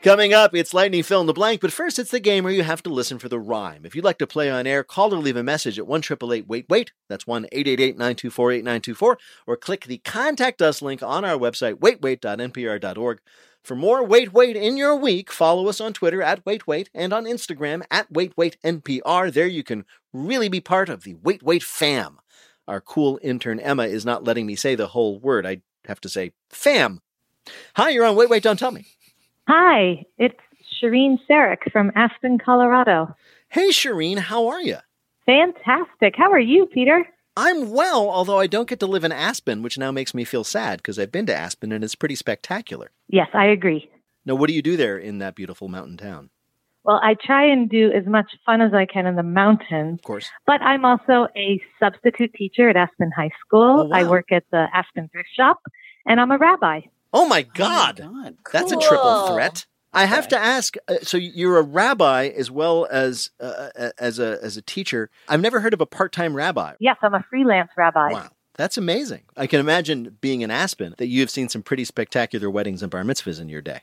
Coming 0.04 0.34
up, 0.34 0.54
it's 0.54 0.74
Lightning 0.74 1.01
Fill 1.01 1.22
in 1.22 1.28
the 1.28 1.34
Blank, 1.34 1.62
but 1.62 1.72
first 1.72 1.97
it's 1.97 2.12
the 2.12 2.20
game 2.20 2.43
where 2.43 2.51
you 2.51 2.64
have 2.64 2.84
to 2.84 2.89
listen 2.89 3.20
for 3.20 3.30
the 3.30 3.39
rhyme. 3.39 3.86
If 3.86 3.95
you'd 3.95 4.04
like 4.04 4.18
to 4.18 4.28
play 4.28 4.51
on 4.51 4.68
air, 4.68 4.84
call 4.84 5.14
or 5.14 5.18
leave 5.18 5.38
a 5.38 5.43
message 5.43 5.80
at 5.80 5.88
1 5.88 6.01
Wait 6.45 6.68
Wait. 6.68 6.91
That's 7.08 7.26
1 7.26 7.43
924 7.54 8.51
8924, 8.51 9.18
or 9.47 9.56
click 9.56 9.86
the 9.86 9.99
Contact 9.99 10.62
Us 10.62 10.82
link 10.82 11.01
on 11.01 11.24
our 11.24 11.38
website, 11.38 11.76
waitwait.npr.org. 11.76 13.22
For 13.64 13.76
more 13.78 14.04
Wait 14.04 14.34
Wait 14.34 14.58
in 14.58 14.76
your 14.76 14.93
week, 14.93 15.32
follow 15.32 15.70
us 15.70 15.80
on 15.80 15.93
Twitter 15.93 16.22
at 16.22 16.45
Wait 16.45 16.68
Wait 16.68 16.89
and 16.93 17.14
on 17.14 17.24
Instagram 17.24 17.82
at 17.89 18.12
Wait 18.12 18.34
Wait 18.36 18.58
NPR. 18.62 19.32
There 19.32 19.47
you 19.47 19.64
can 19.64 19.86
really 20.12 20.49
be 20.49 20.60
part 20.60 20.89
of 20.89 21.06
the 21.06 21.14
Wait 21.14 21.43
Wait 21.43 21.64
fam. 21.64 22.20
Our 22.68 22.82
cool 22.82 23.22
intern 23.24 23.58
Emma 23.62 23.84
is 23.84 24.04
not 24.04 24.26
letting 24.26 24.47
me 24.47 24.58
say 24.58 24.76
the 24.76 24.88
whole 24.88 25.18
word. 25.18 25.45
I 25.45 25.62
have 25.86 26.01
to 26.01 26.10
say 26.10 26.34
fam. 26.49 26.99
Hi, 27.78 27.91
you're 27.91 28.04
on 28.04 28.18
Wait 28.18 28.30
Wait, 28.30 28.43
Don't 28.43 28.60
Tell 28.60 28.72
Me. 28.72 28.86
Hi, 29.48 30.06
it's 30.18 30.39
Shireen 30.82 31.18
Sarek 31.30 31.70
from 31.74 31.91
Aspen, 31.96 32.38
Colorado. 32.39 33.14
Hey, 33.50 33.70
Shireen, 33.70 34.18
how 34.18 34.48
are 34.48 34.62
you? 34.62 34.78
Fantastic. 35.26 36.14
How 36.16 36.32
are 36.32 36.39
you, 36.39 36.66
Peter? 36.68 37.06
I'm 37.36 37.70
well, 37.72 38.10
although 38.10 38.39
I 38.39 38.48
don't 38.48 38.70
get 38.70 38.80
to 38.80 38.88
live 38.88 39.04
in 39.04 39.12
Aspen, 39.12 39.62
which 39.62 39.78
now 39.78 39.91
makes 39.91 40.14
me 40.14 40.24
feel 40.24 40.46
sad 40.46 40.78
because 40.78 40.98
I've 40.98 41.12
been 41.12 41.26
to 41.26 41.36
Aspen 41.36 41.74
and 41.74 41.84
it's 41.84 41.96
pretty 41.96 42.16
spectacular. 42.16 42.91
Yes, 43.10 43.28
I 43.34 43.48
agree. 43.48 43.89
Now, 44.26 44.36
what 44.36 44.48
do 44.48 44.54
you 44.54 44.62
do 44.62 44.78
there 44.78 44.98
in 44.98 45.18
that 45.18 45.36
beautiful 45.36 45.68
mountain 45.68 45.98
town? 45.98 46.30
Well, 46.86 47.02
I 47.04 47.16
try 47.22 47.46
and 47.46 47.70
do 47.70 47.91
as 47.91 48.06
much 48.06 48.32
fun 48.46 48.62
as 48.62 48.74
I 48.74 48.86
can 48.86 49.06
in 49.08 49.18
the 49.18 49.24
mountains. 49.24 50.00
Of 50.00 50.04
course. 50.04 50.30
But 50.46 50.62
I'm 50.62 50.86
also 50.86 51.28
a 51.36 51.62
substitute 51.82 52.34
teacher 52.34 52.70
at 52.70 52.78
Aspen 52.78 53.12
High 53.14 53.32
School. 53.46 53.82
Oh, 53.82 53.86
wow. 53.86 53.98
I 53.98 54.04
work 54.04 54.32
at 54.32 54.44
the 54.52 54.68
Aspen 54.74 55.10
Thrift 55.12 55.30
Shop, 55.36 55.60
and 56.06 56.22
I'm 56.22 56.32
a 56.32 56.38
rabbi. 56.38 56.82
Oh 57.14 57.28
my 57.28 57.43
God. 57.43 58.01
Oh 58.03 58.11
my 58.11 58.24
God. 58.24 58.36
That's 58.51 58.72
a 58.72 58.78
triple 58.78 59.28
threat. 59.28 59.66
I 59.93 60.05
have 60.05 60.28
to 60.30 60.38
ask. 60.38 60.76
Uh, 60.88 60.95
so 61.03 61.18
you're 61.18 61.59
a 61.59 61.61
rabbi 61.61 62.30
as 62.36 62.49
well 62.49 62.88
as 62.89 63.30
uh, 63.39 63.70
uh, 63.78 63.89
as 63.99 64.18
a 64.18 64.39
as 64.41 64.57
a 64.57 64.61
teacher. 64.64 65.11
I've 65.30 65.41
never 65.41 65.59
heard 65.59 65.74
of 65.74 65.82
a 65.82 65.86
part 65.86 66.11
time 66.11 66.36
rabbi. 66.36 66.74
Yes, 66.80 66.97
I'm 67.03 67.14
a 67.14 67.24
freelance 67.30 67.70
rabbi. 67.78 68.11
Wow, 68.11 68.30
that's 68.55 68.78
amazing. 68.78 69.22
I 69.38 69.45
can 69.45 69.59
imagine 69.59 70.18
being 70.20 70.41
in 70.41 70.49
Aspen 70.49 70.95
that 70.97 71.07
you 71.07 71.20
have 71.22 71.30
seen 71.30 71.47
some 71.47 71.61
pretty 71.61 71.86
spectacular 71.86 72.49
weddings 72.49 72.82
and 72.82 72.91
bar 72.91 73.03
mitzvahs 73.03 73.39
in 73.39 73.49
your 73.49 73.61
day. 73.61 73.82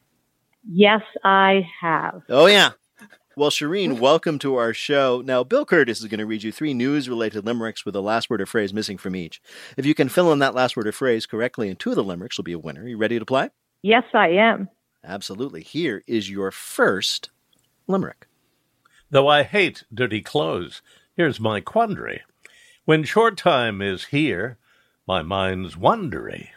Yes, 0.68 1.02
I 1.24 1.60
have. 1.80 2.22
Oh 2.28 2.46
yeah. 2.46 2.70
Well, 3.36 3.50
Shireen, 3.50 3.92
mm-hmm. 3.92 4.00
welcome 4.00 4.40
to 4.40 4.56
our 4.56 4.74
show. 4.74 5.22
Now, 5.24 5.44
Bill 5.44 5.64
Kurtis 5.64 6.00
is 6.00 6.06
going 6.06 6.18
to 6.18 6.26
read 6.26 6.42
you 6.42 6.50
three 6.50 6.74
news 6.74 7.08
related 7.08 7.46
limericks 7.46 7.86
with 7.86 7.94
a 7.94 8.00
last 8.00 8.28
word 8.28 8.40
or 8.40 8.46
phrase 8.46 8.74
missing 8.74 8.98
from 8.98 9.14
each. 9.14 9.40
If 9.76 9.86
you 9.86 9.94
can 9.94 10.08
fill 10.08 10.32
in 10.32 10.40
that 10.40 10.52
last 10.52 10.76
word 10.76 10.88
or 10.88 10.92
phrase 10.92 11.26
correctly 11.26 11.68
in 11.68 11.76
two 11.76 11.90
of 11.90 11.96
the 11.96 12.02
limericks, 12.02 12.36
you'll 12.36 12.44
be 12.44 12.54
a 12.54 12.58
winner. 12.58 12.82
Are 12.82 12.88
you 12.88 12.96
ready 12.96 13.20
to 13.20 13.24
play? 13.24 13.50
Yes, 13.82 14.02
I 14.14 14.30
am. 14.30 14.68
Absolutely. 15.04 15.62
Here 15.62 16.02
is 16.08 16.28
your 16.28 16.50
first 16.50 17.30
limerick. 17.86 18.26
Though 19.10 19.28
I 19.28 19.44
hate 19.44 19.84
dirty 19.94 20.22
clothes, 20.22 20.82
here's 21.16 21.38
my 21.38 21.60
quandary. 21.60 22.22
When 22.84 23.04
short 23.04 23.36
time 23.36 23.80
is 23.80 24.06
here, 24.06 24.58
my 25.06 25.22
mind's 25.22 25.76
wandery. 25.76 26.48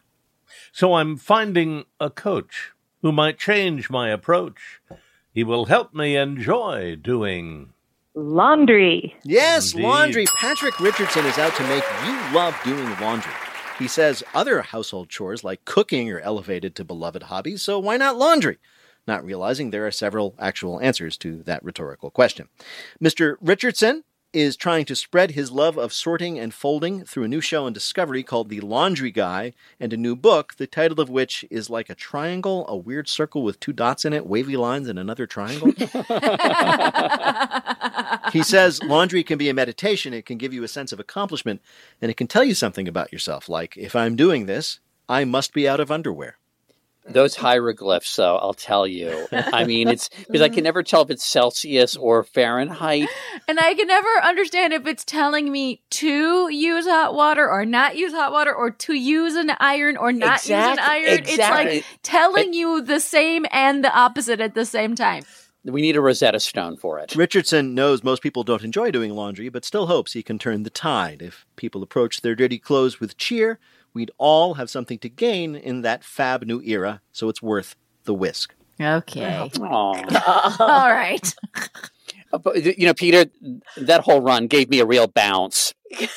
So 0.71 0.95
I'm 0.95 1.17
finding 1.17 1.85
a 1.99 2.09
coach 2.09 2.71
who 3.03 3.11
might 3.11 3.37
change 3.37 3.91
my 3.91 4.09
approach 4.09 4.81
he 5.33 5.43
will 5.43 5.65
help 5.65 5.93
me 5.93 6.15
enjoy 6.15 6.95
doing 6.95 7.73
laundry. 8.15 9.15
Yes, 9.23 9.71
Indeed. 9.73 9.83
laundry. 9.83 10.25
Patrick 10.37 10.79
Richardson 10.79 11.25
is 11.25 11.37
out 11.37 11.55
to 11.55 11.63
make 11.67 11.83
you 12.05 12.35
love 12.35 12.55
doing 12.63 12.87
laundry. 12.99 13.33
He 13.79 13.87
says 13.87 14.23
other 14.35 14.61
household 14.61 15.09
chores 15.09 15.43
like 15.43 15.65
cooking 15.65 16.11
are 16.11 16.19
elevated 16.19 16.75
to 16.75 16.85
beloved 16.85 17.23
hobbies, 17.23 17.63
so 17.63 17.79
why 17.79 17.97
not 17.97 18.17
laundry? 18.17 18.59
Not 19.07 19.25
realizing 19.25 19.71
there 19.71 19.85
are 19.87 19.91
several 19.91 20.35
actual 20.39 20.79
answers 20.79 21.17
to 21.17 21.41
that 21.43 21.63
rhetorical 21.63 22.09
question. 22.11 22.47
Mr. 23.03 23.35
Richardson 23.41 24.03
is 24.33 24.57
trying 24.57 24.85
to 24.85 24.95
spread 24.95 25.31
his 25.31 25.51
love 25.51 25.77
of 25.77 25.93
sorting 25.93 26.39
and 26.39 26.53
folding 26.53 27.05
through 27.05 27.23
a 27.23 27.27
new 27.27 27.39
show 27.39 27.65
on 27.65 27.73
Discovery 27.73 28.23
called 28.23 28.49
The 28.49 28.61
Laundry 28.61 29.11
Guy 29.11 29.53
and 29.79 29.93
a 29.93 29.97
new 29.97 30.15
book, 30.15 30.55
the 30.57 30.67
title 30.67 30.99
of 30.99 31.09
which 31.09 31.45
is 31.51 31.69
like 31.69 31.89
a 31.89 31.95
triangle, 31.95 32.65
a 32.67 32.75
weird 32.75 33.07
circle 33.07 33.43
with 33.43 33.59
two 33.59 33.73
dots 33.73 34.05
in 34.05 34.13
it, 34.13 34.25
wavy 34.25 34.57
lines, 34.57 34.89
and 34.89 34.97
another 34.97 35.27
triangle. 35.27 35.67
he 38.31 38.41
says 38.41 38.81
laundry 38.83 39.23
can 39.23 39.37
be 39.37 39.49
a 39.49 39.53
meditation, 39.53 40.13
it 40.13 40.25
can 40.25 40.37
give 40.37 40.53
you 40.53 40.63
a 40.63 40.67
sense 40.67 40.91
of 40.91 40.99
accomplishment, 40.99 41.61
and 42.01 42.09
it 42.09 42.17
can 42.17 42.27
tell 42.27 42.43
you 42.43 42.55
something 42.55 42.87
about 42.87 43.13
yourself, 43.13 43.47
like, 43.47 43.77
if 43.77 43.95
I'm 43.95 44.15
doing 44.15 44.47
this, 44.47 44.79
I 45.07 45.25
must 45.25 45.53
be 45.53 45.67
out 45.67 45.79
of 45.79 45.91
underwear. 45.91 46.37
Those 47.05 47.35
hieroglyphs, 47.35 48.15
though 48.15 48.37
I'll 48.37 48.53
tell 48.53 48.87
you. 48.87 49.27
I 49.31 49.65
mean, 49.65 49.89
it's 49.89 50.09
because 50.27 50.41
I 50.41 50.49
can 50.49 50.63
never 50.63 50.83
tell 50.83 51.01
if 51.01 51.09
it's 51.09 51.23
Celsius 51.23 51.97
or 51.97 52.23
Fahrenheit. 52.23 53.09
And 53.47 53.59
I 53.59 53.73
can 53.73 53.87
never 53.87 54.09
understand 54.23 54.73
if 54.73 54.87
it's 54.87 55.03
telling 55.03 55.51
me 55.51 55.81
to 55.91 56.49
use 56.49 56.85
hot 56.85 57.13
water 57.13 57.49
or 57.49 57.65
not 57.65 57.97
use 57.97 58.13
hot 58.13 58.31
water 58.31 58.53
or 58.53 58.71
to 58.71 58.93
use 58.93 59.35
an 59.35 59.51
iron 59.59 59.97
or 59.97 60.13
not 60.13 60.39
exactly, 60.39 60.69
use 60.69 60.77
an 60.77 60.91
iron. 60.91 61.19
Exactly. 61.19 61.77
It's 61.77 61.87
like 61.87 61.99
telling 62.03 62.53
you 62.53 62.81
the 62.81 62.99
same 62.99 63.45
and 63.51 63.83
the 63.83 63.93
opposite 63.93 64.39
at 64.39 64.55
the 64.55 64.65
same 64.65 64.95
time. 64.95 65.23
We 65.65 65.81
need 65.81 65.95
a 65.95 66.01
Rosetta 66.01 66.41
Stone 66.41 66.77
for 66.77 66.99
it. 66.99 67.15
Richardson 67.15 67.73
knows 67.73 68.03
most 68.03 68.21
people 68.21 68.43
don't 68.43 68.63
enjoy 68.63 68.91
doing 68.91 69.13
laundry, 69.13 69.47
but 69.47 69.63
still 69.63 69.87
hopes 69.87 70.11
he 70.11 70.21
can 70.21 70.37
turn 70.37 70.63
the 70.63 70.69
tide. 70.69 71.21
If 71.21 71.45
people 71.55 71.81
approach 71.81 72.19
their 72.19 72.35
dirty 72.35 72.59
clothes 72.59 72.99
with 72.99 73.17
cheer, 73.17 73.59
we'd 73.93 74.11
all 74.17 74.55
have 74.55 74.69
something 74.69 74.97
to 74.99 75.09
gain 75.09 75.55
in 75.55 75.81
that 75.81 76.03
fab 76.03 76.43
new 76.43 76.61
era, 76.61 77.01
so 77.11 77.29
it's 77.29 77.41
worth 77.41 77.75
the 78.05 78.13
whisk. 78.13 78.53
Okay. 78.79 79.49
All 79.61 80.91
right. 80.91 81.35
Uh, 82.31 82.53
you 82.53 82.87
know, 82.87 82.93
Peter, 82.93 83.25
that 83.77 84.01
whole 84.01 84.21
run 84.21 84.47
gave 84.47 84.69
me 84.69 84.79
a 84.79 84.85
real 84.85 85.07
bounce. 85.07 85.73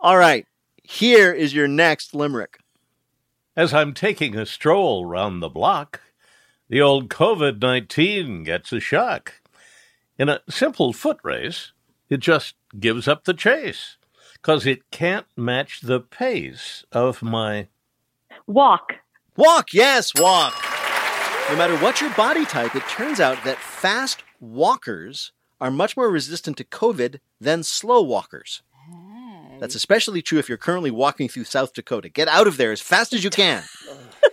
All 0.00 0.16
right. 0.16 0.46
Here 0.82 1.32
is 1.32 1.54
your 1.54 1.68
next 1.68 2.14
limerick. 2.14 2.58
As 3.56 3.74
I'm 3.74 3.92
taking 3.92 4.36
a 4.36 4.46
stroll 4.46 5.04
round 5.04 5.42
the 5.42 5.48
block, 5.48 6.00
the 6.68 6.80
old 6.80 7.08
COVID 7.10 7.60
19 7.60 8.44
gets 8.44 8.72
a 8.72 8.80
shock. 8.80 9.34
In 10.18 10.28
a 10.28 10.40
simple 10.48 10.92
foot 10.92 11.18
race, 11.22 11.72
it 12.08 12.20
just 12.20 12.54
gives 12.78 13.08
up 13.08 13.24
the 13.24 13.34
chase 13.34 13.96
because 14.42 14.66
it 14.66 14.90
can't 14.90 15.26
match 15.36 15.80
the 15.82 16.00
pace 16.00 16.84
of 16.90 17.22
my 17.22 17.68
walk. 18.46 18.94
Walk, 19.36 19.72
yes, 19.72 20.12
walk. 20.16 20.52
No 21.48 21.56
matter 21.56 21.76
what 21.78 22.00
your 22.00 22.12
body 22.14 22.44
type, 22.44 22.74
it 22.74 22.82
turns 22.88 23.20
out 23.20 23.44
that 23.44 23.58
fast 23.58 24.22
walkers 24.40 25.32
are 25.60 25.70
much 25.70 25.96
more 25.96 26.10
resistant 26.10 26.56
to 26.56 26.64
COVID 26.64 27.20
than 27.40 27.62
slow 27.62 28.02
walkers. 28.02 28.62
That's 29.60 29.76
especially 29.76 30.22
true 30.22 30.40
if 30.40 30.48
you're 30.48 30.58
currently 30.58 30.90
walking 30.90 31.28
through 31.28 31.44
South 31.44 31.72
Dakota. 31.72 32.08
Get 32.08 32.26
out 32.26 32.48
of 32.48 32.56
there 32.56 32.72
as 32.72 32.80
fast 32.80 33.12
as 33.12 33.22
you 33.22 33.30
can. 33.30 33.62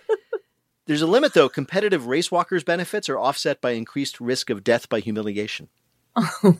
There's 0.87 1.03
a 1.03 1.07
limit, 1.07 1.35
though. 1.35 1.49
Competitive 1.49 2.07
race 2.07 2.31
walkers' 2.31 2.63
benefits 2.63 3.09
are 3.09 3.19
offset 3.19 3.61
by 3.61 3.71
increased 3.71 4.19
risk 4.19 4.49
of 4.49 4.63
death 4.63 4.89
by 4.89 5.01
humiliation. 5.01 5.69
Oh, 6.15 6.57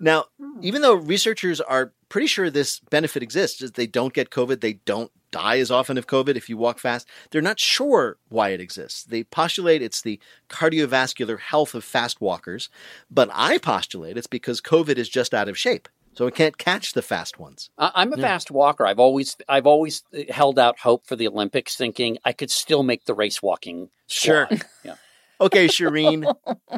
now, 0.00 0.26
hmm. 0.40 0.58
even 0.62 0.82
though 0.82 0.94
researchers 0.94 1.60
are 1.60 1.92
pretty 2.08 2.26
sure 2.26 2.50
this 2.50 2.80
benefit 2.90 3.22
exists, 3.22 3.62
is 3.62 3.72
they 3.72 3.86
don't 3.86 4.12
get 4.12 4.30
COVID, 4.30 4.60
they 4.60 4.74
don't 4.74 5.10
die 5.30 5.58
as 5.58 5.70
often 5.70 5.98
of 5.98 6.06
COVID 6.06 6.36
if 6.36 6.48
you 6.48 6.56
walk 6.56 6.78
fast. 6.78 7.06
They're 7.30 7.42
not 7.42 7.60
sure 7.60 8.16
why 8.28 8.50
it 8.50 8.60
exists. 8.60 9.04
They 9.04 9.24
postulate 9.24 9.82
it's 9.82 10.00
the 10.00 10.20
cardiovascular 10.48 11.38
health 11.38 11.74
of 11.74 11.84
fast 11.84 12.20
walkers, 12.20 12.68
but 13.10 13.28
I 13.32 13.58
postulate 13.58 14.16
it's 14.16 14.26
because 14.26 14.60
COVID 14.60 14.96
is 14.96 15.08
just 15.08 15.34
out 15.34 15.48
of 15.48 15.58
shape. 15.58 15.88
So 16.14 16.26
it 16.26 16.34
can't 16.34 16.58
catch 16.58 16.94
the 16.94 17.02
fast 17.02 17.38
ones. 17.38 17.70
I'm 17.78 18.12
a 18.12 18.16
yeah. 18.16 18.22
fast 18.22 18.50
walker. 18.50 18.84
I've 18.84 18.98
always 18.98 19.36
I've 19.48 19.68
always 19.68 20.02
uh, 20.12 20.22
held 20.32 20.58
out 20.58 20.80
hope 20.80 21.06
for 21.06 21.14
the 21.14 21.28
Olympics, 21.28 21.76
thinking 21.76 22.18
I 22.24 22.32
could 22.32 22.50
still 22.50 22.82
make 22.82 23.04
the 23.04 23.14
race 23.14 23.40
walking. 23.40 23.90
Sure. 24.06 24.48
yeah. 24.84 24.94
Okay, 25.40 25.68
Shireen, 25.68 26.34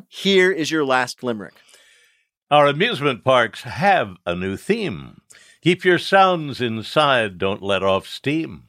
here 0.09 0.53
is 0.53 0.71
your 0.71 0.85
last 0.85 1.23
limerick. 1.23 1.55
Our 2.51 2.67
amusement 2.67 3.23
parks 3.23 3.63
have 3.63 4.17
a 4.27 4.35
new 4.35 4.57
theme. 4.57 5.21
Keep 5.63 5.85
your 5.85 5.99
sounds 5.99 6.61
inside, 6.61 7.39
don't 7.39 7.63
let 7.63 7.85
off 7.85 8.09
steam. 8.09 8.65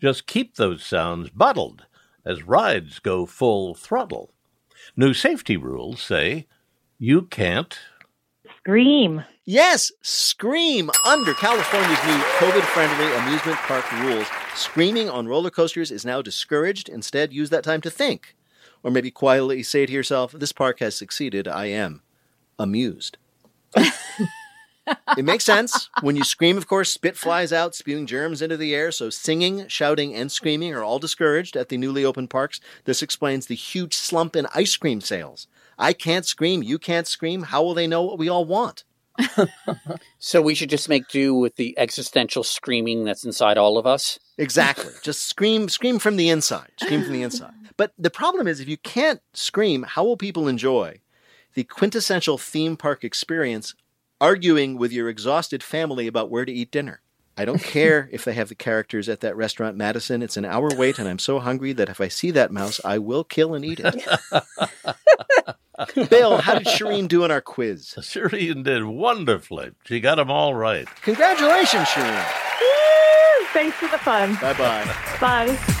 Just 0.00 0.26
keep 0.26 0.56
those 0.56 0.84
sounds 0.84 1.30
bottled 1.30 1.86
as 2.26 2.42
rides 2.42 2.98
go 2.98 3.24
full 3.24 3.76
throttle. 3.76 4.32
New 4.96 5.14
safety 5.14 5.56
rules 5.56 6.02
say 6.02 6.48
you 6.98 7.22
can't 7.22 7.78
scream. 8.58 9.24
Yes, 9.44 9.92
scream 10.02 10.90
under 11.06 11.34
California's 11.34 12.04
new 12.06 12.18
COVID 12.40 12.62
friendly 12.62 13.14
amusement 13.18 13.58
park 13.58 13.92
rules. 14.00 14.26
Screaming 14.56 15.08
on 15.08 15.28
roller 15.28 15.50
coasters 15.50 15.92
is 15.92 16.04
now 16.04 16.20
discouraged. 16.20 16.88
Instead, 16.88 17.32
use 17.32 17.50
that 17.50 17.62
time 17.62 17.80
to 17.82 17.90
think. 17.90 18.34
Or 18.82 18.90
maybe 18.90 19.12
quietly 19.12 19.62
say 19.62 19.86
to 19.86 19.92
yourself, 19.92 20.32
This 20.32 20.50
park 20.50 20.80
has 20.80 20.96
succeeded. 20.96 21.46
I 21.46 21.66
am 21.66 22.02
amused. 22.58 23.18
it 23.76 25.24
makes 25.24 25.44
sense. 25.44 25.88
When 26.00 26.16
you 26.16 26.24
scream, 26.24 26.56
of 26.56 26.66
course, 26.66 26.92
spit 26.92 27.16
flies 27.16 27.52
out, 27.52 27.74
spewing 27.74 28.06
germs 28.06 28.42
into 28.42 28.56
the 28.56 28.74
air. 28.74 28.92
So 28.92 29.10
singing, 29.10 29.66
shouting, 29.68 30.14
and 30.14 30.30
screaming 30.30 30.74
are 30.74 30.82
all 30.82 30.98
discouraged 30.98 31.56
at 31.56 31.68
the 31.68 31.76
newly 31.76 32.04
opened 32.04 32.30
parks. 32.30 32.60
This 32.84 33.02
explains 33.02 33.46
the 33.46 33.54
huge 33.54 33.94
slump 33.94 34.36
in 34.36 34.46
ice 34.54 34.76
cream 34.76 35.00
sales. 35.00 35.46
I 35.78 35.92
can't 35.92 36.26
scream, 36.26 36.62
you 36.62 36.78
can't 36.78 37.06
scream. 37.06 37.44
How 37.44 37.62
will 37.62 37.74
they 37.74 37.86
know 37.86 38.02
what 38.02 38.18
we 38.18 38.28
all 38.28 38.44
want? 38.44 38.84
so 40.18 40.42
we 40.42 40.54
should 40.54 40.70
just 40.70 40.88
make 40.88 41.08
do 41.08 41.34
with 41.34 41.56
the 41.56 41.76
existential 41.78 42.42
screaming 42.42 43.04
that's 43.04 43.24
inside 43.24 43.58
all 43.58 43.78
of 43.78 43.86
us. 43.86 44.18
Exactly. 44.38 44.92
just 45.02 45.28
scream, 45.28 45.68
scream 45.68 45.98
from 45.98 46.16
the 46.16 46.28
inside. 46.28 46.72
Scream 46.80 47.02
from 47.02 47.12
the 47.12 47.22
inside. 47.22 47.52
But 47.76 47.92
the 47.98 48.10
problem 48.10 48.46
is, 48.46 48.60
if 48.60 48.68
you 48.68 48.76
can't 48.76 49.20
scream, 49.32 49.82
how 49.82 50.04
will 50.04 50.16
people 50.16 50.48
enjoy 50.48 51.00
the 51.54 51.64
quintessential 51.64 52.38
theme 52.38 52.76
park 52.76 53.04
experience 53.04 53.74
arguing 54.20 54.76
with 54.78 54.92
your 54.92 55.08
exhausted 55.08 55.62
family 55.62 56.06
about 56.06 56.30
where 56.30 56.44
to 56.44 56.52
eat 56.52 56.70
dinner. 56.70 57.00
I 57.36 57.44
don't 57.44 57.62
care 57.62 58.08
if 58.12 58.24
they 58.24 58.34
have 58.34 58.48
the 58.48 58.54
characters 58.54 59.08
at 59.08 59.20
that 59.20 59.36
restaurant, 59.36 59.76
Madison. 59.76 60.22
It's 60.22 60.36
an 60.36 60.44
hour 60.44 60.70
wait, 60.76 60.98
and 60.98 61.08
I'm 61.08 61.18
so 61.18 61.40
hungry 61.40 61.72
that 61.72 61.88
if 61.88 62.00
I 62.00 62.08
see 62.08 62.30
that 62.32 62.52
mouse, 62.52 62.80
I 62.84 62.98
will 62.98 63.24
kill 63.24 63.54
and 63.54 63.64
eat 63.64 63.80
it. 63.82 64.04
Bill, 66.08 66.38
how 66.38 66.54
did 66.54 66.68
Shireen 66.68 67.08
do 67.08 67.24
in 67.24 67.30
our 67.30 67.40
quiz? 67.40 67.94
Shireen 67.98 68.62
did 68.62 68.84
wonderfully. 68.84 69.72
She 69.84 69.98
got 70.00 70.16
them 70.16 70.30
all 70.30 70.54
right. 70.54 70.86
Congratulations, 71.02 71.88
Shireen. 71.88 72.24
Woo! 72.60 73.46
Thanks 73.52 73.76
for 73.76 73.88
the 73.88 73.98
fun. 73.98 74.36
Bye-bye. 74.36 75.18
Bye. 75.20 75.80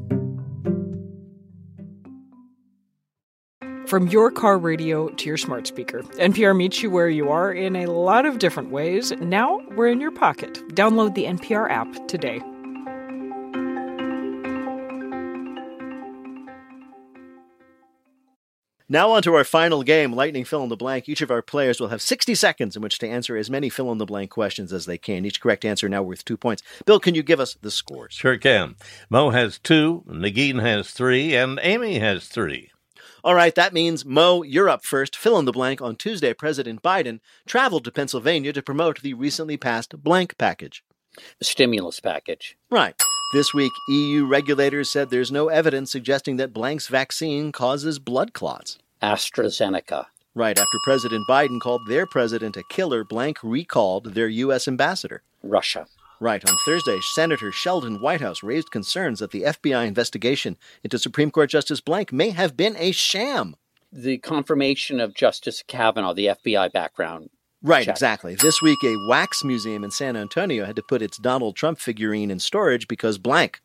From 3.91 4.07
your 4.07 4.31
car 4.31 4.57
radio 4.57 5.09
to 5.09 5.27
your 5.27 5.35
smart 5.35 5.67
speaker, 5.67 6.01
NPR 6.13 6.55
meets 6.55 6.81
you 6.81 6.89
where 6.89 7.09
you 7.09 7.29
are 7.29 7.51
in 7.51 7.75
a 7.75 7.87
lot 7.87 8.25
of 8.25 8.39
different 8.39 8.71
ways. 8.71 9.11
Now 9.19 9.59
we're 9.75 9.89
in 9.89 9.99
your 9.99 10.13
pocket. 10.13 10.53
Download 10.69 11.13
the 11.13 11.25
NPR 11.25 11.69
app 11.69 12.07
today. 12.07 12.39
Now, 18.87 19.11
on 19.11 19.23
to 19.23 19.33
our 19.33 19.43
final 19.43 19.83
game, 19.83 20.13
Lightning 20.13 20.45
Fill 20.45 20.63
in 20.63 20.69
the 20.69 20.77
Blank. 20.77 21.09
Each 21.09 21.21
of 21.21 21.29
our 21.29 21.41
players 21.41 21.81
will 21.81 21.89
have 21.89 22.01
60 22.01 22.33
seconds 22.33 22.77
in 22.77 22.81
which 22.81 22.97
to 22.99 23.09
answer 23.09 23.35
as 23.35 23.49
many 23.49 23.67
fill 23.67 23.91
in 23.91 23.97
the 23.97 24.05
blank 24.05 24.31
questions 24.31 24.71
as 24.71 24.85
they 24.85 24.97
can. 24.97 25.25
Each 25.25 25.41
correct 25.41 25.65
answer 25.65 25.89
now 25.89 26.01
worth 26.01 26.23
two 26.23 26.37
points. 26.37 26.63
Bill, 26.85 27.01
can 27.01 27.13
you 27.13 27.23
give 27.23 27.41
us 27.41 27.57
the 27.61 27.71
scores? 27.71 28.13
Sure 28.13 28.37
can. 28.37 28.75
Mo 29.09 29.31
has 29.31 29.59
two, 29.59 30.05
Negin 30.07 30.61
has 30.61 30.91
three, 30.91 31.35
and 31.35 31.59
Amy 31.61 31.99
has 31.99 32.29
three. 32.29 32.71
All 33.23 33.35
right, 33.35 33.53
that 33.55 33.73
means, 33.73 34.03
Mo, 34.03 34.41
you're 34.41 34.69
up 34.69 34.83
first. 34.83 35.15
Fill 35.15 35.37
in 35.37 35.45
the 35.45 35.51
blank. 35.51 35.81
On 35.81 35.95
Tuesday, 35.95 36.33
President 36.33 36.81
Biden 36.81 37.19
traveled 37.45 37.83
to 37.85 37.91
Pennsylvania 37.91 38.51
to 38.53 38.63
promote 38.63 39.01
the 39.01 39.13
recently 39.13 39.57
passed 39.57 40.03
blank 40.03 40.37
package. 40.37 40.83
The 41.39 41.45
stimulus 41.45 41.99
package. 41.99 42.57
Right. 42.69 42.99
This 43.33 43.53
week, 43.53 43.71
EU 43.89 44.25
regulators 44.25 44.89
said 44.89 45.09
there's 45.09 45.31
no 45.31 45.49
evidence 45.49 45.91
suggesting 45.91 46.37
that 46.37 46.53
blank's 46.53 46.87
vaccine 46.87 47.51
causes 47.51 47.99
blood 47.99 48.33
clots. 48.33 48.79
AstraZeneca. 49.03 50.07
Right 50.33 50.57
after 50.57 50.77
President 50.83 51.27
Biden 51.29 51.59
called 51.59 51.81
their 51.87 52.07
president 52.07 52.55
a 52.55 52.63
killer, 52.69 53.03
blank 53.03 53.37
recalled 53.43 54.13
their 54.13 54.29
U.S. 54.29 54.67
ambassador. 54.67 55.23
Russia. 55.43 55.87
Right. 56.21 56.47
On 56.47 56.55
Thursday, 56.65 56.99
Senator 57.15 57.51
Sheldon 57.51 57.99
Whitehouse 57.99 58.43
raised 58.43 58.69
concerns 58.69 59.17
that 59.19 59.31
the 59.31 59.41
FBI 59.41 59.87
investigation 59.87 60.55
into 60.83 60.99
Supreme 60.99 61.31
Court 61.31 61.49
Justice 61.49 61.81
Blank 61.81 62.13
may 62.13 62.29
have 62.29 62.55
been 62.55 62.75
a 62.77 62.91
sham. 62.91 63.55
The 63.91 64.19
confirmation 64.19 64.99
of 64.99 65.15
Justice 65.15 65.63
Kavanaugh, 65.65 66.13
the 66.13 66.27
FBI 66.27 66.71
background. 66.71 67.31
Right, 67.63 67.85
check. 67.85 67.95
exactly. 67.95 68.35
This 68.35 68.61
week, 68.61 68.77
a 68.83 68.95
wax 69.09 69.43
museum 69.43 69.83
in 69.83 69.89
San 69.89 70.15
Antonio 70.15 70.65
had 70.65 70.75
to 70.75 70.83
put 70.83 71.01
its 71.01 71.17
Donald 71.17 71.55
Trump 71.55 71.79
figurine 71.79 72.29
in 72.29 72.37
storage 72.37 72.87
because 72.87 73.17
blank. 73.17 73.59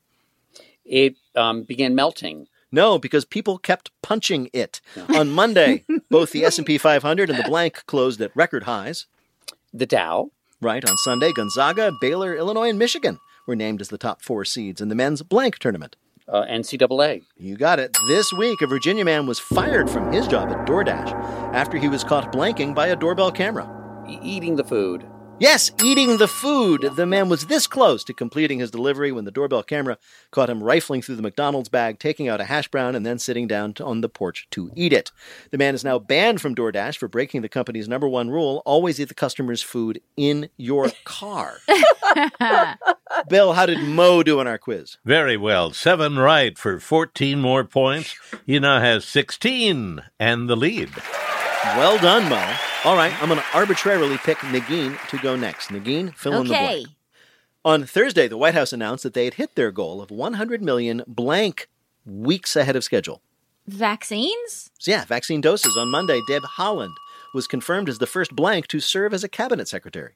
It 0.86 1.16
um, 1.34 1.64
began 1.64 1.94
melting. 1.94 2.46
No, 2.72 2.98
because 2.98 3.26
people 3.26 3.58
kept 3.58 3.90
punching 4.02 4.48
it. 4.54 4.80
On 5.14 5.30
Monday, 5.30 5.84
both 6.10 6.32
the 6.32 6.46
S&P 6.46 6.78
500 6.78 7.28
and 7.28 7.38
the 7.38 7.48
blank 7.48 7.84
closed 7.84 8.22
at 8.22 8.34
record 8.34 8.62
highs. 8.62 9.04
The 9.74 9.84
Dow 9.84 10.30
Right, 10.62 10.88
on 10.88 10.96
Sunday, 10.96 11.32
Gonzaga, 11.32 11.92
Baylor, 12.00 12.34
Illinois, 12.34 12.70
and 12.70 12.78
Michigan 12.78 13.18
were 13.46 13.54
named 13.54 13.82
as 13.82 13.88
the 13.88 13.98
top 13.98 14.22
four 14.22 14.42
seeds 14.46 14.80
in 14.80 14.88
the 14.88 14.94
men's 14.94 15.22
blank 15.22 15.58
tournament. 15.58 15.96
Uh, 16.26 16.44
NCAA. 16.46 17.24
You 17.36 17.56
got 17.56 17.78
it. 17.78 17.94
This 18.08 18.32
week, 18.32 18.62
a 18.62 18.66
Virginia 18.66 19.04
man 19.04 19.26
was 19.26 19.38
fired 19.38 19.88
from 19.90 20.10
his 20.12 20.26
job 20.26 20.48
at 20.50 20.66
DoorDash 20.66 21.12
after 21.54 21.76
he 21.76 21.88
was 21.88 22.02
caught 22.02 22.32
blanking 22.32 22.74
by 22.74 22.88
a 22.88 22.96
doorbell 22.96 23.30
camera. 23.30 23.70
E- 24.08 24.18
eating 24.22 24.56
the 24.56 24.64
food. 24.64 25.06
Yes, 25.38 25.70
eating 25.84 26.16
the 26.16 26.28
food. 26.28 26.92
The 26.96 27.04
man 27.04 27.28
was 27.28 27.44
this 27.44 27.66
close 27.66 28.02
to 28.04 28.14
completing 28.14 28.58
his 28.58 28.70
delivery 28.70 29.12
when 29.12 29.26
the 29.26 29.30
doorbell 29.30 29.62
camera 29.62 29.98
caught 30.30 30.48
him 30.48 30.64
rifling 30.64 31.02
through 31.02 31.16
the 31.16 31.22
McDonald's 31.22 31.68
bag, 31.68 31.98
taking 31.98 32.26
out 32.26 32.40
a 32.40 32.44
hash 32.44 32.68
brown, 32.68 32.94
and 32.94 33.04
then 33.04 33.18
sitting 33.18 33.46
down 33.46 33.74
on 33.82 34.00
the 34.00 34.08
porch 34.08 34.46
to 34.52 34.70
eat 34.74 34.94
it. 34.94 35.12
The 35.50 35.58
man 35.58 35.74
is 35.74 35.84
now 35.84 35.98
banned 35.98 36.40
from 36.40 36.54
DoorDash 36.54 36.96
for 36.96 37.06
breaking 37.06 37.42
the 37.42 37.50
company's 37.50 37.86
number 37.86 38.08
one 38.08 38.30
rule 38.30 38.62
always 38.64 38.98
eat 38.98 39.08
the 39.08 39.14
customer's 39.14 39.60
food 39.60 40.00
in 40.16 40.48
your 40.56 40.90
car. 41.04 41.58
Bill, 43.28 43.52
how 43.52 43.66
did 43.66 43.86
Mo 43.86 44.22
do 44.22 44.40
in 44.40 44.46
our 44.46 44.56
quiz? 44.56 44.96
Very 45.04 45.36
well. 45.36 45.70
Seven 45.70 46.18
right 46.18 46.56
for 46.56 46.80
14 46.80 47.38
more 47.38 47.64
points. 47.64 48.18
He 48.46 48.58
now 48.58 48.80
has 48.80 49.04
16 49.04 50.02
and 50.18 50.48
the 50.48 50.56
lead. 50.56 50.90
Well 51.74 51.98
done, 51.98 52.28
Mo. 52.28 52.54
All 52.84 52.96
right, 52.96 53.12
I'm 53.20 53.28
going 53.28 53.40
to 53.40 53.46
arbitrarily 53.52 54.18
pick 54.18 54.38
Negin 54.38 54.96
to 55.08 55.18
go 55.18 55.34
next. 55.36 55.68
Negin, 55.68 56.14
fill 56.14 56.40
in 56.40 56.46
the 56.48 56.54
Okay. 56.54 56.64
blank. 56.82 56.88
On 57.64 57.84
Thursday, 57.84 58.28
the 58.28 58.36
White 58.36 58.54
House 58.54 58.72
announced 58.72 59.02
that 59.02 59.14
they 59.14 59.24
had 59.24 59.34
hit 59.34 59.56
their 59.56 59.72
goal 59.72 60.00
of 60.00 60.10
100 60.10 60.62
million 60.62 61.02
blank 61.06 61.68
weeks 62.04 62.54
ahead 62.54 62.76
of 62.76 62.84
schedule. 62.84 63.20
Vaccines? 63.66 64.70
So 64.78 64.92
yeah, 64.92 65.04
vaccine 65.04 65.40
doses. 65.40 65.76
On 65.76 65.88
Monday, 65.90 66.20
Deb 66.28 66.44
Haaland 66.56 66.94
was 67.34 67.46
confirmed 67.48 67.88
as 67.88 67.98
the 67.98 68.06
first 68.06 68.34
blank 68.36 68.68
to 68.68 68.78
serve 68.80 69.12
as 69.12 69.24
a 69.24 69.28
cabinet 69.28 69.66
secretary. 69.68 70.14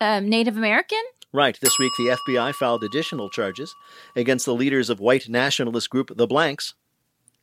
Um, 0.00 0.28
Native 0.28 0.56
American? 0.56 1.02
Right. 1.32 1.58
This 1.60 1.78
week, 1.78 1.92
the 1.98 2.16
FBI 2.28 2.54
filed 2.54 2.84
additional 2.84 3.28
charges 3.28 3.74
against 4.14 4.46
the 4.46 4.54
leaders 4.54 4.88
of 4.88 5.00
white 5.00 5.28
nationalist 5.28 5.90
group 5.90 6.12
The 6.16 6.26
Blanks. 6.26 6.74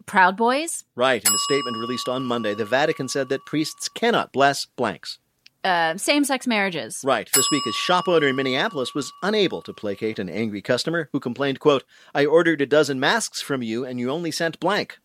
Proud 0.09 0.35
Boys? 0.35 0.85
Right. 0.95 1.23
In 1.23 1.33
a 1.33 1.37
statement 1.37 1.77
released 1.77 2.09
on 2.09 2.25
Monday, 2.25 2.55
the 2.55 2.65
Vatican 2.65 3.07
said 3.07 3.29
that 3.29 3.45
priests 3.45 3.87
cannot 3.87 4.33
bless 4.33 4.65
blanks. 4.65 5.19
Uh, 5.63 5.97
same 5.97 6.23
sex 6.23 6.47
marriages. 6.47 7.01
Right. 7.03 7.29
This 7.33 7.51
week, 7.51 7.65
a 7.67 7.71
shop 7.71 8.07
owner 8.07 8.27
in 8.27 8.35
Minneapolis 8.35 8.95
was 8.95 9.11
unable 9.21 9.61
to 9.61 9.71
placate 9.71 10.17
an 10.17 10.27
angry 10.27 10.63
customer 10.63 11.09
who 11.11 11.19
complained, 11.19 11.59
quote, 11.59 11.83
I 12.15 12.25
ordered 12.25 12.59
a 12.59 12.65
dozen 12.65 12.99
masks 12.99 13.39
from 13.39 13.61
you 13.61 13.85
and 13.85 13.99
you 13.99 14.09
only 14.09 14.31
sent 14.31 14.59
blank. 14.59 14.97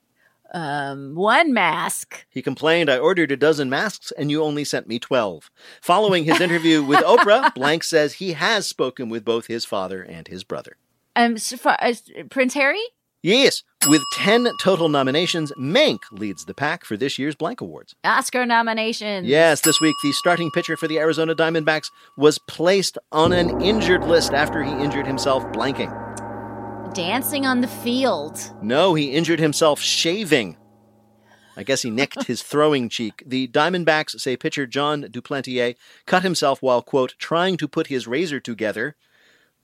Um, 0.55 1.15
one 1.15 1.53
mask. 1.53 2.25
He 2.31 2.41
complained, 2.41 2.89
I 2.89 2.97
ordered 2.97 3.31
a 3.31 3.37
dozen 3.37 3.69
masks 3.69 4.11
and 4.17 4.31
you 4.31 4.43
only 4.43 4.65
sent 4.65 4.89
me 4.89 4.99
12. 4.99 5.51
Following 5.83 6.25
his 6.25 6.41
interview 6.41 6.83
with 6.83 7.01
Oprah, 7.05 7.53
Blank 7.55 7.85
says 7.85 8.15
he 8.15 8.33
has 8.33 8.67
spoken 8.67 9.11
with 9.11 9.25
both 9.25 9.49
his 9.49 9.67
father 9.67 10.03
and 10.03 10.29
his 10.29 10.45
brother. 10.45 10.77
Um, 11.17 11.37
so 11.37 11.57
far, 11.59 11.77
uh, 11.81 11.93
Prince 12.31 12.55
Harry? 12.55 12.83
Yes, 13.25 13.63
with 13.89 14.03
10 14.13 14.49
total 14.61 14.91
nominations, 14.91 15.51
Mank 15.59 16.01
leads 16.13 16.45
the 16.45 16.53
pack 16.53 16.85
for 16.85 16.95
this 16.95 17.19
year's 17.19 17.35
Blank 17.35 17.63
Awards. 17.63 17.95
Oscar 18.05 18.45
nominations. 18.45 19.27
Yes, 19.27 19.63
this 19.63 19.81
week 19.81 19.97
the 20.03 20.13
starting 20.13 20.51
pitcher 20.51 20.77
for 20.77 20.89
the 20.89 20.99
Arizona 20.99 21.35
Diamondbacks 21.35 21.87
was 22.19 22.39
placed 22.39 22.99
on 23.13 23.33
an 23.33 23.63
injured 23.63 24.05
list 24.05 24.35
after 24.35 24.63
he 24.63 24.71
injured 24.73 25.07
himself 25.07 25.43
blanking 25.53 25.91
dancing 26.95 27.45
on 27.45 27.61
the 27.61 27.67
field. 27.69 28.39
No, 28.63 28.95
he 28.95 29.13
injured 29.13 29.41
himself 29.41 29.81
shaving. 29.81 30.57
I 31.57 31.63
guess 31.63 31.83
he 31.83 31.91
nicked 31.91 32.25
his 32.25 32.43
throwing 32.51 32.89
cheek. 32.89 33.23
The 33.27 33.49
Diamondbacks 33.49 34.21
say 34.21 34.37
pitcher 34.37 34.67
Jon 34.67 35.03
Duplantier 35.05 35.77
cut 36.07 36.23
himself 36.23 36.63
while, 36.63 36.83
quote, 36.83 37.15
trying 37.19 37.57
to 37.57 37.69
put 37.69 37.89
his 37.89 38.07
razor 38.07 38.39
together, 38.39 38.97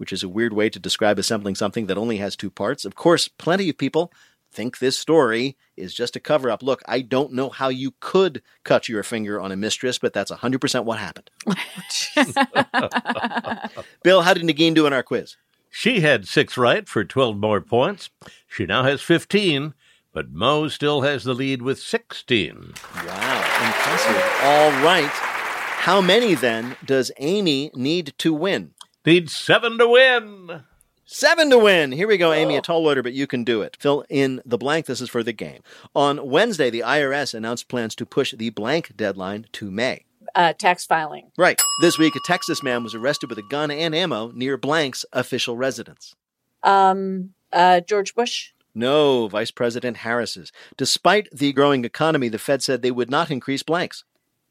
which 0.01 0.15
is 0.15 0.23
a 0.23 0.29
weird 0.31 0.55
way 0.55 0.71
to 0.71 0.79
describe 0.79 1.19
assembling 1.19 1.55
something 1.55 1.85
that 1.85 1.99
only 1.99 2.17
has 2.17 2.35
two 2.35 2.49
parts. 2.49 2.87
Of 2.87 2.95
course, 2.95 3.29
plenty 3.29 3.69
of 3.69 3.77
people 3.77 4.11
think 4.51 4.79
this 4.79 4.97
story 4.97 5.59
is 5.77 5.93
just 5.93 6.17
a 6.17 6.21
cover 6.21 6.51
up. 6.51 6.63
Look, 6.63 6.81
I 6.87 7.03
don't 7.03 7.35
know 7.35 7.51
how 7.51 7.69
you 7.69 7.93
could 8.01 8.41
cut 8.65 8.89
your 8.89 9.03
finger 9.03 9.39
on 9.39 9.53
a 9.53 9.57
mistress, 9.57 9.99
but 9.99 10.15
that's 10.15 10.31
100% 10.31 10.85
what 10.87 10.99
happened. 10.99 11.31
Bill, 14.03 14.23
how 14.23 14.33
did 14.33 14.45
Negin 14.45 14.75
do 14.75 14.87
in 14.87 14.95
our 14.95 15.03
quiz? 15.03 15.37
She 15.69 16.01
had 16.01 16.27
six 16.27 16.57
right 16.57 16.89
for 16.89 17.05
12 17.05 17.37
more 17.37 17.61
points. 17.61 18.09
She 18.49 18.65
now 18.65 18.85
has 18.85 19.03
15, 19.03 19.75
but 20.15 20.33
Mo 20.33 20.69
still 20.69 21.03
has 21.03 21.25
the 21.25 21.35
lead 21.35 21.61
with 21.61 21.79
16. 21.79 22.73
Wow, 23.05 23.67
impressive. 23.67 24.17
All 24.45 24.71
right. 24.83 25.11
How 25.11 26.01
many 26.01 26.35
then 26.35 26.79
does 26.87 27.13
Amy 27.19 27.71
need 27.75 28.15
to 28.17 28.33
win? 28.33 28.73
Need 29.05 29.31
seven 29.31 29.79
to 29.79 29.89
win. 29.89 30.63
Seven 31.05 31.51
to 31.51 31.59
win. 31.59 31.93
Here 31.93 32.07
we 32.07 32.19
go, 32.19 32.33
Amy. 32.33 32.57
A 32.57 32.61
tall 32.61 32.87
order, 32.87 33.03
but 33.03 33.13
you 33.13 33.27
can 33.27 33.45
do 33.45 33.63
it. 33.63 33.77
Fill 33.81 34.05
in 34.09 34.41
the 34.45 34.59
blank. 34.59 34.87
This 34.87 35.01
is 35.01 35.09
for 35.09 35.23
the 35.23 35.33
game. 35.33 35.63
On 35.95 36.29
Wednesday, 36.29 36.71
the 36.71 36.81
IRS 36.81 37.35
announced 37.35 37.69
plans 37.69 37.95
to 37.97 38.07
push 38.07 38.33
the 38.37 38.51
blank 38.51 38.97
deadline 38.97 39.47
to 39.53 39.71
May 39.71 40.05
uh, 40.35 40.53
tax 40.53 40.85
filing. 40.87 41.31
Right. 41.37 41.61
This 41.81 41.99
week, 41.99 42.15
a 42.17 42.21
Texas 42.25 42.63
man 42.63 42.83
was 42.83 42.95
arrested 42.95 43.31
with 43.31 43.39
a 43.39 43.49
gun 43.51 43.71
and 43.71 43.95
ammo 43.95 44.31
near 44.35 44.57
Blank's 44.57 45.05
official 45.13 45.57
residence. 45.57 46.15
Um, 46.63 47.31
uh, 47.53 47.81
George 47.81 48.15
Bush? 48.15 48.51
No, 48.75 49.29
Vice 49.29 49.51
President 49.51 49.99
Harris's. 49.99 50.53
Despite 50.77 51.29
the 51.33 51.53
growing 51.53 51.85
economy, 51.85 52.29
the 52.29 52.39
Fed 52.39 52.63
said 52.63 52.83
they 52.83 52.91
would 52.91 53.11
not 53.11 53.31
increase 53.31 53.63
blanks. 53.63 54.05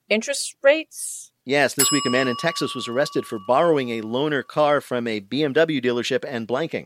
Interest 0.10 0.56
rates? 0.62 1.32
Yes, 1.50 1.74
this 1.74 1.92
week 1.92 2.06
a 2.06 2.12
man 2.12 2.28
in 2.28 2.36
Texas 2.36 2.76
was 2.76 2.88
arrested 2.88 3.26
for 3.26 3.40
borrowing 3.48 3.90
a 3.90 4.04
loaner 4.04 4.46
car 4.46 4.80
from 4.80 5.08
a 5.08 5.20
BMW 5.20 5.84
dealership 5.84 6.24
and 6.24 6.48
blanking. 6.48 6.86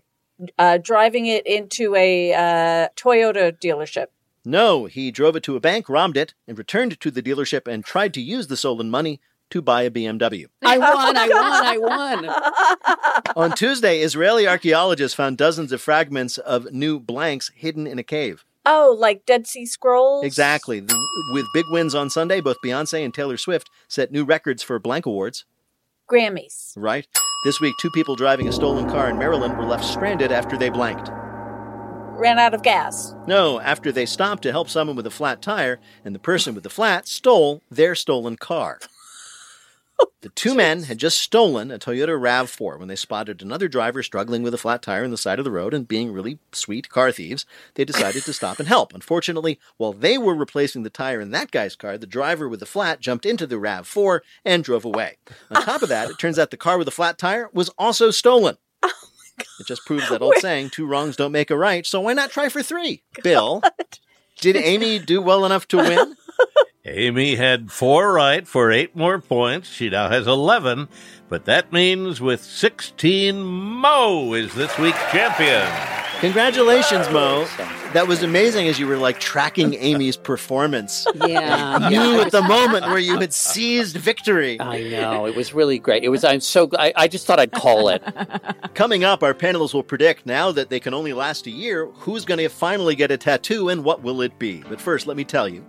Uh, 0.58 0.78
driving 0.78 1.26
it 1.26 1.46
into 1.46 1.94
a 1.96 2.34
uh, 2.34 2.88
Toyota 2.96 3.52
dealership. 3.52 4.06
No, 4.46 4.86
he 4.86 5.12
drove 5.12 5.36
it 5.36 5.44
to 5.44 5.58
a 5.58 5.60
bank, 5.60 5.90
robbed 5.90 6.16
it, 6.16 6.34
and 6.48 6.58
returned 6.58 6.98
to 6.98 7.12
the 7.12 7.22
dealership 7.22 7.68
and 7.68 7.84
tried 7.84 8.14
to 8.14 8.22
use 8.22 8.48
the 8.48 8.56
stolen 8.56 8.90
money 8.90 9.20
to 9.50 9.62
buy 9.62 9.82
a 9.82 9.92
BMW. 9.92 10.46
I 10.64 10.78
won, 10.78 11.18
I 11.18 11.28
won, 11.28 11.66
I 11.66 13.26
won. 13.26 13.36
On 13.36 13.52
Tuesday, 13.52 14.00
Israeli 14.00 14.48
archaeologists 14.48 15.14
found 15.14 15.38
dozens 15.38 15.74
of 15.74 15.82
fragments 15.82 16.38
of 16.38 16.72
new 16.72 17.02
blanks 17.02 17.52
hidden 17.54 17.86
in 17.86 18.00
a 18.00 18.04
cave. 18.04 18.46
Oh, 18.66 18.96
like 18.98 19.26
Dead 19.26 19.46
Sea 19.46 19.66
Scrolls? 19.66 20.26
Exactly. 20.26 20.82
With 21.32 21.46
big 21.54 21.66
wins 21.70 21.94
on 21.94 22.10
Sunday, 22.10 22.40
both 22.42 22.58
Beyonce 22.64 23.04
and 23.04 23.14
Taylor 23.14 23.38
Swift 23.38 23.70
set 23.88 24.12
new 24.12 24.24
records 24.24 24.64
for 24.64 24.80
blank 24.80 25.06
awards. 25.06 25.46
Grammys. 26.10 26.74
Right. 26.76 27.08
This 27.44 27.60
week, 27.60 27.76
two 27.82 27.92
people 27.92 28.16
driving 28.16 28.48
a 28.48 28.54
stolen 28.54 28.90
car 28.90 29.10
in 29.10 29.18
Maryland 29.18 29.58
were 29.58 29.66
left 29.66 29.84
stranded 29.84 30.32
after 30.32 30.58
they 30.58 30.70
blanked 30.70 31.10
ran 32.24 32.40
out 32.40 32.54
of 32.54 32.64
gas. 32.64 33.14
No, 33.28 33.60
after 33.60 33.92
they 33.92 34.06
stopped 34.06 34.44
to 34.44 34.52
help 34.52 34.70
someone 34.70 34.96
with 34.96 35.06
a 35.06 35.12
flat 35.12 35.42
tire, 35.42 35.80
and 36.06 36.16
the 36.16 36.20
person 36.20 36.56
with 36.56 36.64
the 36.64 36.70
flat 36.70 37.08
stole 37.08 37.62
their 37.70 37.96
stolen 37.96 38.38
car. 38.38 38.80
The 40.24 40.30
two 40.30 40.56
men 40.56 40.84
had 40.84 41.00
just 41.00 41.20
stolen 41.20 41.70
a 41.70 41.78
Toyota 41.78 42.18
RAV4 42.18 42.80
when 42.80 42.88
they 42.88 42.96
spotted 42.96 43.42
another 43.42 43.68
driver 43.68 44.02
struggling 44.02 44.42
with 44.42 44.54
a 44.54 44.58
flat 44.58 44.82
tire 44.82 45.04
on 45.04 45.12
the 45.12 45.18
side 45.18 45.38
of 45.38 45.44
the 45.44 45.52
road 45.52 45.74
and 45.74 45.86
being 45.86 46.14
really 46.14 46.40
sweet 46.54 46.88
car 46.88 47.12
thieves. 47.12 47.46
They 47.74 47.84
decided 47.84 48.24
to 48.24 48.34
stop 48.34 48.58
and 48.58 48.68
help. 48.70 48.94
Unfortunately, 48.94 49.60
while 49.76 49.92
they 49.92 50.18
were 50.18 50.34
replacing 50.34 50.84
the 50.84 50.90
tire 50.90 51.20
in 51.20 51.32
that 51.32 51.52
guy's 51.52 51.76
car, 51.76 51.98
the 51.98 52.08
driver 52.08 52.48
with 52.48 52.62
the 52.62 52.66
flat 52.66 53.02
jumped 53.02 53.26
into 53.26 53.46
the 53.46 53.58
RAV4 53.58 54.22
and 54.46 54.64
drove 54.64 54.86
away. 54.86 55.18
On 55.52 55.62
top 55.62 55.82
of 55.82 55.90
that, 55.90 56.10
it 56.10 56.18
turns 56.18 56.40
out 56.40 56.52
the 56.52 56.58
car 56.58 56.78
with 56.78 56.86
the 56.86 56.92
flat 56.92 57.18
tire 57.18 57.50
was 57.54 57.68
also 57.78 58.10
stolen. 58.10 58.58
It 59.60 59.66
just 59.66 59.86
proves 59.86 60.10
that 60.10 60.22
old 60.22 60.36
saying, 60.38 60.70
two 60.70 60.86
wrongs 60.86 61.16
don't 61.16 61.32
make 61.32 61.50
a 61.50 61.58
right, 61.58 61.86
so 61.88 62.02
why 62.02 62.14
not 62.14 62.30
try 62.30 62.50
for 62.50 62.62
three? 62.62 63.02
God. 63.16 63.24
Bill, 63.24 63.64
did 64.40 64.56
Amy 64.56 65.00
do 65.00 65.22
well 65.24 65.44
enough 65.44 65.68
to 65.70 65.78
win? 65.78 66.16
Amy 66.86 67.36
had 67.38 67.72
four 67.72 68.12
right 68.12 68.46
for 68.46 68.70
eight 68.70 68.94
more 68.94 69.18
points. 69.18 69.70
She 69.70 69.90
now 69.90 70.10
has 70.10 70.28
11, 70.28 70.90
but 71.30 71.46
that 71.46 71.72
means 71.72 72.20
with 72.20 72.44
16, 72.44 73.42
Mo 73.42 74.34
is 74.34 74.54
this 74.54 74.78
week's 74.78 75.00
champion. 75.10 75.66
Congratulations, 76.20 77.10
Mo. 77.10 77.48
That 77.94 78.08
was 78.08 78.22
amazing 78.22 78.68
as 78.68 78.80
you 78.80 78.88
were 78.88 78.98
like 78.98 79.22
tracking 79.22 79.76
Amy's 79.76 80.18
performance. 80.18 81.08
Yeah. 81.16 81.90
You 81.90 82.00
knew 82.00 82.20
at 82.20 82.32
the 82.32 82.42
moment 82.42 82.86
where 82.88 83.00
you 83.00 83.18
had 83.18 83.34
seized 83.34 83.96
victory. 83.96 84.60
I 84.60 84.82
know. 84.90 85.26
It 85.26 85.36
was 85.36 85.54
really 85.54 85.80
great. 85.80 86.04
It 86.04 86.10
was, 86.10 86.26
I'm 86.26 86.42
so, 86.42 86.70
I, 86.78 86.92
I 86.98 87.08
just 87.08 87.26
thought 87.26 87.40
I'd 87.40 87.54
call 87.54 87.88
it. 87.88 88.04
Coming 88.74 89.06
up, 89.06 89.24
our 89.24 89.34
panelists 89.34 89.74
will 89.74 89.84
predict 89.84 90.26
now 90.26 90.52
that 90.52 90.70
they 90.70 90.82
can 90.82 90.94
only 90.94 91.14
last 91.14 91.48
a 91.48 91.52
year 91.52 91.86
who's 91.94 92.26
going 92.26 92.40
to 92.40 92.50
finally 92.50 92.96
get 92.96 93.10
a 93.10 93.18
tattoo 93.18 93.70
and 93.70 93.86
what 93.86 94.04
will 94.04 94.22
it 94.22 94.38
be. 94.38 94.64
But 94.68 94.82
first, 94.82 95.08
let 95.08 95.16
me 95.16 95.24
tell 95.24 95.48
you 95.48 95.66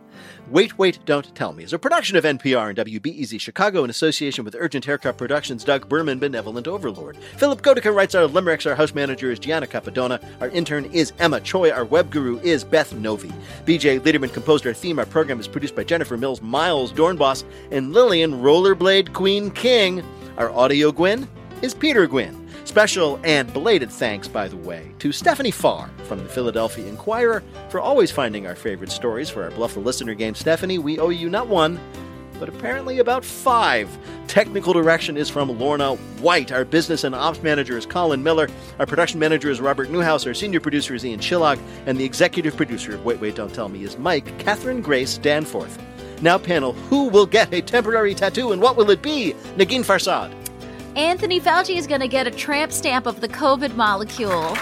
Wait, 0.50 0.78
Wait, 0.78 0.98
Don't 1.04 1.34
Tell 1.34 1.52
Me 1.52 1.64
is 1.64 1.72
a 1.72 1.78
production 1.78 2.16
of 2.16 2.24
NPR 2.24 2.68
and 2.68 2.78
WBEZ 2.78 3.40
Chicago 3.40 3.82
in 3.82 3.90
association 3.90 4.44
with 4.44 4.54
Urgent 4.58 4.84
Haircut 4.84 5.16
Productions' 5.16 5.64
Doug 5.64 5.88
Berman, 5.88 6.18
Benevolent 6.18 6.68
Overlord. 6.68 7.16
Philipp 7.36 7.62
Goedicke 7.62 7.94
writes 7.94 8.14
our 8.14 8.26
limericks. 8.26 8.66
Our 8.66 8.74
house 8.74 8.94
manager 8.94 9.30
is 9.30 9.38
Gianna 9.38 9.66
Capadona. 9.66 10.22
Our 10.40 10.48
intern 10.50 10.84
is 10.86 11.12
Emma 11.18 11.40
Choi. 11.40 11.70
Our 11.70 11.84
web 11.84 12.10
guru 12.10 12.38
is 12.40 12.62
Beth 12.62 12.92
Novey. 12.92 13.32
BJ 13.64 14.00
Leiderman 14.00 14.32
composed 14.32 14.66
our 14.66 14.74
theme. 14.74 14.98
Our 14.98 15.06
program 15.06 15.40
is 15.40 15.48
produced 15.48 15.74
by 15.74 15.84
Jennifer 15.84 16.16
Mills, 16.16 16.42
Miles 16.42 16.92
Doornbos, 16.92 17.44
and 17.70 17.92
Lillian 17.92 18.34
Rollerblade 18.34 19.12
Queen 19.12 19.50
King. 19.50 20.04
Our 20.36 20.50
audio 20.50 20.92
Gwyn 20.92 21.28
is 21.62 21.74
Peter 21.74 22.06
Gwinn. 22.06 22.43
Special 22.64 23.20
and 23.24 23.52
belated 23.52 23.90
thanks, 23.90 24.26
by 24.26 24.48
the 24.48 24.56
way, 24.56 24.90
to 24.98 25.12
Stephanie 25.12 25.50
Farr 25.50 25.90
from 26.04 26.18
the 26.18 26.28
Philadelphia 26.28 26.86
Inquirer 26.86 27.42
for 27.68 27.78
always 27.78 28.10
finding 28.10 28.46
our 28.46 28.56
favorite 28.56 28.90
stories 28.90 29.28
for 29.28 29.44
our 29.44 29.50
Bluff 29.50 29.74
the 29.74 29.80
Listener 29.80 30.14
game. 30.14 30.34
Stephanie, 30.34 30.78
we 30.78 30.98
owe 30.98 31.10
you 31.10 31.28
not 31.28 31.46
one, 31.46 31.78
but 32.40 32.48
apparently 32.48 32.98
about 32.98 33.24
five. 33.24 33.96
Technical 34.28 34.72
direction 34.72 35.16
is 35.16 35.28
from 35.28 35.56
Lorna 35.58 35.94
White. 36.20 36.52
Our 36.52 36.64
business 36.64 37.04
and 37.04 37.14
ops 37.14 37.42
manager 37.42 37.76
is 37.76 37.86
Colin 37.86 38.22
Miller. 38.22 38.48
Our 38.78 38.86
production 38.86 39.20
manager 39.20 39.50
is 39.50 39.60
Robert 39.60 39.90
Newhouse. 39.90 40.26
Our 40.26 40.34
senior 40.34 40.58
producer 40.58 40.94
is 40.94 41.04
Ian 41.04 41.20
Chillag. 41.20 41.60
And 41.86 41.98
the 41.98 42.04
executive 42.04 42.56
producer 42.56 42.94
of 42.94 43.04
Wait, 43.04 43.20
Wait, 43.20 43.36
Don't 43.36 43.54
Tell 43.54 43.68
Me 43.68 43.84
is 43.84 43.98
Mike 43.98 44.36
Catherine 44.38 44.80
Grace 44.80 45.18
Danforth. 45.18 45.80
Now, 46.22 46.38
panel, 46.38 46.72
who 46.72 47.08
will 47.08 47.26
get 47.26 47.52
a 47.52 47.60
temporary 47.60 48.14
tattoo 48.14 48.52
and 48.52 48.60
what 48.60 48.76
will 48.76 48.90
it 48.90 49.02
be? 49.02 49.34
Negin 49.56 49.84
Farsad. 49.84 50.43
Anthony 50.96 51.40
Fauci 51.40 51.76
is 51.76 51.88
going 51.88 52.02
to 52.02 52.08
get 52.08 52.28
a 52.28 52.30
tramp 52.30 52.70
stamp 52.70 53.06
of 53.06 53.20
the 53.20 53.26
COVID 53.26 53.74
molecule. 53.74 54.56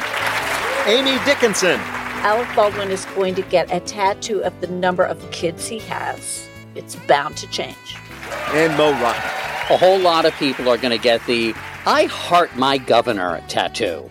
Amy 0.86 1.22
Dickinson. 1.26 1.78
Alec 2.24 2.48
Baldwin 2.56 2.90
is 2.90 3.04
going 3.14 3.34
to 3.34 3.42
get 3.42 3.70
a 3.70 3.80
tattoo 3.80 4.42
of 4.42 4.58
the 4.62 4.66
number 4.66 5.04
of 5.04 5.30
kids 5.30 5.68
he 5.68 5.78
has. 5.80 6.48
It's 6.74 6.96
bound 6.96 7.36
to 7.36 7.46
change. 7.48 7.96
And 8.52 8.74
Mo 8.78 8.92
Rocca. 8.92 9.74
A 9.74 9.76
whole 9.76 9.98
lot 9.98 10.24
of 10.24 10.32
people 10.36 10.70
are 10.70 10.78
going 10.78 10.96
to 10.96 11.02
get 11.02 11.24
the 11.26 11.52
I 11.84 12.04
heart 12.04 12.56
my 12.56 12.78
governor 12.78 13.44
tattoo. 13.48 14.10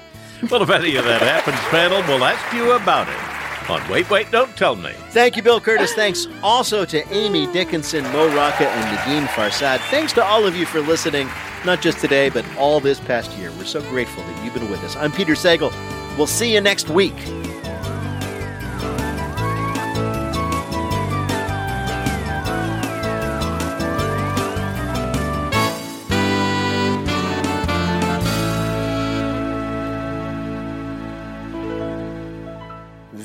Well, 0.52 0.62
if 0.62 0.70
any 0.70 0.98
of 0.98 1.06
that 1.06 1.24
happens, 1.24 1.58
panel, 1.70 2.04
we'll 2.08 2.24
ask 2.24 2.54
you 2.54 2.74
about 2.74 3.08
it 3.08 3.41
on 3.72 3.90
Wait, 3.90 4.10
Wait, 4.10 4.30
Don't 4.32 4.56
Tell 4.58 4.76
Me. 4.76 4.92
Thank 5.10 5.36
you, 5.36 5.42
Bill 5.42 5.62
Kurtis. 5.62 5.94
Thanks 5.94 6.28
also 6.44 6.86
to 6.86 7.08
Amy 7.14 7.48
Dickinson, 7.52 8.04
Mo 8.12 8.28
Rocca, 8.36 8.68
and 8.68 8.98
Negin 8.98 9.26
Farsad. 9.28 9.80
Thanks 9.90 10.14
to 10.14 10.24
all 10.24 10.46
of 10.46 10.56
you 10.56 10.66
for 10.66 10.82
listening. 10.82 11.30
not 11.66 11.82
just 11.82 12.00
today, 12.00 12.30
but 12.30 12.46
all 12.58 12.80
this 12.80 13.00
past 13.00 13.32
year. 13.38 13.52
We're 13.52 13.66
so 13.66 13.82
grateful 13.84 14.24
that 14.24 14.44
you've 14.44 14.54
been 14.54 14.70
with 14.70 14.84
us. 14.84 14.96
I'm 14.96 15.12
Peter 15.12 15.34
Sagal. 15.34 15.72
We'll 16.18 16.28
see 16.28 16.54
you 16.54 16.60
next 16.60 16.90
week. 16.90 17.16